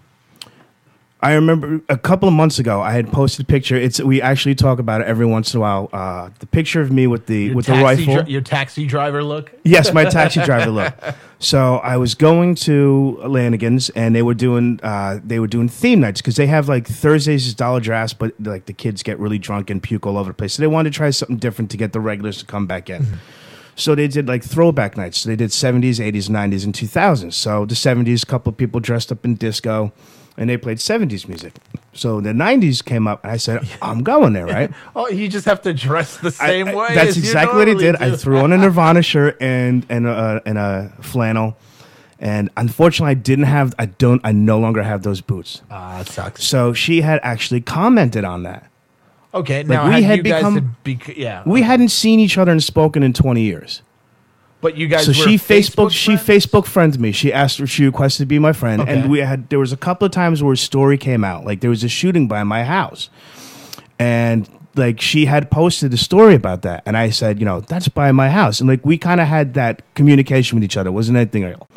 [1.24, 3.76] I remember a couple of months ago, I had posted a picture.
[3.76, 5.88] It's we actually talk about it every once in a while.
[5.90, 8.22] Uh, the picture of me with the Your with the rifle.
[8.22, 9.50] dri- your taxi driver look.
[9.64, 10.94] Yes, my taxi driver look.
[11.38, 16.00] So I was going to Lanigan's, and they were doing uh, they were doing theme
[16.00, 19.38] nights because they have like Thursdays is Dollar Drafts, but like the kids get really
[19.38, 20.52] drunk and puke all over the place.
[20.52, 23.06] So they wanted to try something different to get the regulars to come back in.
[23.76, 25.18] So they did like throwback nights.
[25.20, 27.32] So they did 70s, 80s, 90s, and 2000s.
[27.32, 29.92] So the 70s, a couple of people dressed up in disco,
[30.36, 31.54] and they played 70s music.
[31.92, 34.70] So the 90s came up, and I said, I'm going there, right?
[34.96, 36.94] Oh, you just have to dress the same I- way.
[36.94, 37.96] That's exactly what I normally did.
[38.02, 41.56] I threw on a Nirvana shirt and and a, and a flannel,
[42.18, 43.74] and unfortunately, I didn't have.
[43.78, 44.20] I don't.
[44.24, 45.62] I no longer have those boots.
[45.70, 46.42] Ah, it sucks.
[46.44, 48.68] So she had actually commented on that.
[49.32, 52.50] Okay, now we had, had you guys become- bec- yeah, We hadn't seen each other
[52.52, 53.82] and spoken in twenty years.
[54.64, 56.12] But you guys so she Facebook, she?
[56.14, 57.12] Facebook friended me.
[57.12, 58.92] She asked she requested to be my friend, Okay.
[58.94, 61.60] and we had there was a couple of times where a story came out, like
[61.60, 63.10] there was a shooting by my house,
[63.98, 67.88] and like she had posted a story about that, and I said, you know, that's
[67.88, 70.92] by my house, and like we kind of had that communication with each other, It
[70.92, 71.68] wasn't anything real,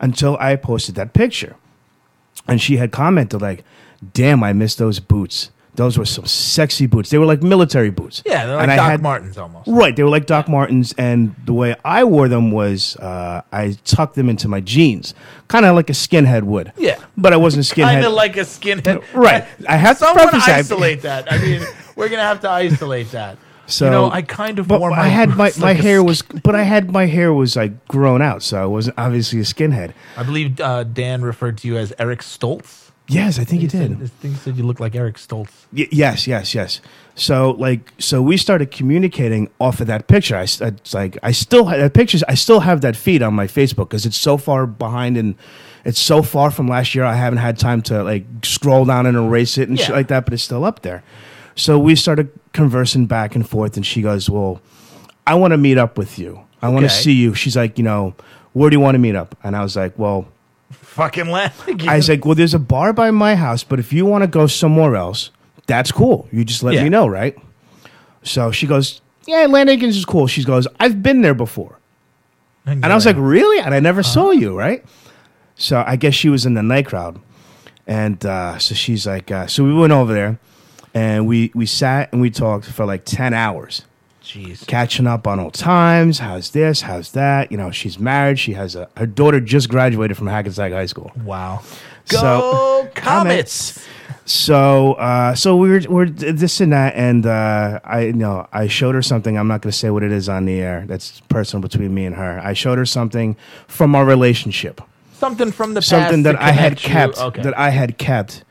[0.00, 1.54] until I posted that picture,
[2.48, 3.62] and she had commented like,
[4.14, 7.08] "Damn, I miss those boots." Those were some sexy boots.
[7.08, 8.22] They were like military boots.
[8.26, 9.66] Yeah, they're like And I Doc had- Martens almost.
[9.66, 13.78] Right, they were like Doc Martens, and the way I wore them was uh, I
[13.84, 15.14] tucked them into my jeans,
[15.48, 16.72] kind of like a skinhead would.
[16.76, 16.98] Yeah.
[17.16, 17.92] but I wasn't a skinhead.
[17.94, 19.02] Kind of like a skinhead.
[19.14, 19.46] Right.
[19.66, 20.58] I have to Someone preface that.
[20.58, 21.32] isolate that.
[21.32, 21.62] I mean,
[21.96, 23.38] we're gonna have to isolate that.
[23.66, 24.98] so you know, I kind of but wore my.
[25.04, 28.20] I had my my like hair was, but I had my hair was like grown
[28.20, 29.92] out, so I wasn't obviously a skinhead.
[30.18, 32.90] I believe uh, Dan referred to you as Eric Stoltz.
[33.08, 34.04] Yes, I think he Said, did.
[34.04, 35.50] I think he said you look like Eric Stoltz.
[35.72, 36.80] Y- yes, yes, yes.
[37.14, 40.36] So like, so we started communicating off of that picture.
[40.36, 42.22] I, it's like I still have that pictures.
[42.28, 45.34] I still have that feed on my Facebook because it's so far behind and
[45.84, 47.04] it's so far from last year.
[47.04, 50.24] I haven't had time to like scroll down and erase it and shit like that.
[50.24, 51.02] But it's still up there.
[51.54, 54.62] So we started conversing back and forth, and she goes, "Well,
[55.26, 56.40] I want to meet up with you.
[56.62, 57.02] I want to Okay.
[57.02, 58.14] see you." She's like, "You know,
[58.54, 60.28] where do you want to meet up?" And I was like, "Well."
[60.92, 61.66] Fucking laugh.
[61.88, 64.28] I was like, well, there's a bar by my house, but if you want to
[64.28, 65.30] go somewhere else,
[65.66, 66.28] that's cool.
[66.30, 66.84] You just let Yeah.
[66.84, 67.36] me know, right?
[68.22, 70.26] So she goes, yeah, Lanigan's is cool.
[70.26, 71.78] She goes, I've been there before.
[72.66, 73.58] And I was like, really?
[73.60, 74.84] And I never saw you, right?
[75.56, 77.20] So I guess she was in the night crowd.
[77.86, 80.38] And uh, so she's like, uh, so we went over there
[80.94, 83.82] and we, we sat and we talked for like 10 hours
[84.22, 84.66] jeez.
[84.66, 86.18] catching up on old times.
[86.18, 86.82] How's this?
[86.82, 87.50] How's that?
[87.50, 88.38] You know, she's married.
[88.38, 91.10] She has a her daughter just graduated from Hackensack High School.
[91.24, 91.62] Wow.
[92.06, 92.18] So-
[92.84, 93.84] Go Comets.
[94.24, 98.68] So, uh, so we were, we're this and that, and uh, I, you know, I
[98.68, 99.36] showed her something.
[99.36, 100.84] I'm not going to say what it is on the air.
[100.86, 102.38] That's personal between me and her.
[102.40, 103.36] I showed her something
[103.66, 104.80] from our relationship,
[105.14, 105.88] Something from the past.
[105.88, 107.42] something that I had kept, Okay.
[107.42, 108.44] that I had kept,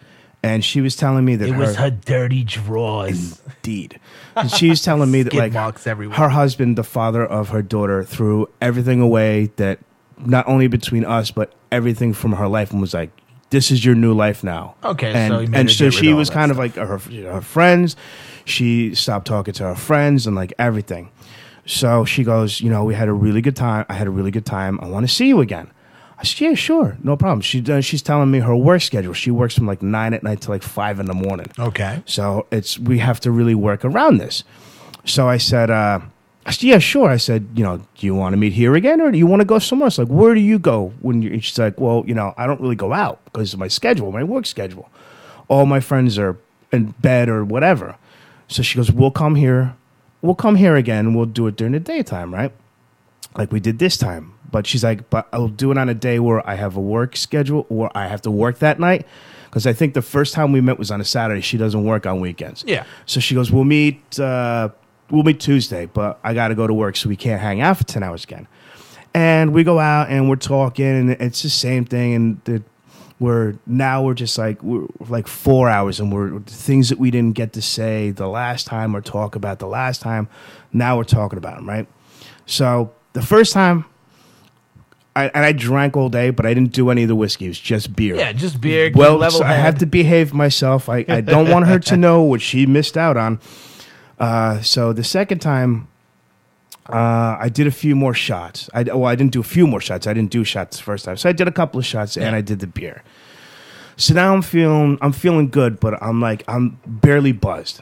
[0.43, 3.41] and she was telling me that it her, was her dirty drawers.
[3.64, 3.98] Indeed.
[4.35, 6.17] And she was telling me that like marks everywhere.
[6.17, 9.79] her husband, the father of her daughter, threw everything away that
[10.17, 13.11] not only between us but everything from her life and was like,
[13.49, 16.57] "This is your new life now." Okay, and so and so she was kind of
[16.57, 17.95] like her her friends.
[18.45, 21.11] She stopped talking to her friends and like everything.
[21.65, 23.85] So she goes, you know, we had a really good time.
[23.87, 24.79] I had a really good time.
[24.81, 25.71] I want to see you again.
[26.22, 27.41] I said, yeah, sure, no problem.
[27.41, 29.14] She uh, she's telling me her work schedule.
[29.14, 31.48] She works from like nine at night to like five in the morning.
[31.57, 32.03] Okay.
[32.06, 34.43] So it's we have to really work around this.
[35.03, 35.99] So I said, uh,
[36.45, 37.10] I said, yeah, sure.
[37.10, 39.39] I said, you know, do you want to meet here again, or do you want
[39.41, 39.98] to go somewhere else?
[39.98, 41.39] Like, where do you go when you?
[41.41, 44.23] She's like, well, you know, I don't really go out because of my schedule, my
[44.23, 44.91] work schedule.
[45.48, 46.38] All my friends are
[46.72, 47.95] in bed or whatever.
[48.48, 49.76] So she goes, we'll come here,
[50.22, 51.15] we'll come here again.
[51.15, 52.52] We'll do it during the daytime, right?
[53.35, 54.34] Like we did this time.
[54.52, 57.15] But she's like, but I'll do it on a day where I have a work
[57.15, 59.07] schedule or I have to work that night.
[59.45, 61.41] Because I think the first time we met was on a Saturday.
[61.41, 62.64] She doesn't work on weekends.
[62.65, 62.86] Yeah.
[63.06, 64.69] So she goes, we'll meet, uh,
[65.10, 67.78] we'll meet Tuesday, but I got to go to work, so we can't hang out
[67.78, 68.48] for 10 hours again.
[69.14, 72.14] And we go out and we're talking, and it's the same thing.
[72.14, 72.64] And the,
[73.19, 77.36] we're now we're just like we're like four hours, and we're things that we didn't
[77.36, 80.30] get to say the last time or talk about the last time.
[80.72, 81.88] Now we're talking about them, right?
[82.45, 83.86] So the first time,
[85.15, 87.45] I, and I drank all day, but I didn't do any of the whiskey.
[87.45, 88.15] It was just beer.
[88.15, 88.91] Yeah, just beer.
[88.93, 90.88] Well, level so I have to behave myself.
[90.88, 93.39] I, I don't want her to know what she missed out on.
[94.19, 95.89] Uh, so the second time,
[96.88, 98.69] uh, I did a few more shots.
[98.73, 100.07] I well, I didn't do a few more shots.
[100.07, 101.17] I didn't do shots the first time.
[101.17, 103.03] So I did a couple of shots and I did the beer.
[103.97, 107.81] So now I'm feeling I'm feeling good, but I'm like I'm barely buzzed.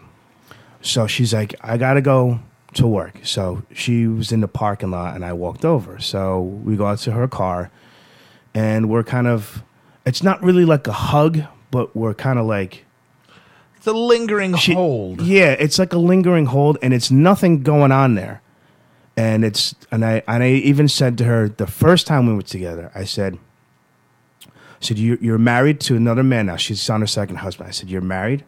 [0.82, 2.40] So she's like, I gotta go
[2.76, 3.20] to work.
[3.24, 6.00] So she was in the parking lot and I walked over.
[6.00, 7.72] So we go out to her car
[8.54, 9.64] and we're kind of
[10.06, 11.42] it's not really like a hug,
[11.72, 12.86] but we're kind of like
[13.78, 15.22] It's a lingering she- hold.
[15.22, 18.42] Yeah, it's like a lingering hold, and it's nothing going on there.
[19.18, 22.42] And it's and I and I even said to her the first time we were
[22.42, 23.38] together, I said,
[24.46, 26.56] I said you you're married to another man now.
[26.56, 27.68] She's on her second husband.
[27.68, 28.46] I said you're married,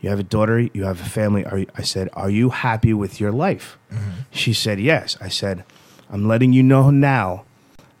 [0.00, 1.44] you have a daughter, you have a family.
[1.44, 3.78] Are you, I said, are you happy with your life?
[3.92, 4.10] Mm-hmm.
[4.30, 5.16] She said yes.
[5.20, 5.64] I said,
[6.10, 7.44] I'm letting you know now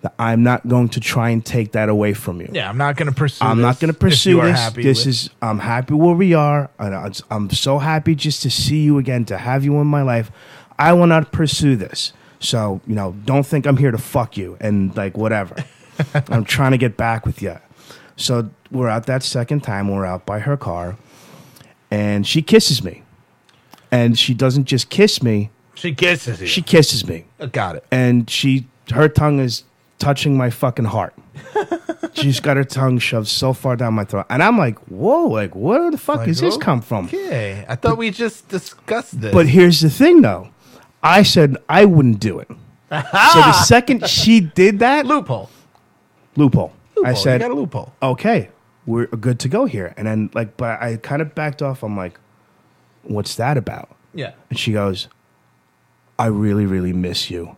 [0.02, 2.48] that I'm not going to try and take that away from you.
[2.52, 3.44] Yeah, I'm not going to pursue.
[3.44, 4.58] I'm this not going to pursue this.
[4.58, 8.50] happy This with- is I'm happy where we are, and I'm so happy just to
[8.50, 10.30] see you again, to have you in my life.
[10.78, 12.12] I will not pursue this.
[12.38, 15.56] So you know, don't think I'm here to fuck you and like whatever.
[16.28, 17.56] I'm trying to get back with you.
[18.16, 19.88] So we're out that second time.
[19.88, 20.96] We're out by her car,
[21.90, 23.02] and she kisses me,
[23.90, 25.50] and she doesn't just kiss me.
[25.74, 26.46] She kisses you.
[26.46, 27.84] She kisses me Uh, got it.
[27.90, 29.64] and she her tongue is
[29.98, 31.14] touching my fucking heart.
[32.14, 35.26] She's got her tongue shoved so far down my throat, and I'm like, "Whoa!
[35.26, 39.20] Like, where the fuck Like, does this come from?" Okay, I thought we just discussed
[39.20, 39.32] this.
[39.34, 40.48] But here's the thing, though.
[41.02, 42.48] I said I wouldn't do it.
[42.90, 45.50] So the second she did that, loophole.
[46.36, 46.72] loophole.
[46.94, 47.06] Loophole.
[47.10, 47.92] I said, you got a loophole.
[48.02, 48.48] "Okay,
[48.86, 51.82] we're good to go here." And then, like, but I kind of backed off.
[51.82, 52.18] I'm like,
[53.02, 54.32] "What's that about?" Yeah.
[54.48, 55.08] And she goes,
[56.18, 57.56] I really, really miss you.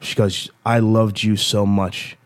[0.00, 2.16] She goes, I loved you so much.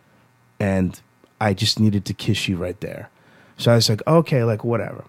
[0.60, 1.00] And
[1.40, 3.10] I just needed to kiss you right there.
[3.56, 5.04] So I was like, okay, like whatever.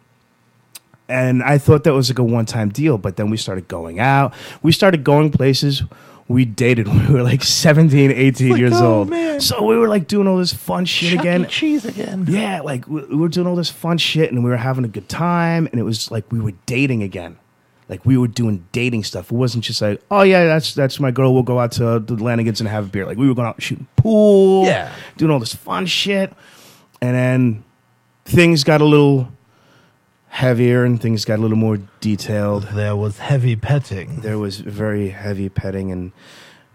[1.09, 2.97] And I thought that was like a one time deal.
[2.97, 4.33] But then we started going out.
[4.61, 5.83] We started going places.
[6.27, 9.09] We dated when we were like 17, 18 like, years oh, old.
[9.09, 9.41] man.
[9.41, 11.47] So we were like doing all this fun shit Chuck again.
[11.47, 12.25] Cheese again.
[12.29, 14.87] Yeah, like we, we were doing all this fun shit and we were having a
[14.87, 17.37] good time and it was like we were dating again.
[17.89, 19.31] Like we were doing dating stuff.
[19.31, 21.33] It wasn't just like, oh yeah, that's that's my girl.
[21.33, 23.05] We'll go out to the Lanigans and have a beer.
[23.05, 24.91] Like we were going out shooting pool, Yeah.
[25.17, 26.33] doing all this fun shit.
[27.01, 27.63] And then
[28.25, 29.29] things got a little
[30.33, 32.63] heavier and things got a little more detailed.
[32.73, 34.21] There was heavy petting.
[34.21, 36.11] There was very heavy petting and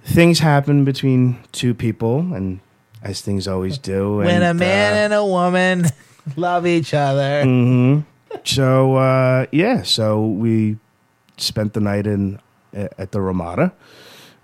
[0.05, 2.61] things happened between two people and
[3.03, 4.19] as things always do.
[4.19, 5.87] when and, a man uh, and a woman
[6.37, 7.43] love each other.
[7.43, 8.01] hmm
[8.45, 10.79] So uh, yeah, so we
[11.37, 12.39] spent the night in
[12.73, 13.73] at the Ramada,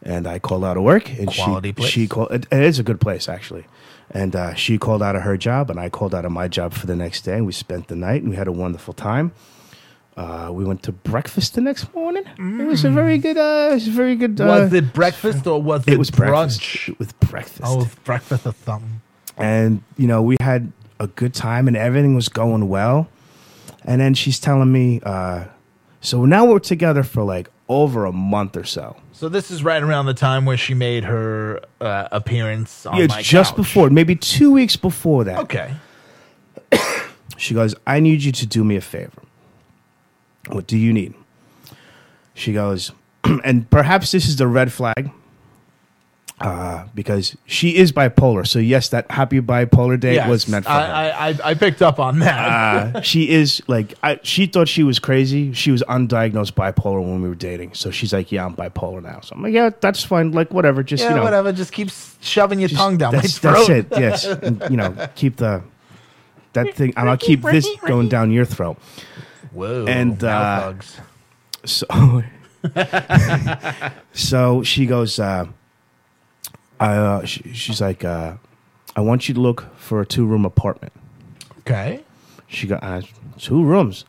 [0.03, 1.91] and I called out of work, and Quality she place.
[1.91, 2.33] she called.
[2.33, 3.67] It, it is a good place actually,
[4.15, 6.73] and uh, she called out of her job, and I called out of my job
[6.73, 9.33] for the next day, and we spent the night, and we had a wonderful time.
[10.17, 12.23] Uh, we went to breakfast the next morning.
[12.39, 13.37] It was a very good.
[13.37, 14.41] Uh, it was a very good.
[14.41, 16.89] Uh, was it breakfast or was it, it was brunch?
[16.89, 19.01] It was breakfast Oh, it was breakfast or something.
[19.37, 20.71] and you know we had
[21.01, 23.09] a good time and everything was going well
[23.85, 25.43] and then she's telling me uh
[26.01, 29.81] so now we're together for like over a month or so So this is right
[29.81, 33.57] around the time where she made her uh, appearance on yeah, my it's just couch.
[33.57, 35.73] before maybe two weeks before that Okay.
[37.37, 39.23] she goes i need you to do me a favor
[40.49, 41.15] what do you need
[42.35, 42.91] she goes
[43.45, 45.11] and perhaps this is the red flag
[46.45, 50.73] uh, because she is bipolar so yes that happy bipolar day Yes, was meant for
[50.73, 52.97] her I, I, I, I picked up on that.
[52.97, 55.53] uh, she is like I, she thought she was crazy.
[55.55, 57.73] She was undiagnosed bipolar when we were dating.
[57.73, 60.33] So she's like, "Yeah, I'm bipolar now." So I'm like, "Yeah, that's fine.
[60.33, 60.83] Like whatever.
[60.83, 61.51] Just yeah, you know, whatever.
[61.53, 63.67] Just keep s- shoving your tongue down my that's, throat.
[63.67, 63.87] That's it.
[63.99, 65.63] Yes, And, you know, keep the
[66.53, 66.93] that thing.
[66.97, 68.77] and I'll keep this going down your throat."
[69.53, 69.87] Whoa.
[69.87, 71.01] And, mouth uh, hugs.
[71.65, 72.23] So,
[74.13, 75.19] so she goes.
[75.19, 75.47] Uh,
[76.81, 78.35] I, uh, she, she's like, uh,
[78.97, 80.93] "I want you to look for a two room apartment."
[81.61, 82.05] Okay.
[82.47, 83.03] She got uh,
[83.39, 84.05] two rooms.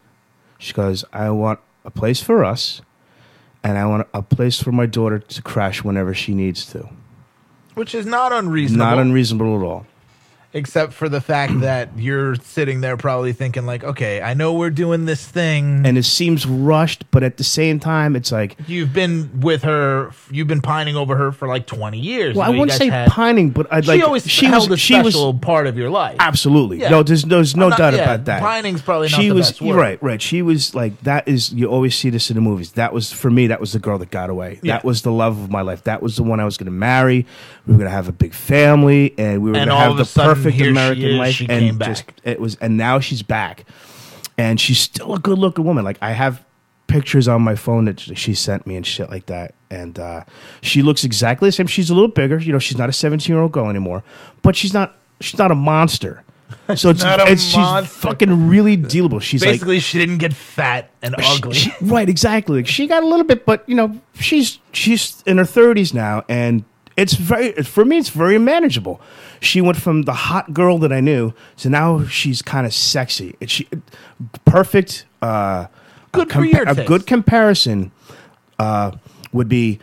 [0.58, 2.82] She goes, I want a place for us,
[3.64, 6.90] and I want a place for my daughter to crash whenever she needs to.
[7.74, 8.86] Which is not unreasonable.
[8.86, 9.88] Not unreasonable at all.
[10.56, 14.72] Except for the fact that you're sitting there probably thinking like, okay, I know we're
[14.72, 15.86] doing this thing.
[15.86, 20.12] And it seems rushed, but at the same time, it's like, you've been with her,
[20.32, 22.36] you've been pining over her for like 20 years.
[22.36, 24.46] well, You I know, you wouldn't say had- pining, but I'd She like always she
[24.48, 26.16] held was a she was part of your life.
[26.20, 26.90] absolutely Yeah.
[26.90, 27.04] no.
[27.04, 28.42] There's there's no not- doubt yeah, about that.
[28.42, 29.76] pining's probably not she the was best word.
[29.76, 30.22] right, right.
[30.22, 31.28] She was like that.
[31.28, 32.72] Is you always see this in the movies?
[32.72, 33.48] That was for me.
[33.48, 34.60] That was the girl that got away.
[34.64, 34.74] Yeah.
[34.76, 35.84] That was the love of my life.
[35.84, 37.26] That was the one I was going to marry.
[37.68, 40.06] We were going to have a big family, and we were going to have the
[40.06, 41.36] sudden, perfect here she American is, life.
[41.36, 42.16] she and came just back.
[42.24, 43.66] it was, and now she's back,
[44.38, 45.84] and she's still a good looking woman.
[45.86, 46.44] Like I have
[46.88, 50.24] pictures on my phone that she sent me and shit like that, and uh,
[50.62, 51.68] she looks exactly the same.
[51.68, 52.38] She's a little bigger.
[52.40, 54.04] You know, she's not a seventeen year old girl anymore,
[54.42, 54.96] but she's not.
[55.22, 56.24] She's not a monster.
[56.76, 59.22] So it's, it's she's fucking really dealable.
[59.22, 61.54] She's like Basically, she didn't get fat and she- ugly.
[61.56, 62.58] she- right, exactly.
[62.58, 66.24] Like, she got a little bit, but you know, she's she's in her thirties now,
[66.30, 66.64] and
[66.98, 67.98] It's very for me.
[67.98, 69.02] It's very manageable.
[69.42, 73.36] She went from the hot girl that I knew to now she's kind of sexy.
[73.42, 73.68] And she
[74.46, 75.06] perfect.
[75.22, 75.68] Uh,
[76.14, 77.92] Good a, for your a good comparison
[78.60, 78.92] uh,
[79.34, 79.80] would be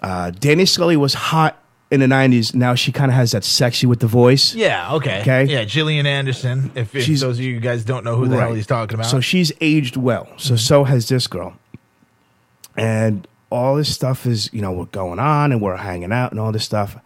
[0.00, 1.58] uh, Dana Scully was hot
[1.90, 2.54] in the '90s.
[2.54, 4.54] Now she kind of has that sexy with the voice.
[4.54, 5.20] Yeah, okay.
[5.20, 5.44] Okay.
[5.44, 6.70] Yeah, Gillian Anderson.
[6.74, 8.56] If, if She's- those of you guys don't know who the hell Right.
[8.56, 9.06] he's talking about.
[9.06, 10.26] So she's aged well.
[10.38, 11.54] So so has this girl.
[12.76, 16.40] And all this stuff is, you know, we're going on and we're hanging out and
[16.40, 16.96] all this stuff.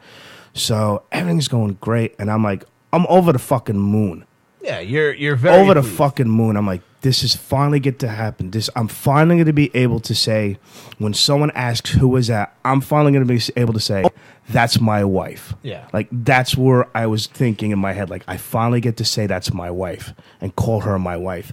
[0.54, 2.14] So everything's going great.
[2.18, 4.24] And I'm like, I'm over the fucking moon.
[4.62, 5.96] yeah, you're you're very over the pleased.
[5.96, 6.56] fucking moon.
[6.56, 8.50] I'm like, this is finally get to happen.
[8.50, 10.58] This I'm finally going to be able to say
[10.98, 14.04] when someone asks who is that, I'm finally going to be able to say
[14.48, 15.54] that's my wife.
[15.62, 15.86] Yeah.
[15.92, 19.26] Like that's where I was thinking in my head like I finally get to say
[19.26, 21.52] that's my wife and call her my wife.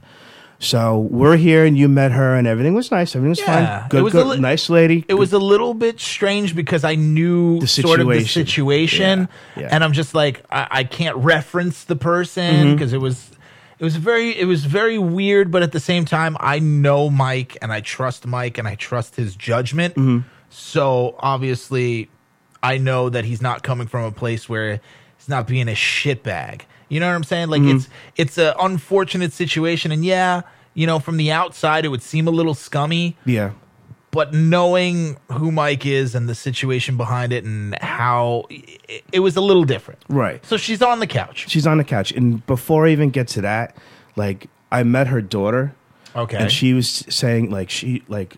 [0.59, 3.15] So we're here and you met her and everything was nice.
[3.15, 3.45] Everything was Yeah,
[3.79, 3.85] fine.
[3.85, 5.05] it Good, was a good li- nice lady.
[5.07, 8.45] It was a little bit strange because I knew The sort of the situation.
[8.45, 9.19] situation,
[9.57, 9.69] Yeah, yeah.
[9.71, 13.31] and I'm just like I, I can't reference the person because it was
[13.79, 17.57] it was very it was very weird, but at the same time I know Mike
[17.61, 19.95] and I trust Mike and I trust his judgment.
[19.95, 20.27] Mm-hmm.
[20.49, 22.09] So obviously,
[22.63, 24.79] I know that he's not coming from a place where
[25.17, 26.61] he's not being a shitbag.
[26.95, 27.49] You know what I'm saying?
[27.49, 27.75] Like Mhm.
[27.75, 30.41] it's it's an unfortunate situation, and yeah,
[30.73, 33.51] you know, from the outside it would seem a little scummy yeah.
[34.11, 39.35] but knowing who Mike is and the situation behind it and how it, it was
[39.35, 39.99] a little different.
[40.07, 40.45] Right.
[40.45, 41.45] So she's on the couch.
[41.49, 42.11] She's on the couch.
[42.13, 43.75] And before I even get to that,
[44.15, 45.73] like I met her daughter.
[46.15, 46.37] Okay.
[46.37, 48.35] And she was saying like she like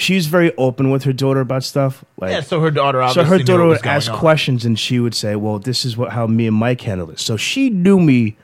[0.00, 2.04] she's very open with her daughter about stuff.
[2.16, 3.24] Like yeah, so her daughter obviously.
[3.24, 4.18] so her daughter would ask on.
[4.18, 7.20] questions and she would say, "Well, this is what how me and Mike handled it."
[7.20, 8.36] So she knew me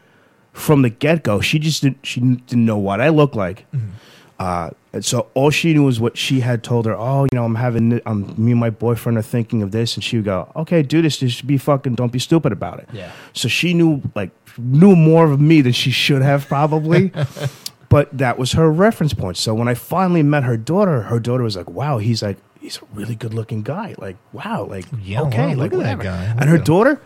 [0.52, 1.40] from the get go.
[1.40, 3.70] She just didn't she didn't know what I looked like.
[3.72, 3.90] Mm-hmm.
[4.38, 6.94] Uh, and so all she knew was what she had told her.
[6.94, 10.04] Oh, you know, I'm having, I'm me and my boyfriend are thinking of this, and
[10.04, 11.16] she would go, "Okay, do this.
[11.16, 13.12] Just be fucking, don't be stupid about it." Yeah.
[13.32, 17.12] So she knew like knew more of me than she should have probably.
[17.88, 19.36] but that was her reference point.
[19.36, 22.78] So when I finally met her daughter, her daughter was like, "Wow, he's like he's
[22.78, 23.94] a really good looking guy.
[23.98, 26.24] Like, wow, like Yeah, okay, well, like look at that whatever." guy.
[26.40, 27.00] And her daughter,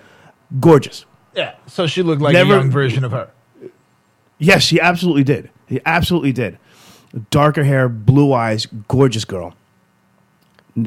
[0.61, 1.05] gorgeous.
[1.35, 3.31] Yeah, so she looked like Never- a young version of her.
[4.39, 5.51] Yes, she absolutely did.
[5.69, 6.59] He absolutely did.
[7.31, 9.55] Darker hair, blue eyes, gorgeous girl.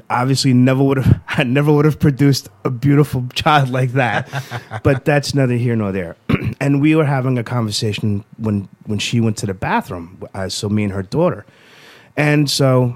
[0.09, 1.21] Obviously, never would have.
[1.27, 4.27] I never would have produced a beautiful child like that.
[4.83, 6.15] but that's neither here nor there.
[6.59, 10.21] and we were having a conversation when when she went to the bathroom.
[10.33, 11.45] Uh, so me and her daughter,
[12.17, 12.95] and so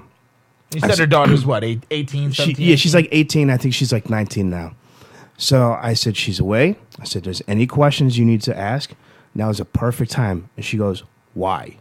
[0.74, 3.50] You I said her s- daughter's what, eight, 18, she, yeah, she's like 18.
[3.50, 4.74] I think she's like 19 now.
[5.36, 6.76] So I said, she's away.
[7.00, 8.90] I said, there's any questions you need to ask.
[9.36, 10.50] Now is a perfect time.
[10.56, 11.04] And she goes,
[11.34, 11.76] why?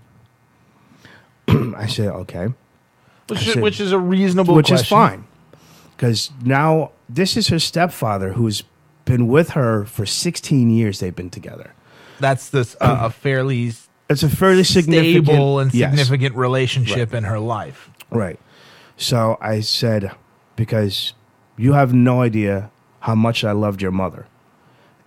[1.47, 2.49] I said, okay.
[3.27, 5.25] Which, is, said- which is a reasonable Which is fine.
[5.95, 8.63] Because now this is her stepfather who's
[9.07, 10.99] been with her for 16 years.
[10.99, 11.73] They've been together.
[12.19, 13.73] That's this uh, a fairly
[14.09, 15.91] It's a fairly significant, stable and yes.
[15.91, 17.89] significant relationship in her life.
[18.11, 18.39] Right.
[18.95, 20.11] So I said,
[20.55, 21.13] because
[21.57, 22.71] you have no idea
[23.01, 24.27] how much I loved your mother.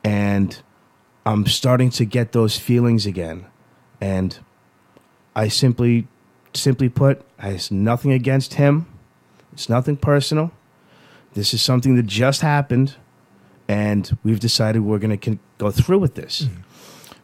[0.02, 0.60] And
[1.26, 3.46] I'm starting to get those feelings again.
[4.00, 4.38] And
[5.36, 6.08] I simply,
[6.54, 8.86] simply put, I has nothing against him.
[9.52, 10.52] It's nothing personal.
[11.34, 12.96] This is something that just happened.
[13.70, 16.42] And we've decided we're going to go through with this.
[16.42, 16.60] Mm-hmm.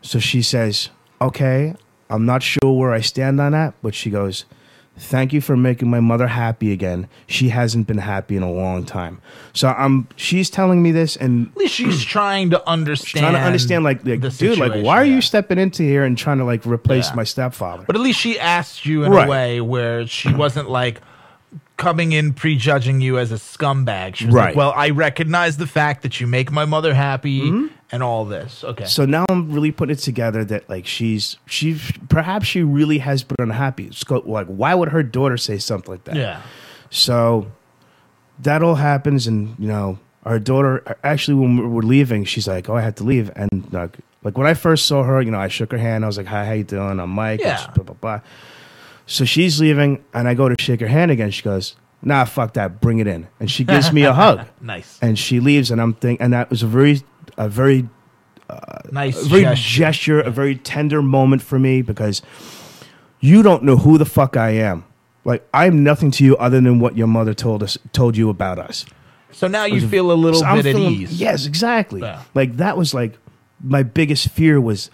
[0.03, 0.91] So she says,
[1.21, 1.75] okay,
[2.09, 4.45] I'm not sure where I stand on that, but she goes,
[4.97, 7.09] thank you for making my mother happy again.
[7.27, 9.21] She hasn't been happy in a long time.
[9.55, 13.25] So I'm, she's telling me this and At least she's trying to understand.
[13.25, 15.17] trying to understand like, like dude, like why are yeah.
[15.17, 17.17] you stepping into here and trying to like replace Yeah.
[17.17, 17.83] my stepfather?
[17.89, 19.27] But at least she asked you in Right.
[19.27, 21.01] a way where she wasn't like
[21.77, 24.15] coming in prejudging you as a scumbag.
[24.17, 24.47] She was Right.
[24.47, 28.65] like, "Well, I recognize the fact that you make my mother happy and all this."
[28.65, 28.85] Okay.
[28.85, 28.89] Mm-hmm.
[28.89, 31.79] So now I'm really putting it together that like she's she
[32.09, 33.87] perhaps she really has been unhappy.
[33.89, 36.17] It's go- like why would her daughter say something like that?
[36.17, 36.41] yeah.
[36.91, 37.47] So
[38.41, 42.69] that all happens, and you know, our daughter actually when we were leaving, she's like,
[42.71, 45.39] "Oh, I had to leave," and like, like when I first saw her, you know,
[45.39, 46.05] I shook her hand.
[46.05, 47.41] I was like, "Hi, how you doing?" I'm Mike.
[47.41, 47.67] Yeah.
[47.75, 48.21] Blah blah blah.
[49.07, 51.31] So she's leaving, and I go to shake her hand again.
[51.31, 52.81] She goes, "Nah, fuck that.
[52.81, 54.99] Bring it in." And she gives me a hug, Nice.
[55.01, 57.03] and she leaves, and I'm thinking, and that was a very,
[57.37, 57.89] a very
[58.51, 59.63] uh, Nice a very gesture.
[59.81, 62.23] gesture, a very tender moment for me because
[63.21, 64.85] you don't know who the fuck I am.
[65.25, 68.59] Like I'm nothing to you other than what your mother told us, told you about
[68.59, 68.87] us.
[69.33, 71.21] So now you feel a little So bit at ease.
[71.21, 72.01] Yes, exactly.
[72.01, 72.23] Yeah.
[72.35, 73.19] Like that was like
[73.63, 74.91] my biggest fear was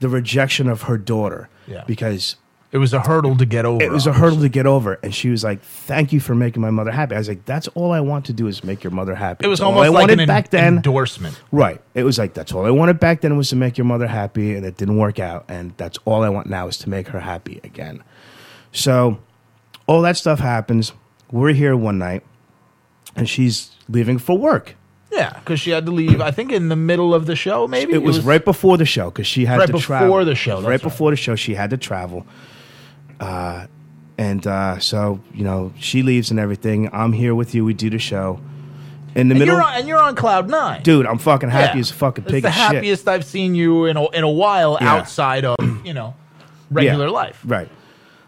[0.00, 1.48] the rejection of her daughter.
[1.68, 1.84] Yeah.
[1.86, 2.36] Because
[2.72, 3.82] It was a hurdle to get over.
[3.82, 4.98] it was a hurdle to get over.
[5.02, 7.68] And she was like, "Thank you for making my mother happy." I was like, "That's
[7.68, 9.88] all I want to do is make your mother happy." It was all almost I
[9.88, 10.76] like wanted an back then.
[10.76, 11.40] endorsement.
[11.52, 11.80] Right.
[11.94, 14.54] It was like that's all I wanted back then was to make your mother happy,
[14.54, 15.44] and it didn't work out.
[15.48, 18.02] And that's all I want now is to make her happy again.
[18.72, 19.18] So
[19.86, 20.92] all that stuff happens.
[21.30, 22.24] We're here one night,
[23.14, 24.74] and she's leaving for work.
[25.12, 26.20] Yeah, because she had to leave.
[26.20, 29.06] I think in the middle of the show, maybe It was, right before the show
[29.08, 30.24] because she had Right to before travel.
[30.24, 30.82] the show, Right right.
[30.82, 32.26] before the show, she had to travel.
[33.20, 33.66] Uh,
[34.18, 36.88] and uh, so you know she leaves and everything.
[36.92, 37.64] I'm here with you.
[37.64, 38.40] We do the show.
[39.14, 41.78] In the And middle, you're, on, and you're on cloud nine, dude, I'm fucking happy
[41.78, 41.80] Yeah.
[41.80, 42.62] as a fucking It's pig the of shit.
[42.74, 44.92] happiest I've seen you in a, in a while Yeah.
[44.92, 45.56] outside of
[45.86, 46.14] you know
[46.70, 47.40] regular Yeah, life.
[47.44, 47.68] Right.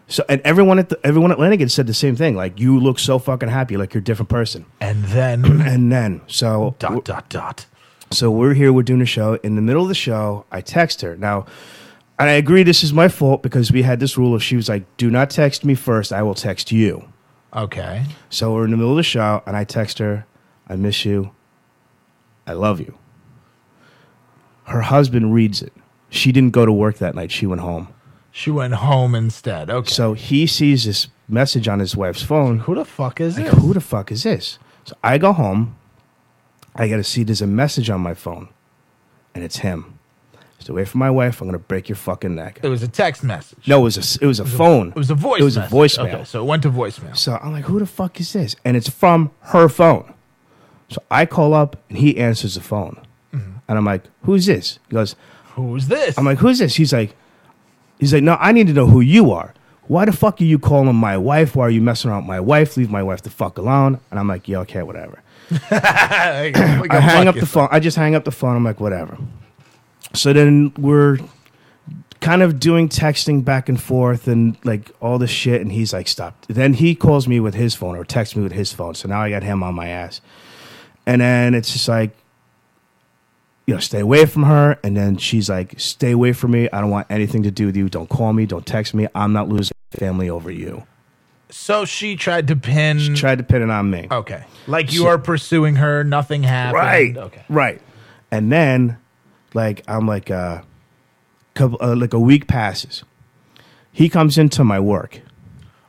[0.07, 2.35] So and everyone at the, everyone at Lanigan said the same thing.
[2.35, 4.65] Like you look so fucking happy, like you're a different person.
[4.81, 7.67] And then And then so dot dot dot.
[8.11, 9.35] So we're here, we're doing a show.
[9.43, 11.15] In the middle of the show, I text her.
[11.15, 11.45] Now,
[12.19, 14.67] and I agree this is my fault because we had this rule of she was
[14.69, 17.07] like, do not text me first, I will text you.
[17.55, 18.03] Okay.
[18.29, 20.25] So we're in the middle of the show, and I text her,
[20.67, 21.31] I miss you.
[22.45, 22.97] I love you.
[24.65, 25.73] Her husband reads it.
[26.09, 27.87] She didn't go to work that night, she went home.
[28.31, 29.69] She went home instead.
[29.69, 29.91] Okay.
[29.91, 32.59] So he sees this message on his wife's phone.
[32.59, 33.55] Who the fuck is Like, this?
[33.55, 34.59] who the fuck is this?
[34.85, 35.75] So I go home.
[36.75, 38.49] I got to see there's a message on my phone,
[39.33, 39.98] and it's him.
[40.59, 41.41] Stay away from my wife.
[41.41, 42.59] I'm gonna break your fucking neck.
[42.61, 43.67] It was a text message.
[43.67, 44.89] No, it was a it was a phone.
[44.89, 45.39] It was a voice.
[45.41, 45.71] It was message.
[45.73, 46.13] a voicemail.
[46.15, 47.15] Okay, so it went to voicemail.
[47.17, 48.55] So I'm like, who the fuck is this?
[48.65, 50.13] And it's from her phone.
[50.89, 52.99] So I call up, and he answers the phone,
[53.33, 53.51] Mm-hmm.
[53.67, 54.79] and I'm like, who's this?
[54.89, 55.15] He goes,
[55.53, 56.17] Who's this?
[56.17, 56.75] I'm like, who's this?
[56.75, 57.15] He's like,
[57.99, 59.53] he's like, no, I need to know who you are.
[59.87, 61.55] Why the fuck are you calling my wife?
[61.55, 62.75] Why are you messing around with my wife?
[62.77, 63.99] Leave my wife the fuck alone.
[64.09, 65.21] And I'm like, yeah, okay, whatever.
[65.71, 66.51] I
[66.89, 67.67] I hang up the phone.
[67.71, 68.55] I just hang up the phone.
[68.55, 69.17] I'm like, whatever.
[70.13, 71.17] So then we're
[72.21, 75.61] kind of doing texting back and forth and like all this shit.
[75.61, 76.45] And he's like, stop.
[76.47, 78.95] Then he calls me with his phone or texts me with his phone.
[78.95, 80.19] So now I got him on my ass.
[81.05, 82.11] And then it's just like,
[83.65, 84.79] you know, stay away from her.
[84.83, 86.67] And then she's like, stay away from me.
[86.73, 87.87] I don't want anything to do with you.
[87.87, 88.45] Don't call me.
[88.45, 89.07] Don't text me.
[89.15, 90.85] I'm not losing family over you.
[91.51, 92.99] So she tried to pin.
[92.99, 94.07] She tried to pin it on me.
[94.11, 94.43] okay.
[94.67, 96.03] Like you So- are pursuing her.
[96.03, 96.75] Nothing happened.
[96.75, 97.17] Right.
[97.17, 97.43] Okay.
[97.49, 97.81] Right.
[98.31, 98.97] And then,
[99.53, 100.61] like, I'm like, uh,
[101.53, 103.03] couple, uh, like a week passes.
[103.91, 105.21] He comes into my work.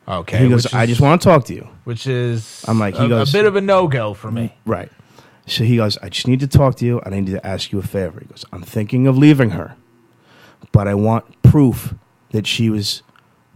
[0.08, 0.38] Okay.
[0.38, 1.68] he goes, which I is- just want to talk to you.
[1.84, 2.64] Which is.
[2.66, 4.56] I'm like, he a, goes- a bit of a no go for me.
[4.64, 4.90] Right.
[5.46, 7.72] So he goes, I just need to talk to you and I need to ask
[7.72, 8.20] you a favor.
[8.20, 9.74] He goes, I'm thinking of leaving her,
[10.72, 11.94] but I want proof
[12.30, 13.02] that she was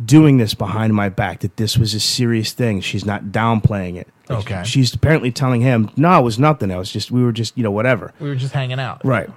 [0.04, 2.80] doing this behind my back, that this was a serious thing.
[2.80, 4.08] She's not downplaying it.
[4.28, 4.62] Like, Okay.
[4.64, 6.70] She's apparently telling him, no, it was nothing.
[6.72, 8.12] It was just, we were just, you know, whatever.
[8.18, 9.04] We were just hanging out.
[9.04, 9.30] Right.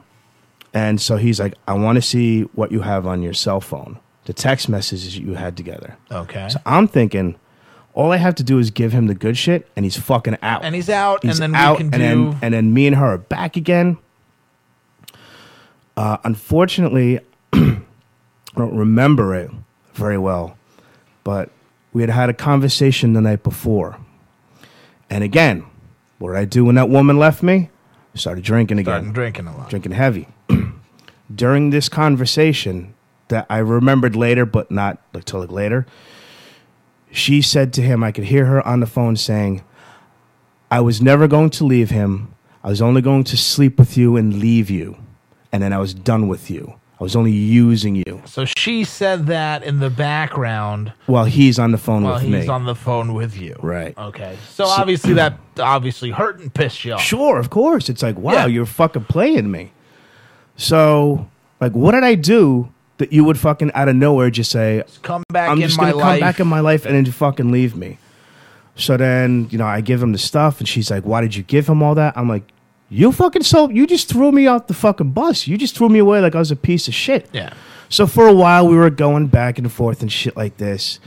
[0.77, 3.99] And so he's like, I want to see what you have on your cell phone,
[4.25, 5.97] the text messages you had together.
[6.11, 6.49] Okay.
[6.49, 7.35] So I'm thinking,
[7.95, 10.63] all I have to do is give him the good shit, and he's fucking out.
[10.63, 12.29] And he's out, He's and then out, we can and do.
[12.31, 13.97] then and then me and her are back again.
[15.95, 17.19] Uh, unfortunately,
[17.53, 17.79] I
[18.55, 19.49] don't remember it
[19.95, 20.57] very well,
[21.23, 21.49] but
[21.91, 23.97] we had had a conversation the night before,
[25.09, 25.65] and again,
[26.19, 27.71] what did I do when that woman left me?
[28.13, 29.69] I started drinking again starting drinking a lot.
[29.71, 30.27] drinking heavy.
[31.33, 32.93] During this conversation
[33.27, 35.85] that I remembered later, but not like till like later,
[37.11, 39.61] she said to him, I could hear her on the phone saying,
[40.71, 42.33] I was never going to leave him.
[42.63, 44.97] I was only going to sleep with you and leave you.
[45.51, 46.75] And then I was done with you.
[46.99, 51.71] I was only using you So she said that in the background while he's on
[51.71, 52.39] the phone while with he's me.
[52.39, 53.55] He's on the phone with you.
[53.61, 53.95] right.
[53.95, 54.35] Okay.
[54.49, 57.01] So, obviously that obviously hurt and pissed you off.
[57.01, 57.87] Sure, of course.
[57.87, 58.45] It's like, wow, Yeah.
[58.47, 59.71] you're fucking playing me.
[60.57, 61.27] So,
[61.61, 65.23] like, what did I do that you would fucking out of nowhere just say, Come
[65.29, 66.19] back I'm just gonna life.
[66.19, 67.99] come back in my life and then fucking leave me.
[68.75, 71.43] So then, you know, I give him the stuff and she's like, Why did you
[71.43, 72.17] give him all that?
[72.17, 72.43] I'm like,
[72.89, 75.47] You fucking so you just threw me off the fucking bus.
[75.47, 77.29] You just threw me away like I was a piece of shit.
[77.34, 77.53] yeah.
[77.89, 80.99] So for a while we were going back and forth and shit like this.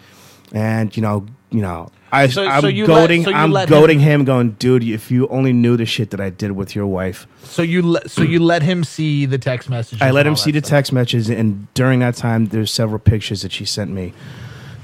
[0.53, 3.51] And you know, you know, I So- I'm so you let- goading so you I'm
[3.53, 4.25] let goading him.
[4.25, 7.27] going, dude, if you only knew the shit that I did with your wife.
[7.45, 10.03] So you let so you let him see the text messages.
[10.03, 13.53] I let him see the text messages, and during that time, there's several pictures that
[13.53, 14.13] she sent me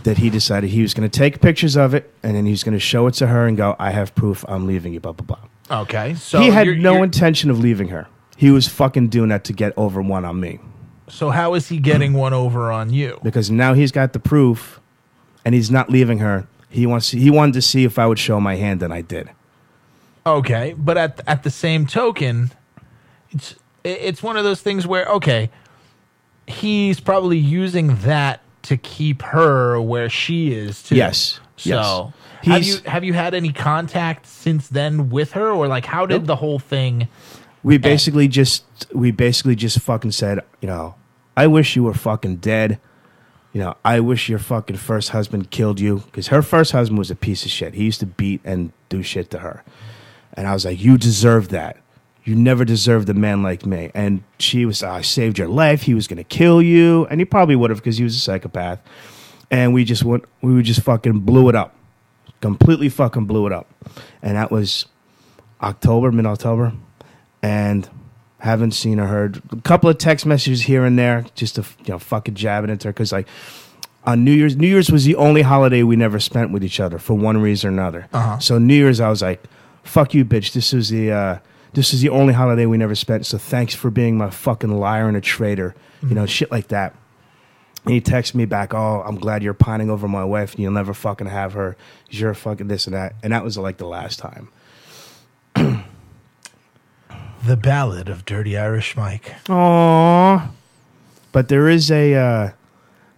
[0.05, 2.62] that he decided he was going to take pictures of it, and then he was
[2.62, 4.44] going to show it to her and go, "I have proof.
[4.48, 5.27] I'm leaving you." Blah blah
[5.69, 5.81] blah.
[5.82, 6.15] Okay.
[6.15, 8.07] So he had you're- no you're- intention of leaving her.
[8.36, 10.59] He was fucking doing that to get over one on me
[11.09, 13.19] So how is he getting one over on you?
[13.24, 14.78] because now he's got the proof,
[15.44, 16.47] and he's not leaving her.
[16.77, 17.11] He wants.
[17.11, 19.31] He wanted to see if I would show my hand, and I did.
[20.27, 22.53] Okay, but at at the same token,
[23.31, 25.48] it's it's one of those things where okay,
[26.47, 30.97] he's probably using that to keep her where she is too.
[30.97, 31.40] Yes.
[31.57, 32.12] So Yes.
[32.43, 36.27] have you have you had any contact since then with her, or like how did
[36.27, 37.09] the whole thing?
[37.62, 40.94] we basically just we basically just fucking said, you know,
[41.39, 42.78] I wish you were fucking dead.
[43.57, 47.11] You know, I wish your fucking first husband killed you because her first husband was
[47.11, 47.73] a piece of shit.
[47.73, 49.65] He used to beat and do shit to her,
[50.35, 51.78] and I was like, you deserve that.
[52.23, 53.91] You never deserved a man like me.
[53.95, 55.81] And she was, I saved your life.
[55.81, 58.78] He was gonna kill you, and he probably would have because he was a psychopath.
[59.51, 61.74] And we just went, we just fucking blew it up,
[62.43, 63.73] completely fucking blew it up,
[64.20, 64.85] and that was
[65.62, 66.74] October, mid October,
[67.43, 67.89] and
[68.38, 69.40] haven't seen or heard.
[69.50, 72.88] A couple of text messages here and there, just to you know fucking jabbing into
[72.88, 73.26] her because like
[74.04, 76.98] on New Year's, New Year's was the only holiday we never spent with each other
[76.98, 78.08] for one reason or another.
[78.12, 78.38] Uh-huh.
[78.38, 79.42] So New Year's, I was like,
[79.82, 80.52] "Fuck you, bitch!
[80.52, 81.38] This is the uh,
[81.72, 83.26] this is the only holiday we never spent.
[83.26, 86.94] So thanks for being my fucking liar and a traitor, you know, shit like that."
[87.84, 90.72] And he texts me back, "Oh, I'm glad you're pining over my wife, and you'll
[90.72, 91.76] never fucking have her.
[92.08, 94.48] You're fucking this and that." And that was like the last time.
[97.47, 99.32] The Ballad of Dirty Irish Mike.
[99.44, 100.48] Aww.
[101.32, 102.51] But there is a uh,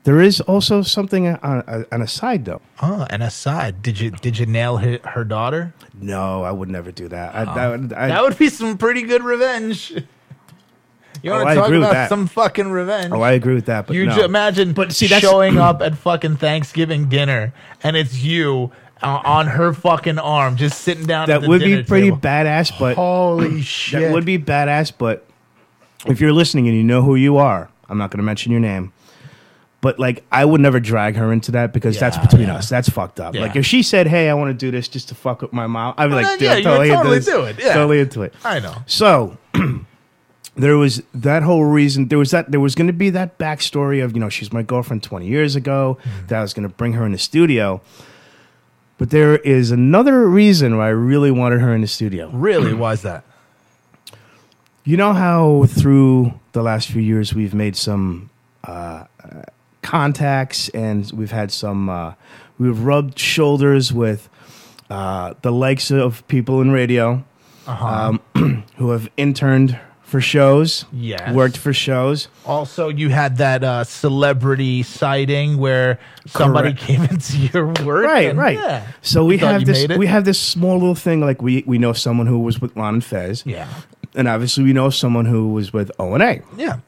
[0.05, 2.61] there is also something on, on a side though.
[2.83, 5.73] Oh, and aside, did you did you nail her, her daughter?
[6.01, 7.35] No, I would never do that.
[7.35, 9.95] I, that, would, I, that would be some pretty good revenge.
[11.21, 12.09] You Oh, want I to talk about that.
[12.11, 13.13] some fucking revenge?
[13.13, 13.89] oh, I agree with that.
[13.89, 14.15] But you no.
[14.15, 17.53] ju- imagine But see, that's- showing up at fucking Thanksgiving dinner
[17.83, 18.71] and it's you
[19.03, 21.23] uh, on her fucking arm, just sitting down.
[21.23, 22.19] at that the would be pretty table.
[22.19, 22.79] badass.
[22.79, 24.01] But Holy shit!
[24.01, 24.93] that would be badass.
[24.97, 25.27] But
[26.07, 28.61] if you're listening and you know who you are, I'm not going to mention your
[28.61, 28.93] name.
[29.81, 32.57] But like, I would never drag her into that because that's between yeah.
[32.57, 32.69] us.
[32.69, 33.35] That's fucked up.
[33.37, 33.43] Yeah.
[33.43, 35.69] Like if she said, "Hey, I want to do this just to fuck with my
[35.69, 37.75] mom," I'd be Well, like, "Dude, yeah, totally, totally into do it, yeah.
[37.75, 38.75] Totally into it." I know.
[38.87, 39.37] So
[40.57, 42.09] there was that whole reason.
[42.09, 42.51] There was that.
[42.51, 45.55] There was going to be that backstory of you know she's my girlfriend twenty years
[45.55, 45.99] ago.
[46.01, 46.27] Mm-hmm.
[46.27, 47.81] That I was going to bring her in the studio.
[48.99, 52.29] But there is another reason why I really wanted her in the studio.
[52.31, 53.25] Really, Why is that?
[54.85, 58.31] You know how through the last few years we've made some
[58.65, 59.05] uh,
[59.83, 62.15] contacts and we've had some, uh,
[62.59, 64.29] we've rubbed shoulders with
[64.91, 67.23] uh, the likes of people in radio
[67.67, 68.21] um,
[68.77, 69.79] who have interned
[70.09, 71.35] for shows, Yes.
[71.35, 72.29] worked for shows.
[72.47, 76.81] Also, you had that uh, celebrity sighting where somebody Correct.
[76.87, 78.05] came into your work.
[78.07, 78.57] Right, and- right.
[78.57, 78.87] Yeah.
[79.03, 79.87] So we have this.
[79.99, 81.21] We have this small little thing.
[81.21, 83.69] Like we we know someone who was with Ron and Fez, Yeah.
[84.15, 86.43] and obviously we know someone who was with O and A.
[86.57, 86.79] Yeah.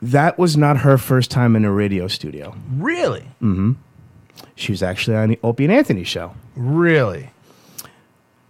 [0.00, 2.54] That was not her first time in a radio studio.
[2.76, 3.22] Really?
[3.42, 3.72] Mm-hmm.
[4.54, 6.34] She was actually on the Opie and Anthony show.
[6.54, 7.30] Really?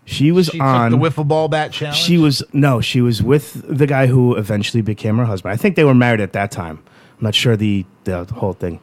[0.09, 0.90] She was She on.
[0.90, 1.98] the wiffle ball bat challenge.
[1.98, 5.52] she was no, she was with the guy who eventually became her husband.
[5.52, 6.78] I think they were married at that time.
[7.18, 8.80] I'm not sure the the whole thing.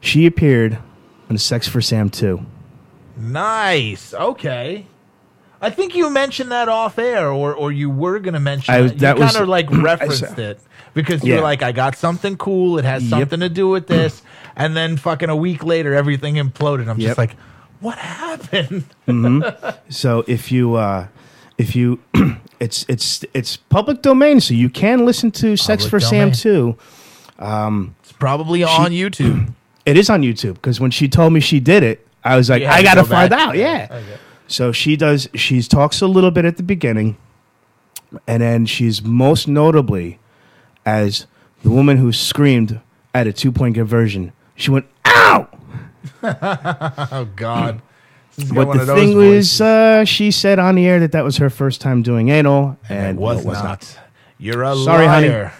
[0.00, 0.78] She appeared
[1.28, 2.40] on Sex for Sam 2.
[3.18, 4.14] nice.
[4.14, 4.86] Okay.
[5.60, 8.80] I think you mentioned that off air, or or you were going to mention I
[8.82, 8.98] that.
[8.98, 10.60] that You kind of like referenced it
[10.94, 11.44] because you were Yeah.
[11.44, 12.78] like, "I got something cool.
[12.78, 13.10] It has Yep.
[13.10, 14.22] something to do with this,"
[14.54, 16.88] and then fucking a week later, everything imploded.
[16.88, 17.08] I'm Yep.
[17.08, 17.36] just like,
[17.80, 18.84] "What happened?"
[19.88, 21.06] So if you uh
[21.58, 22.00] if you
[22.60, 26.76] it's it's it's public domain so you can listen to Sex Public for Sam too.
[27.38, 27.94] 2.
[28.02, 29.52] It's probably on YouTube.
[29.86, 32.64] It is on YouTube because when she told me she did it, I was like,
[32.64, 33.38] I got to go find back.
[33.50, 33.56] out.
[33.56, 34.00] Yeah.
[34.48, 35.28] So she does.
[35.34, 37.16] She talks a little bit at the beginning,
[38.26, 40.18] and then she's most notably
[40.84, 41.28] as
[41.62, 42.80] the woman who screamed
[43.14, 44.32] at a two point conversion.
[44.56, 45.46] She went, "Ow!"
[46.22, 47.82] Oh God.
[48.52, 49.52] But the thing voices.
[49.52, 52.76] was, uh, she said on the air that that was her first time doing anal,
[52.88, 53.98] and it was, no, not.
[54.38, 55.28] You're a Sorry, honey.
[55.28, 55.52] liar.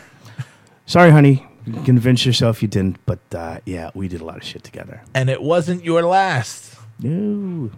[0.85, 1.47] Sorry, honey.
[1.85, 5.03] Convince yourself you didn't, but uh, yeah, we did a lot of shit together.
[5.15, 6.77] And it wasn't your last.
[7.01, 7.71] No.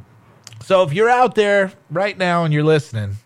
[0.63, 3.17] So if you're out there right now and you're listening,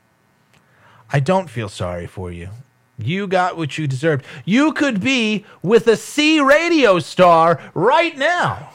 [1.11, 2.51] I don't feel sorry for you.
[2.99, 4.25] You got what you deserved.
[4.45, 8.71] You could be with a C radio star right now.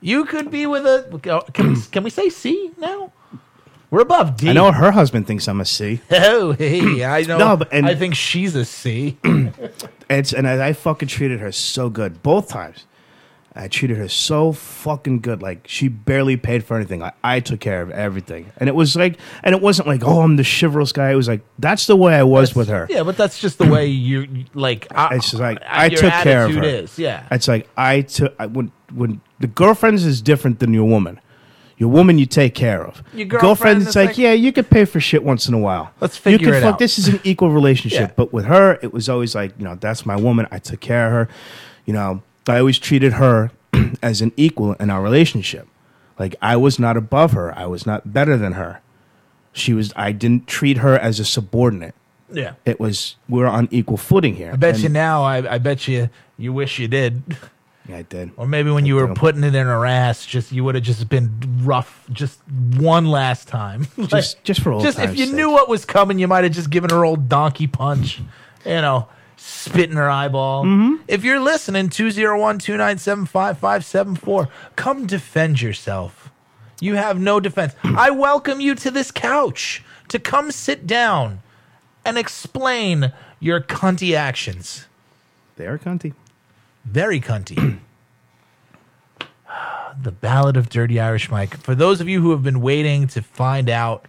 [0.00, 1.42] You could be with a.
[1.52, 3.12] Can we, can we say C now?
[3.90, 4.48] We're above D.
[4.48, 6.00] I know her husband thinks I'm a C.
[6.12, 7.38] Oh, hey, I know.
[7.38, 9.18] No, but- and- I think she's a C.
[10.08, 12.84] It's and I, I fucking treated her so good both times.
[13.54, 15.40] I treated her so fucking good.
[15.40, 17.00] Like she barely paid for anything.
[17.02, 20.20] I, I took care of everything, and it was like, and it wasn't like, oh,
[20.22, 21.12] I'm the chivalrous guy.
[21.12, 22.86] It was like that's the way I was with her.
[22.90, 24.88] Yeah, but that's just the way you like.
[24.92, 26.62] I, It's just like I your took care of her.
[26.64, 27.26] Is yeah.
[27.30, 31.20] It's like I took I, when when the girlfriends is different than your woman.
[31.78, 33.02] Your woman you take care of.
[33.14, 35.92] Your girlfriend it's like, like- yeah, you could pay for shit once in a while.
[36.00, 36.78] Let's you figure can it fuck, out.
[36.78, 38.00] This is an equal relationship.
[38.10, 38.14] Yeah.
[38.16, 40.46] But with her, it was always like, you know, that's my woman.
[40.50, 41.34] I took care of her.
[41.86, 43.50] you know, I always treated her
[44.02, 45.66] as an equal in our relationship.
[46.18, 47.56] Like I was not above her.
[47.58, 48.82] I was not better than her.
[49.54, 49.90] She was.
[49.96, 51.94] I didn't treat her as a subordinate.
[52.30, 52.54] Yeah.
[52.66, 54.52] It was we're on equal footing here.
[54.52, 55.22] I bet And- you now.
[55.22, 57.22] I, I bet you you wish you did.
[57.88, 58.30] Yeah, I did.
[58.36, 59.14] Or maybe when you were do.
[59.14, 61.32] putting it in her ass, just you would have just been
[61.64, 62.38] rough, just
[62.76, 63.88] one last time.
[63.96, 65.34] Like, Just- just for old just if you sake.
[65.34, 68.20] knew what was coming, you might have just given her old donkey punch.
[68.64, 70.64] You know, spit in her eyeball.
[70.64, 71.02] Mm-hmm.
[71.08, 76.30] If you're listening, 201-297-5574, come defend yourself.
[76.80, 77.74] You have no defense.
[77.84, 81.40] I welcome you to this couch to come sit down
[82.04, 84.86] and explain your cunty actions.
[85.56, 86.14] They are cunty.
[86.84, 87.78] Very cunty.
[90.02, 91.56] the Ballad of Dirty Irish Mike.
[91.58, 94.06] For those of you who have been waiting to find out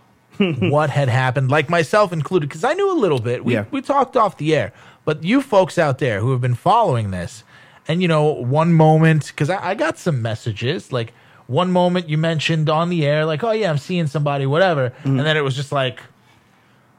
[0.38, 3.44] what had happened, like myself included, because I knew a little bit.
[3.44, 3.64] We, Yeah.
[3.70, 4.72] we talked off the air.
[5.04, 7.44] But you folks out there who have been following this,
[7.86, 11.12] and you know, one moment, because I, I got some messages, like
[11.46, 14.94] one moment you mentioned on the air, like, oh yeah, I'm seeing somebody, whatever.
[15.04, 16.00] And then it was just like,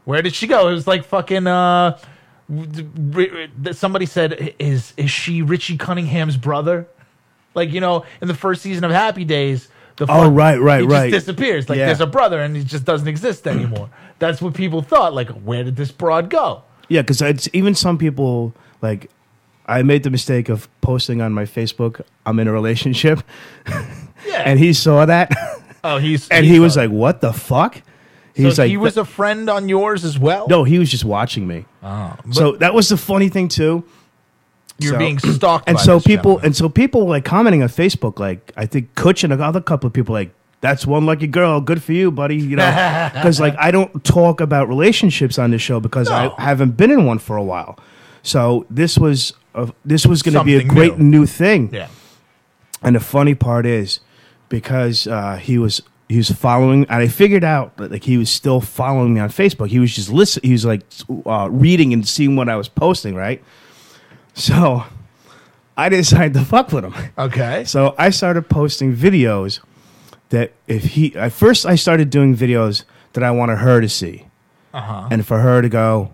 [0.04, 0.68] where did she go?
[0.70, 1.48] It was like fucking.
[1.48, 1.98] Uh,
[3.72, 6.88] somebody said, "Is is she Richie Cunningham's brother?"
[7.54, 10.88] Like you know, in the first season of Happy Days, the Oh, right, right, he
[10.88, 11.12] right.
[11.12, 11.70] just disappears.
[11.70, 11.88] Like Yeah.
[11.88, 13.90] there's a brother, and he just doesn't exist anymore.
[14.20, 15.14] That's what people thought.
[15.14, 16.64] Like, where did this broad go?
[16.90, 19.10] Yeah, because it's even some people like
[19.68, 23.24] I made the mistake of posting on my Facebook I'm in a relationship,
[23.66, 24.44] Yeah.
[24.46, 25.32] and he saw that,
[25.84, 27.82] oh, he's and he was like, "What the fuck?"
[28.36, 30.48] So He's like, he was a friend on yours as well.
[30.50, 33.84] "No, he was just watching me." Oh, so that was the funny thing too.
[34.78, 36.46] you're so- being stalked, and so people gentleman.
[36.48, 39.88] and so people were, like commenting on Facebook, like I think Kutch and another couple
[39.88, 40.32] of people like
[40.62, 42.36] that's one lucky girl, good for you, buddy.
[42.38, 46.36] You know, because like I don't talk about relationships on this show because No.
[46.38, 47.78] I haven't been in one for a while.
[48.24, 51.20] So this was a, this was going to be a great new.
[51.20, 51.70] new thing.
[51.72, 51.88] yeah,
[52.82, 54.00] And the funny part is
[54.50, 58.30] because uh, he was he was following, and I figured out that like he was
[58.30, 59.70] still following me on Facebook.
[59.70, 60.42] He was just listen.
[60.44, 60.84] He was like
[61.26, 63.44] uh, reading and seeing what I was posting, right?
[64.34, 64.84] So
[65.78, 66.94] I decided to fuck with him.
[67.18, 69.60] okay, So I started posting videos
[70.30, 72.84] that if he at first I started doing videos
[73.14, 74.28] that I wanted her to see,
[74.74, 75.10] uh-huh.
[75.12, 76.12] and for her to go.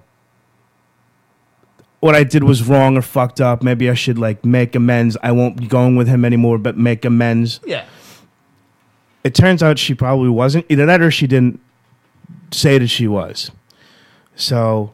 [1.99, 3.61] What I did was wrong or fucked up.
[3.61, 5.17] Maybe I should like make amends.
[5.21, 7.85] I won't be going with him anymore, but make amends yeah,
[9.23, 10.65] it turns out she probably wasn't.
[10.69, 11.59] Either that or she didn't
[12.51, 13.51] say that she was.
[14.35, 14.93] So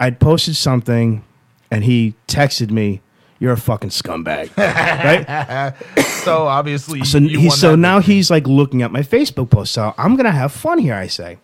[0.00, 1.24] I'd posted something
[1.70, 3.00] and he texted me,
[3.38, 4.54] You're a fucking scumbag.
[4.56, 5.74] right?
[6.22, 8.14] so obviously, So he so now victory.
[8.14, 9.72] he's like looking at my Facebook post.
[9.72, 11.38] So I'm gonna have fun here, I say.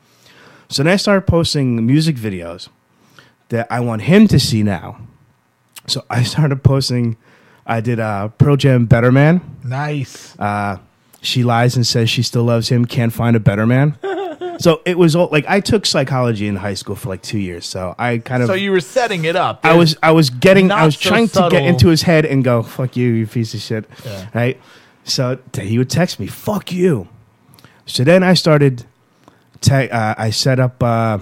[0.69, 2.69] So then I started posting music videos
[3.49, 5.01] that I want him to see now.
[5.87, 7.17] So I started posting
[7.67, 9.41] I did uh Pearl Jam Better Man.
[9.65, 10.39] nice.
[10.39, 10.79] Uh,
[11.23, 12.85] she lies and says she still loves him.
[12.85, 13.97] Can't find a better man.
[14.59, 17.67] so it was all like I took psychology in high school for like two years.
[17.67, 19.61] So I kind of so you were setting it up.
[19.65, 22.43] I was I was getting I was so trying to get into his head and
[22.45, 24.27] go fuck you you piece of shit Yeah.
[24.35, 24.61] right.
[25.05, 27.09] So he would text me fuck you.
[27.87, 28.85] So then I started.
[29.61, 31.19] Te- uh, I set up uh,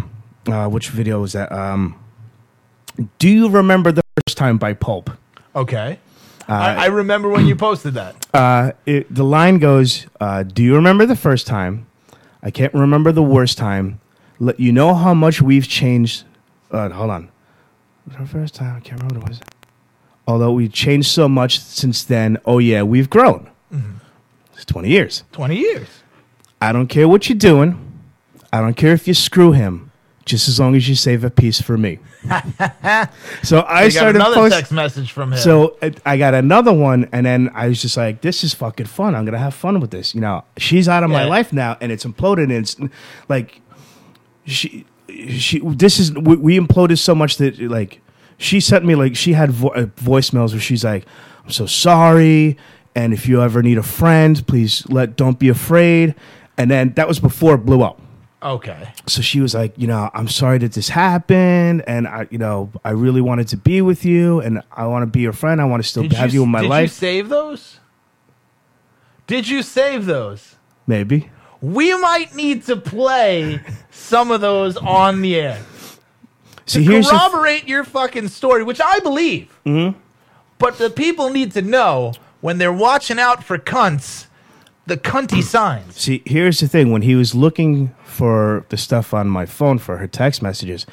[0.46, 1.50] uh, which video was that?
[1.50, 1.96] Um,
[3.18, 5.10] do you remember the first time by Pulp?
[5.56, 5.98] okay.
[6.48, 8.26] I, I remember when you posted that.
[8.32, 11.86] Uh, it, the line goes, uh, "Do you remember the first time?
[12.42, 14.00] I can't remember the worst time.
[14.40, 16.24] Let you know how much we've changed.
[16.70, 17.30] Uh, hold on,
[18.06, 19.40] the first time I can't remember what it was.
[20.26, 22.38] Although we've changed so much since then.
[22.46, 23.50] Oh yeah, we've grown.
[24.54, 25.24] It's twenty years.
[25.32, 25.86] Twenty years.
[26.60, 28.00] I don't care what you're doing.
[28.52, 29.87] I don't care if you screw him.
[30.28, 31.98] Just as long as you save a piece for me.
[33.42, 35.38] so I started another post- text message from him.
[35.38, 39.14] so I got another one, and then I was just like, "This is fucking fun.
[39.14, 41.90] I'm gonna have fun with this." You know, she's out of my life now, and
[41.90, 42.42] it's imploded.
[42.44, 42.76] And it's
[43.30, 43.62] like
[44.44, 44.84] she,
[45.30, 45.60] she.
[45.60, 48.02] This is we, we imploded so much that like
[48.36, 51.06] she sent me like she had vo- uh, voicemails where she's like,
[51.42, 52.58] "I'm so sorry,
[52.94, 56.14] and if you ever need a friend, please let don't be afraid."
[56.58, 57.98] And then that was before it blew up
[58.42, 58.92] okay.
[59.06, 62.70] so she was like, you know, I'm sorry that this happened, and I, you know,
[62.84, 65.60] I really wanted to be with you, and I want to be your friend.
[65.60, 66.92] I want to still Did have you, in my did you life.
[66.92, 67.80] save those?
[69.26, 70.56] Did you save those?
[70.86, 71.30] Maybe.
[71.60, 73.60] We might need to play
[73.90, 75.60] some of those on the air.
[76.66, 79.58] See, to here's the f- corroborate your fucking story, which I believe.
[79.66, 79.98] Mm-hmm.
[80.58, 84.26] But the people need to know when they're watching out for cunts,
[84.86, 85.96] the cunty signs.
[86.00, 86.90] see, here's the thing.
[86.90, 90.84] When he was looking for the stuff on my phone for her text messages,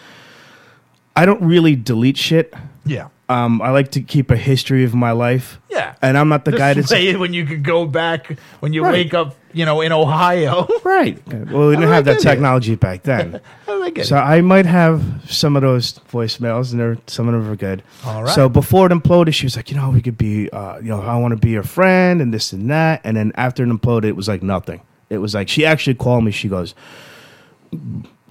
[1.15, 2.53] I don't really delete shit.
[2.85, 3.07] Yeah.
[3.29, 5.59] um, I like to keep a history of my life.
[5.71, 5.95] Yeah.
[6.01, 8.83] and I'm not the This guy that's way when you could go back when you
[8.83, 8.93] Right.
[8.93, 10.67] wake up, you know, in Ohio.
[10.83, 11.17] right.
[11.51, 12.29] Well, we didn't have that like it.
[12.29, 13.39] technology back then.
[13.67, 14.05] I like it.
[14.05, 17.81] So I might have some of those voicemails, and they're, some of them are good.
[18.05, 18.35] All right.
[18.35, 21.01] So before it imploded, she was like, you know, we could be, uh, you know,
[21.01, 23.01] I want to be your friend, and this and that.
[23.03, 24.81] And then after it imploded, it was like nothing.
[25.09, 26.31] It was like she actually called me.
[26.31, 26.75] She goes,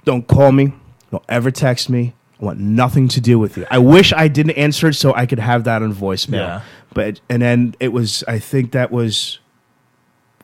[0.05, 0.73] "Don't call me.
[1.11, 2.13] Don't ever text me.
[2.41, 5.25] I want nothing to do with you." I wish I didn't answer it so I
[5.25, 6.39] could have that on voicemail.
[6.39, 6.61] Yeah.
[6.93, 8.23] But and then it was.
[8.27, 9.39] I think that was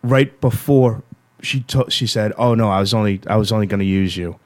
[0.03, 1.03] right before
[1.41, 4.15] she to- she said, "Oh no, I was only I was only going to use
[4.17, 4.37] you."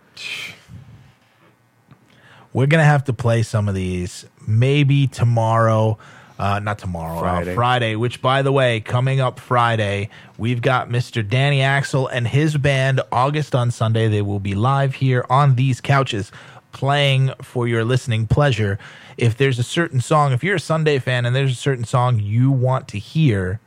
[2.54, 5.98] We're gonna have to play some of these maybe tomorrow.
[6.38, 7.44] Uh, not tomorrow, Friday.
[7.44, 7.56] Friday.
[7.56, 11.28] Friday, which by the way, coming up Friday, we've got Mr.
[11.28, 14.07] Danny Axel and his band August on Sunday.
[14.10, 16.32] They will be live here on these couches
[16.74, 18.78] playing for your listening pleasure.
[19.18, 22.20] If there's a certain song, if you're a Sunday fan and there's a certain song
[22.20, 23.62] you want to hear,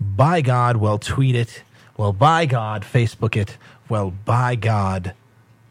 [0.00, 1.62] by God, well, tweet it.
[1.96, 3.56] Well, by God, Facebook it.
[3.88, 5.14] Well, by God,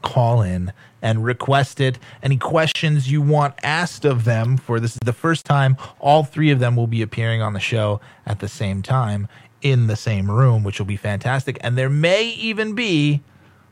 [0.02, 0.72] call in
[1.02, 2.00] and request it.
[2.22, 6.52] Any questions you want asked of them for this is the first time all three
[6.52, 9.28] of them will be appearing on the show at the same time
[9.62, 11.58] in the same room, which will be fantastic.
[11.62, 13.22] And there may even be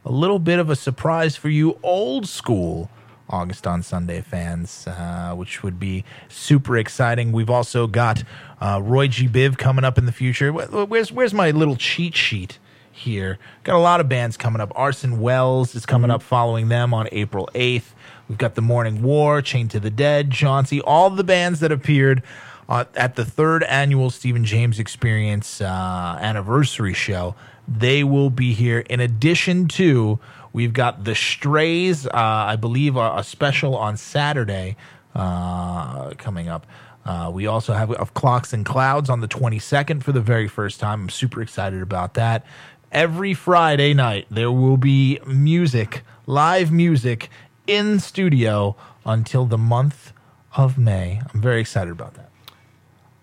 [0.06, 2.90] a little bit of a surprise for you old school
[3.30, 7.32] August on Sunday fans, uh, which would be super exciting.
[7.32, 8.24] We've also got
[8.62, 9.28] uh, Roy G.
[9.28, 10.54] Biv coming up in the future.
[10.54, 12.58] Where's where's my little cheat sheet
[12.98, 13.38] here?
[13.64, 14.72] Got a lot of bands coming up.
[14.76, 17.94] Arson Wells is coming up following them on April 8th.
[18.28, 22.24] We've got The Morning War, Chained to the Dead, Chauncey, all the bands that appeared
[22.68, 27.36] uh, at the third annual Stephen James Experience uh, anniversary show.
[27.68, 28.80] They will be here.
[28.80, 30.19] In addition to,
[30.52, 34.76] we've got The Strays, uh, I believe, a, a special on Saturday
[35.15, 36.65] uh, coming up.
[37.06, 40.80] Uh, we also have of Clocks and Clouds on the 22nd for the very first
[40.82, 41.03] time.
[41.03, 42.45] I'm super excited about that.
[42.91, 47.30] Every Friday night, there will be music, live music
[47.68, 50.14] in studio until the month
[50.55, 51.22] of May.
[51.34, 52.30] I'm very excited about that.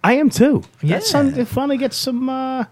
[0.02, 0.64] I am too.
[0.82, 0.96] Yeah.
[0.96, 2.64] That's some, finally get some uh,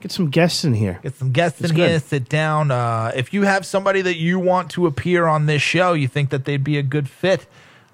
[0.00, 0.98] get some guests in here.
[1.02, 2.72] Get some guests It's in here, sit down.
[2.72, 6.30] Uh, if you have somebody that you want to appear on this show, you think
[6.30, 7.46] that they'd be a good fit,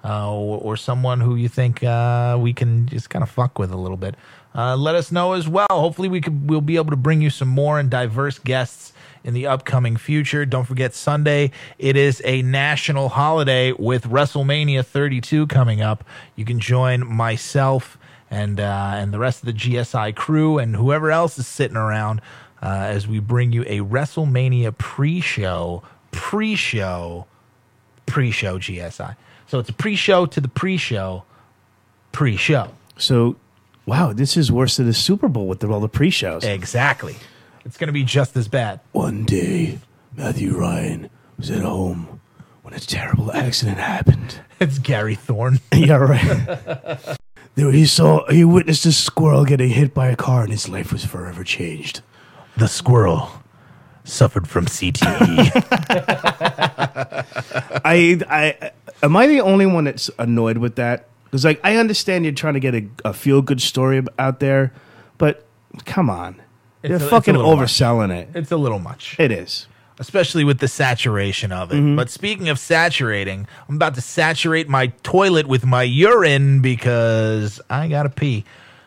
[0.03, 3.71] uh, or, or someone who you think uh, we can just kind of fuck with
[3.71, 4.15] a little bit,
[4.55, 5.67] uh, let us know as well.
[5.69, 8.93] Hopefully, we could we'll be able to bring you some more and diverse guests
[9.23, 10.45] in the upcoming future.
[10.45, 16.03] Don't forget Sunday; it is a national holiday with WrestleMania 32 coming up.
[16.35, 17.97] You can join myself
[18.29, 22.21] and uh, and the rest of the GSI crew and whoever else is sitting around
[22.61, 27.25] uh, as we bring you a WrestleMania pre-show, pre-show,
[28.05, 29.15] pre-show GSI.
[29.47, 31.23] So it's a pre-show to the pre-show,
[32.11, 32.69] pre-show.
[32.97, 33.35] So,
[33.87, 36.43] wow, this is worse than the Super Bowl with the, all the pre-shows.
[36.43, 37.15] Exactly.
[37.65, 38.81] It's going to be just as bad.
[38.91, 39.79] One day,
[40.15, 42.21] Matthew Ryan was at home
[42.61, 44.41] when a terrible accident happened.
[44.59, 45.59] It's Gary Thorne.
[45.71, 46.97] yeah, right.
[47.53, 50.91] there he saw he witnessed a squirrel getting hit by a car, and his life
[50.91, 52.01] was forever changed.
[52.57, 53.29] The squirrel
[54.03, 54.65] suffered from.
[54.65, 55.03] CTE.
[57.85, 58.71] I, I,
[59.03, 61.07] am I the only one that's annoyed with that?
[61.31, 64.73] Because like I understand you're trying to get a, a feel good story out there,
[65.17, 65.45] but
[65.85, 66.41] come on,
[66.83, 67.69] It's you're a- it's a fucking little much.
[67.69, 68.29] overselling it.
[68.33, 69.15] it's a little much.
[69.19, 69.67] It is.
[69.99, 71.75] especially with the saturation of it.
[71.75, 71.95] Mm-hmm.
[71.95, 77.87] But speaking of saturating, I'm about to saturate my toilet with my urine because I
[77.87, 78.45] gotta pee.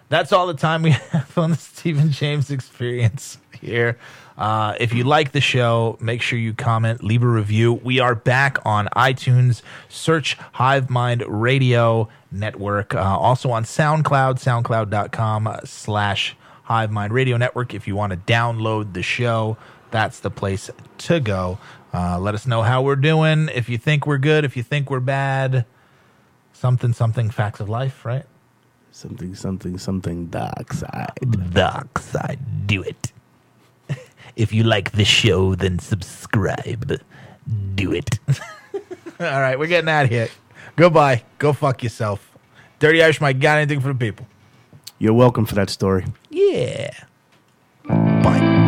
[0.09, 3.99] That's all the time we have on the Stephen James experience here.
[4.41, 7.75] Uh, if you like the show, make sure you comment, leave a review.
[7.75, 9.61] We are back on iTunes.
[9.91, 12.95] Search Hive Mind Radio Network.
[12.95, 17.75] Uh, also on SoundCloud, soundcloud.com slash Hive Mind Radio Network.
[17.75, 19.59] If you want to download the show,
[19.91, 21.59] that's the place to go.
[21.93, 23.51] Uh, let us know how we're doing.
[23.53, 25.67] If you think we're good, if you think we're bad,
[26.55, 28.25] something, something, facts of life, right?
[28.91, 31.53] Something, something, something dark side.
[31.53, 33.13] Dark side, do it.
[34.41, 36.99] If you like the show, then subscribe.
[37.75, 38.19] Do it.
[39.21, 40.29] All right, we're getting out of here.
[40.77, 41.25] Goodbye.
[41.39, 42.31] Go fuck yourself.
[42.79, 44.27] Dirty Irish Mike got anything for the people?
[44.99, 46.07] You're welcome for that story.
[46.31, 46.91] Yeah.
[47.87, 48.60] Bye.